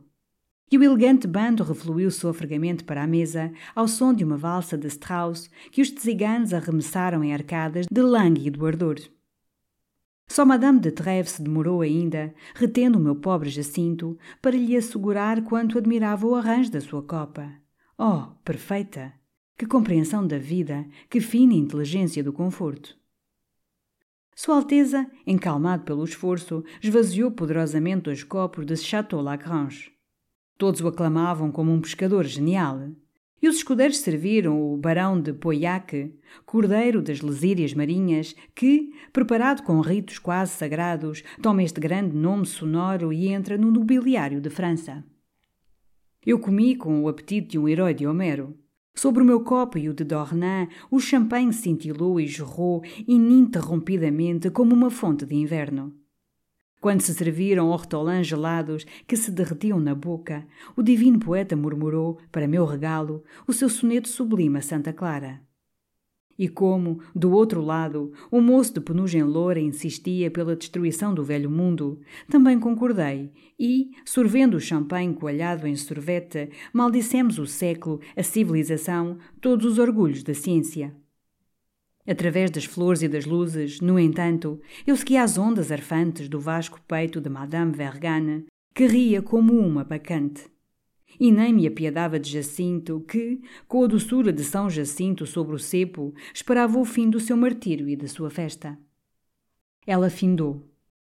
E 0.70 0.78
o 0.78 0.84
elegante 0.84 1.26
bando 1.26 1.64
refluiu 1.64 2.12
sofregamente 2.12 2.84
para 2.84 3.02
a 3.02 3.06
mesa, 3.08 3.50
ao 3.74 3.88
som 3.88 4.14
de 4.14 4.22
uma 4.22 4.36
valsa 4.36 4.78
de 4.78 4.86
Strauss 4.86 5.50
que 5.72 5.82
os 5.82 5.90
tziganos 5.90 6.54
arremessaram 6.54 7.24
em 7.24 7.34
arcadas 7.34 7.86
de 7.90 8.00
lânguido 8.00 8.64
ardor. 8.64 9.00
Só 10.28 10.44
Madame 10.44 10.78
de 10.78 10.92
Trèves 10.92 11.32
se 11.32 11.42
demorou 11.42 11.80
ainda, 11.80 12.34
retendo 12.54 12.98
o 12.98 13.02
meu 13.02 13.16
pobre 13.16 13.48
Jacinto, 13.48 14.18
para 14.42 14.56
lhe 14.56 14.76
assegurar 14.76 15.42
quanto 15.42 15.78
admirava 15.78 16.26
o 16.26 16.34
arranjo 16.34 16.70
da 16.70 16.80
sua 16.80 17.02
copa. 17.02 17.50
Oh, 17.96 18.26
perfeita! 18.44 19.12
Que 19.56 19.66
compreensão 19.66 20.24
da 20.24 20.38
vida, 20.38 20.86
que 21.10 21.20
fina 21.20 21.54
inteligência 21.54 22.22
do 22.22 22.32
conforto! 22.32 22.96
Sua 24.36 24.54
Alteza, 24.54 25.10
encalmado 25.26 25.82
pelo 25.82 26.04
esforço, 26.04 26.62
esvaziou 26.80 27.32
poderosamente 27.32 28.02
dois 28.02 28.22
copos 28.22 28.64
de 28.64 28.76
Chateau 28.76 29.20
Lagrange. 29.20 29.90
Todos 30.56 30.80
o 30.80 30.86
aclamavam 30.86 31.50
como 31.50 31.72
um 31.72 31.80
pescador 31.80 32.24
genial. 32.24 32.90
E 33.40 33.48
os 33.48 33.56
escudeiros 33.56 33.98
serviram 33.98 34.60
o 34.60 34.76
barão 34.76 35.20
de 35.20 35.32
Pauillac, 35.32 36.12
cordeiro 36.44 37.00
das 37.00 37.20
lesírias 37.20 37.72
marinhas, 37.72 38.34
que, 38.54 38.92
preparado 39.12 39.62
com 39.62 39.80
ritos 39.80 40.18
quase 40.18 40.52
sagrados, 40.52 41.22
toma 41.40 41.62
este 41.62 41.80
grande 41.80 42.16
nome 42.16 42.46
sonoro 42.46 43.12
e 43.12 43.28
entra 43.28 43.56
no 43.56 43.70
nobiliário 43.70 44.40
de 44.40 44.50
França. 44.50 45.04
Eu 46.26 46.40
comi 46.40 46.74
com 46.74 47.02
o 47.02 47.08
apetite 47.08 47.50
de 47.50 47.58
um 47.58 47.68
herói 47.68 47.94
de 47.94 48.06
Homero. 48.06 48.58
Sobre 48.92 49.22
o 49.22 49.26
meu 49.26 49.44
copo 49.44 49.78
e 49.78 49.88
o 49.88 49.94
de 49.94 50.02
Dornan, 50.02 50.66
o 50.90 50.98
champanhe 50.98 51.52
cintilou 51.52 52.18
e 52.18 52.26
jorrou 52.26 52.82
ininterrompidamente 53.06 54.50
como 54.50 54.74
uma 54.74 54.90
fonte 54.90 55.24
de 55.24 55.36
inverno. 55.36 55.94
Quando 56.80 57.00
se 57.00 57.12
serviram 57.12 57.70
hortolãs 57.70 58.26
gelados 58.26 58.86
que 59.06 59.16
se 59.16 59.32
derretiam 59.32 59.80
na 59.80 59.94
boca, 59.94 60.46
o 60.76 60.82
divino 60.82 61.18
poeta 61.18 61.56
murmurou, 61.56 62.18
para 62.30 62.46
meu 62.46 62.64
regalo, 62.64 63.24
o 63.48 63.52
seu 63.52 63.68
soneto 63.68 64.08
sublime 64.08 64.58
a 64.58 64.62
Santa 64.62 64.92
Clara. 64.92 65.40
E 66.38 66.48
como, 66.48 67.00
do 67.12 67.32
outro 67.32 67.60
lado, 67.60 68.12
o 68.30 68.40
moço 68.40 68.74
de 68.74 68.80
penugem 68.80 69.24
loura 69.24 69.58
insistia 69.58 70.30
pela 70.30 70.54
destruição 70.54 71.12
do 71.12 71.24
velho 71.24 71.50
mundo, 71.50 72.00
também 72.30 72.60
concordei 72.60 73.32
e, 73.58 73.90
sorvendo 74.04 74.56
o 74.56 74.60
champanhe 74.60 75.12
coalhado 75.12 75.66
em 75.66 75.74
sorvete, 75.74 76.48
maldissemos 76.72 77.40
o 77.40 77.46
século, 77.46 78.00
a 78.16 78.22
civilização, 78.22 79.18
todos 79.40 79.66
os 79.66 79.78
orgulhos 79.80 80.22
da 80.22 80.32
ciência. 80.32 80.94
Através 82.08 82.50
das 82.50 82.64
flores 82.64 83.02
e 83.02 83.08
das 83.08 83.26
luzes, 83.26 83.82
no 83.82 83.98
entanto, 83.98 84.58
eu 84.86 84.96
seguia 84.96 85.22
as 85.22 85.36
ondas 85.36 85.70
arfantes 85.70 86.26
do 86.26 86.40
vasco 86.40 86.80
peito 86.88 87.20
de 87.20 87.28
Madame 87.28 87.76
Vergane, 87.76 88.46
que 88.74 88.86
ria 88.86 89.20
como 89.20 89.52
uma 89.52 89.84
bacante. 89.84 90.46
E 91.20 91.30
nem 91.30 91.52
me 91.52 91.66
apiedava 91.66 92.18
de 92.18 92.30
Jacinto, 92.30 93.04
que, 93.06 93.42
com 93.66 93.84
a 93.84 93.86
doçura 93.86 94.32
de 94.32 94.42
São 94.42 94.70
Jacinto 94.70 95.26
sobre 95.26 95.54
o 95.54 95.58
cepo, 95.58 96.14
esperava 96.32 96.78
o 96.78 96.84
fim 96.84 97.10
do 97.10 97.20
seu 97.20 97.36
martírio 97.36 97.86
e 97.86 97.94
da 97.94 98.08
sua 98.08 98.30
festa. 98.30 98.78
Ela 99.86 100.08
findou, 100.08 100.66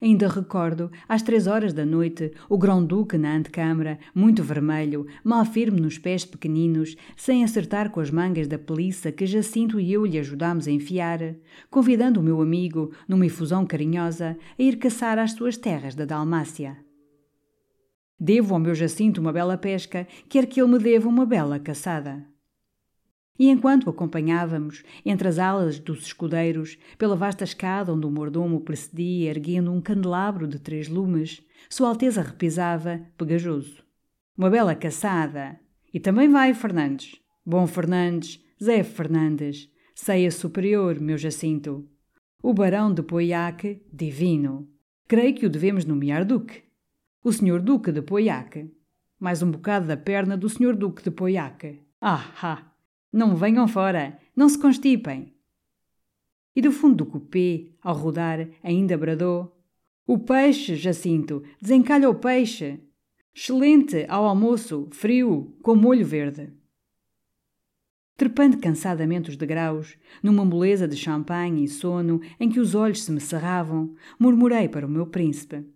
Ainda 0.02 0.26
recordo, 0.26 0.90
às 1.08 1.22
três 1.22 1.46
horas 1.46 1.72
da 1.72 1.86
noite, 1.86 2.32
o 2.48 2.58
grão-duque 2.58 3.16
na 3.16 3.36
antecâmara, 3.36 4.00
muito 4.12 4.42
vermelho, 4.42 5.06
mal 5.22 5.44
firme 5.44 5.80
nos 5.80 5.96
pés 5.96 6.24
pequeninos, 6.24 6.96
sem 7.16 7.44
acertar 7.44 7.88
com 7.88 8.00
as 8.00 8.10
mangas 8.10 8.48
da 8.48 8.58
peliça 8.58 9.12
que 9.12 9.24
Jacinto 9.24 9.78
e 9.78 9.92
eu 9.92 10.04
lhe 10.04 10.18
ajudámos 10.18 10.66
a 10.66 10.72
enfiar, 10.72 11.36
convidando 11.70 12.18
o 12.18 12.22
meu 12.22 12.42
amigo, 12.42 12.90
numa 13.06 13.26
efusão 13.26 13.64
carinhosa, 13.64 14.36
a 14.58 14.62
ir 14.62 14.76
caçar 14.76 15.20
às 15.20 15.34
suas 15.34 15.56
terras 15.56 15.94
da 15.94 16.04
Dalmácia. 16.04 16.76
Devo 18.18 18.54
ao 18.54 18.60
meu 18.60 18.74
Jacinto 18.74 19.20
uma 19.20 19.32
bela 19.32 19.56
pesca, 19.56 20.08
quer 20.28 20.46
que 20.46 20.60
ele 20.60 20.72
me 20.72 20.78
deva 20.80 21.08
uma 21.08 21.24
bela 21.24 21.60
caçada. 21.60 22.31
E 23.38 23.48
enquanto 23.48 23.88
acompanhávamos, 23.88 24.82
entre 25.04 25.26
as 25.26 25.38
alas 25.38 25.78
dos 25.78 26.06
escudeiros, 26.06 26.78
pela 26.98 27.16
vasta 27.16 27.44
escada 27.44 27.92
onde 27.92 28.06
o 28.06 28.10
mordomo 28.10 28.60
precedia 28.60 29.30
erguendo 29.30 29.72
um 29.72 29.80
candelabro 29.80 30.46
de 30.46 30.58
três 30.58 30.88
lumes, 30.88 31.42
Sua 31.68 31.88
Alteza 31.88 32.22
repisava, 32.22 33.00
pegajoso. 33.16 33.82
Uma 34.36 34.50
bela 34.50 34.74
caçada! 34.74 35.58
E 35.92 36.00
também 36.00 36.28
vai, 36.28 36.54
Fernandes. 36.54 37.20
Bom 37.44 37.66
Fernandes, 37.66 38.42
Zé 38.62 38.82
Fernandes, 38.82 39.68
ceia 39.94 40.30
superior, 40.30 41.00
meu 41.00 41.18
Jacinto. 41.18 41.86
O 42.42 42.54
barão 42.54 42.92
de 42.92 43.02
Poiac, 43.02 43.82
divino. 43.92 44.68
Creio 45.06 45.34
que 45.34 45.46
o 45.46 45.50
devemos 45.50 45.84
nomear 45.84 46.24
Duque. 46.24 46.62
O 47.24 47.32
Sr. 47.32 47.60
Duque 47.60 47.92
de 47.92 48.02
Poiac. 48.02 48.70
Mais 49.18 49.42
um 49.42 49.50
bocado 49.50 49.86
da 49.86 49.96
perna 49.96 50.36
do 50.36 50.48
Sr. 50.48 50.74
Duque 50.74 51.02
de 51.02 51.10
Poiac. 51.10 51.80
Ah, 52.00 52.32
ah! 52.42 52.71
Não 53.12 53.36
venham 53.36 53.68
fora! 53.68 54.18
Não 54.34 54.48
se 54.48 54.58
constipem! 54.58 55.34
E 56.56 56.62
do 56.62 56.72
fundo 56.72 56.96
do 56.96 57.06
cupê, 57.06 57.72
ao 57.82 57.94
rodar, 57.94 58.48
ainda 58.62 58.96
bradou: 58.96 59.54
O 60.06 60.18
peixe, 60.18 60.76
Jacinto! 60.76 61.42
Desencalha 61.60 62.08
o 62.08 62.14
peixe! 62.14 62.80
Excelente 63.34 64.04
ao 64.08 64.24
almoço, 64.26 64.88
frio, 64.92 65.56
com 65.62 65.74
molho 65.74 66.04
verde. 66.04 66.52
Trepando 68.16 68.58
cansadamente 68.58 69.30
os 69.30 69.36
degraus, 69.36 69.96
numa 70.22 70.44
moleza 70.44 70.86
de 70.86 70.96
champanhe 70.96 71.64
e 71.64 71.68
sono 71.68 72.20
em 72.38 72.50
que 72.50 72.60
os 72.60 72.74
olhos 72.74 73.02
se 73.02 73.10
me 73.10 73.20
cerravam, 73.20 73.94
murmurei 74.18 74.68
para 74.68 74.86
o 74.86 74.90
meu 74.90 75.06
príncipe. 75.06 75.66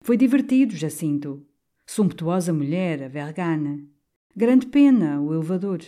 Foi 0.00 0.16
divertido, 0.16 0.74
Jacinto. 0.74 1.46
Sumptuosa 1.86 2.52
mulher, 2.52 3.02
a 3.02 3.08
vergana. 3.08 3.78
Grande 4.34 4.66
pena, 4.66 5.20
o 5.20 5.34
elevador. 5.34 5.80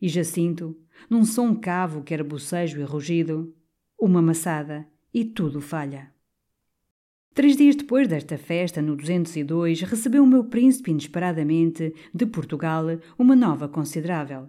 E 0.00 0.08
Jacinto, 0.08 0.76
num 1.08 1.24
som 1.24 1.54
cavo 1.54 2.02
que 2.02 2.14
era 2.14 2.24
bocejo 2.24 2.80
e 2.80 2.84
rugido, 2.84 3.54
uma 3.98 4.22
maçada 4.22 4.86
e 5.12 5.24
tudo 5.24 5.60
falha. 5.60 6.10
Três 7.32 7.56
dias 7.56 7.76
depois 7.76 8.08
desta 8.08 8.36
festa, 8.36 8.82
no 8.82 8.96
202, 8.96 9.82
recebeu 9.82 10.24
o 10.24 10.26
meu 10.26 10.44
príncipe 10.44 10.90
inesperadamente, 10.90 11.94
de 12.12 12.26
Portugal, 12.26 12.84
uma 13.18 13.36
nova 13.36 13.68
considerável. 13.68 14.48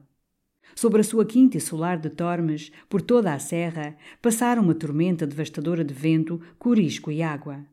Sobre 0.75 1.01
a 1.01 1.03
sua 1.03 1.25
quinta 1.25 1.57
e 1.57 1.61
solar 1.61 1.99
de 1.99 2.09
Tormes, 2.09 2.71
por 2.89 3.01
toda 3.01 3.33
a 3.33 3.39
serra, 3.39 3.95
passara 4.21 4.59
uma 4.59 4.73
tormenta 4.73 5.27
devastadora 5.27 5.83
de 5.83 5.93
vento, 5.93 6.41
corisco 6.57 7.11
e 7.11 7.21
água. 7.21 7.65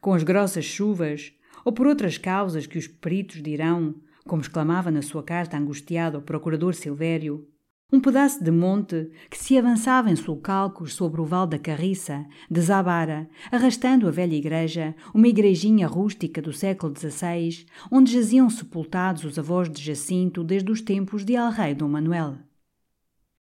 Com 0.00 0.12
as 0.12 0.24
grossas 0.24 0.64
chuvas, 0.64 1.32
ou 1.64 1.72
por 1.72 1.86
outras 1.86 2.18
causas 2.18 2.66
que 2.66 2.78
os 2.78 2.88
peritos 2.88 3.40
dirão, 3.42 3.94
como 4.26 4.42
exclamava 4.42 4.90
na 4.90 5.02
sua 5.02 5.22
carta 5.22 5.56
angustiado 5.56 6.16
ao 6.16 6.22
procurador 6.22 6.74
Silvério, 6.74 7.46
um 7.92 8.00
pedaço 8.00 8.42
de 8.42 8.50
monte 8.50 9.10
que 9.28 9.36
se 9.36 9.58
avançava 9.58 10.10
em 10.10 10.16
sulcalcos 10.16 10.94
sobre 10.94 11.20
o 11.20 11.26
val 11.26 11.46
da 11.46 11.58
Carriça 11.58 12.24
desabara, 12.50 13.28
arrastando 13.50 14.08
a 14.08 14.10
velha 14.10 14.34
igreja, 14.34 14.94
uma 15.12 15.28
igrejinha 15.28 15.86
rústica 15.86 16.40
do 16.40 16.54
século 16.54 16.94
XVI, 16.98 17.66
onde 17.90 18.10
jaziam 18.10 18.48
sepultados 18.48 19.24
os 19.24 19.38
avós 19.38 19.68
de 19.68 19.82
Jacinto 19.82 20.42
desde 20.42 20.72
os 20.72 20.80
tempos 20.80 21.22
de 21.22 21.34
El-Rei 21.34 21.74
Dom 21.74 21.88
Manuel. 21.88 22.38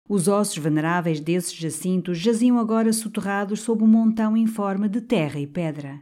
Os 0.08 0.28
ossos 0.28 0.58
veneráveis 0.58 1.18
desses 1.18 1.52
jacintos 1.52 2.16
jaziam 2.18 2.56
agora 2.60 2.92
soterrados 2.92 3.60
sob 3.62 3.82
um 3.82 3.88
montão 3.88 4.36
informe 4.36 4.88
de 4.88 5.00
terra 5.00 5.40
e 5.40 5.46
pedra. 5.48 6.00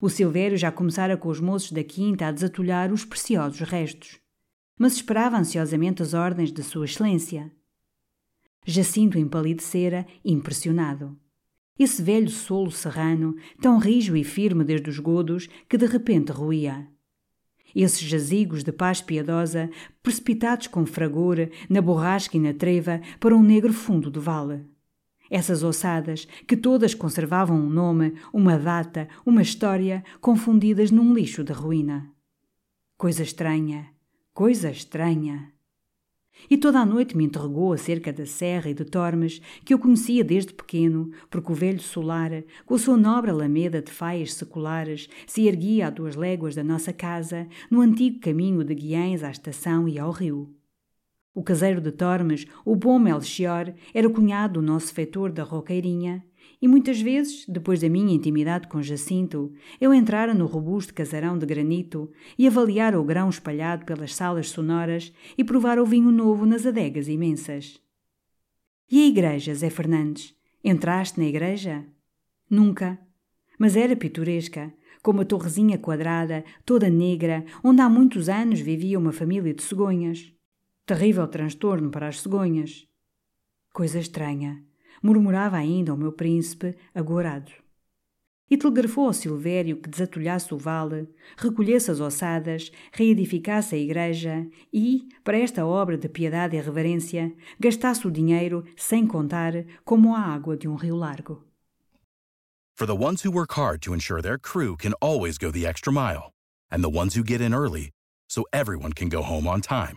O 0.00 0.08
Silvério 0.08 0.56
já 0.56 0.72
começara 0.72 1.16
com 1.16 1.28
os 1.28 1.40
moços 1.40 1.72
da 1.72 1.84
quinta 1.84 2.26
a 2.26 2.32
desatulhar 2.32 2.92
os 2.92 3.04
preciosos 3.04 3.60
restos 3.60 4.20
mas 4.80 4.94
esperava 4.94 5.36
ansiosamente 5.36 6.02
as 6.02 6.14
ordens 6.14 6.50
de 6.50 6.62
Sua 6.62 6.86
Excelência. 6.86 7.52
Jacinto 8.64 9.18
empalidecera, 9.18 10.06
impressionado. 10.24 11.18
Esse 11.78 12.02
velho 12.02 12.30
solo 12.30 12.70
serrano, 12.70 13.36
tão 13.60 13.76
rijo 13.76 14.16
e 14.16 14.24
firme 14.24 14.64
desde 14.64 14.88
os 14.88 14.98
godos, 14.98 15.50
que 15.68 15.76
de 15.76 15.84
repente 15.84 16.32
ruía. 16.32 16.88
Esses 17.76 18.00
jazigos 18.00 18.64
de 18.64 18.72
paz 18.72 19.02
piedosa, 19.02 19.68
precipitados 20.02 20.66
com 20.66 20.86
fragor, 20.86 21.36
na 21.68 21.82
borrasca 21.82 22.38
e 22.38 22.40
na 22.40 22.54
treva, 22.54 23.02
para 23.20 23.36
um 23.36 23.42
negro 23.42 23.74
fundo 23.74 24.10
do 24.10 24.20
vale. 24.22 24.64
Essas 25.30 25.62
ossadas, 25.62 26.26
que 26.46 26.56
todas 26.56 26.94
conservavam 26.94 27.56
um 27.56 27.70
nome, 27.70 28.14
uma 28.32 28.58
data, 28.58 29.08
uma 29.24 29.40
história, 29.40 30.04
confundidas 30.20 30.90
num 30.90 31.14
lixo 31.14 31.44
de 31.44 31.52
ruína. 31.52 32.10
Coisa 32.98 33.22
estranha, 33.22 33.86
Coisa 34.32 34.70
estranha. 34.70 35.52
E 36.48 36.56
toda 36.56 36.78
a 36.78 36.86
noite 36.86 37.16
me 37.16 37.24
interrogou 37.24 37.72
acerca 37.72 38.12
da 38.12 38.24
serra 38.24 38.70
e 38.70 38.74
de 38.74 38.84
Tormes, 38.84 39.42
que 39.64 39.74
eu 39.74 39.78
conhecia 39.78 40.24
desde 40.24 40.54
pequeno, 40.54 41.10
porque 41.28 41.52
o 41.52 41.54
velho 41.54 41.80
solar, 41.80 42.30
com 42.64 42.74
a 42.74 42.78
sua 42.78 42.96
nobre 42.96 43.30
alameda 43.30 43.82
de 43.82 43.90
faias 43.90 44.32
seculares, 44.32 45.10
se 45.26 45.46
erguia 45.46 45.88
a 45.88 45.90
duas 45.90 46.16
léguas 46.16 46.54
da 46.54 46.64
nossa 46.64 46.92
casa, 46.92 47.48
no 47.70 47.80
antigo 47.82 48.20
caminho 48.20 48.64
de 48.64 48.74
Guiães 48.74 49.22
à 49.22 49.30
estação 49.30 49.86
e 49.86 49.98
ao 49.98 50.10
rio. 50.10 50.54
O 51.32 51.42
caseiro 51.42 51.80
de 51.80 51.92
Tormes, 51.92 52.46
o 52.64 52.74
bom 52.74 52.98
Melchior, 52.98 53.72
era 53.94 54.10
cunhado 54.10 54.54
do 54.54 54.66
nosso 54.66 54.92
feitor 54.92 55.30
da 55.30 55.44
Roqueirinha, 55.44 56.24
e 56.60 56.68
muitas 56.68 57.00
vezes, 57.00 57.46
depois 57.48 57.80
da 57.80 57.88
minha 57.88 58.14
intimidade 58.14 58.68
com 58.68 58.82
Jacinto, 58.82 59.52
eu 59.80 59.94
entrara 59.94 60.34
no 60.34 60.46
robusto 60.46 60.92
casarão 60.92 61.38
de 61.38 61.46
granito 61.46 62.10
e 62.38 62.46
avaliara 62.46 63.00
o 63.00 63.04
grão 63.04 63.30
espalhado 63.30 63.86
pelas 63.86 64.14
salas 64.14 64.50
sonoras 64.50 65.12
e 65.38 65.44
provara 65.44 65.82
o 65.82 65.86
vinho 65.86 66.10
novo 66.10 66.44
nas 66.44 66.66
adegas 66.66 67.08
imensas. 67.08 67.80
E 68.90 69.04
a 69.04 69.06
igreja, 69.06 69.54
Zé 69.54 69.70
Fernandes? 69.70 70.34
Entraste 70.62 71.18
na 71.18 71.26
igreja? 71.26 71.86
Nunca. 72.50 72.98
Mas 73.58 73.76
era 73.76 73.96
pitoresca, 73.96 74.74
com 75.02 75.12
uma 75.12 75.24
torrezinha 75.24 75.78
quadrada, 75.78 76.44
toda 76.66 76.90
negra, 76.90 77.44
onde 77.64 77.80
há 77.80 77.88
muitos 77.88 78.28
anos 78.28 78.60
vivia 78.60 78.98
uma 78.98 79.12
família 79.12 79.54
de 79.54 79.62
cegonhas. 79.62 80.34
Terrível 80.86 81.28
transtorno 81.28 81.90
para 81.90 82.08
as 82.08 82.20
cegonhas. 82.20 82.86
Coisa 83.72 83.98
estranha 83.98 84.64
murmurava 85.02 85.56
ainda 85.56 85.94
o 85.94 85.96
meu 85.96 86.12
príncipe, 86.12 86.76
agorado. 86.94 87.52
E 88.50 88.56
telegrafou 88.56 89.06
ao 89.06 89.12
Silvério 89.12 89.80
que 89.80 89.88
desatulhasse 89.88 90.52
o 90.52 90.58
vale, 90.58 91.08
recolhesse 91.36 91.90
as 91.90 92.00
ossadas, 92.00 92.72
reedificasse 92.92 93.76
a 93.76 93.78
igreja 93.78 94.44
e, 94.72 95.08
para 95.22 95.38
esta 95.38 95.64
obra 95.64 95.96
de 95.96 96.08
piedade 96.08 96.56
e 96.56 96.60
reverência, 96.60 97.32
gastasse 97.60 98.08
o 98.08 98.10
dinheiro 98.10 98.64
sem 98.76 99.06
contar 99.06 99.64
como 99.84 100.16
a 100.16 100.20
água 100.20 100.56
de 100.56 100.66
um 100.66 100.74
rio 100.74 100.96
largo. 100.96 101.44
For 102.76 102.86
the 102.86 102.96
ones 102.96 103.22
who 103.22 103.30
work 103.30 103.52
hard 103.52 103.80
to 103.82 103.94
ensure 103.94 104.20
their 104.20 104.38
crew 104.38 104.76
can 104.76 104.94
always 105.00 105.38
go 105.38 105.52
the 105.52 105.66
extra 105.66 105.92
mile, 105.92 106.32
and 106.72 106.82
the 106.82 106.90
ones 106.90 107.14
who 107.14 107.22
get 107.22 107.40
in 107.40 107.54
early 107.54 107.90
so 108.28 108.42
everyone 108.52 108.92
can 108.92 109.08
go 109.08 109.22
home 109.22 109.46
on 109.46 109.60
time, 109.60 109.96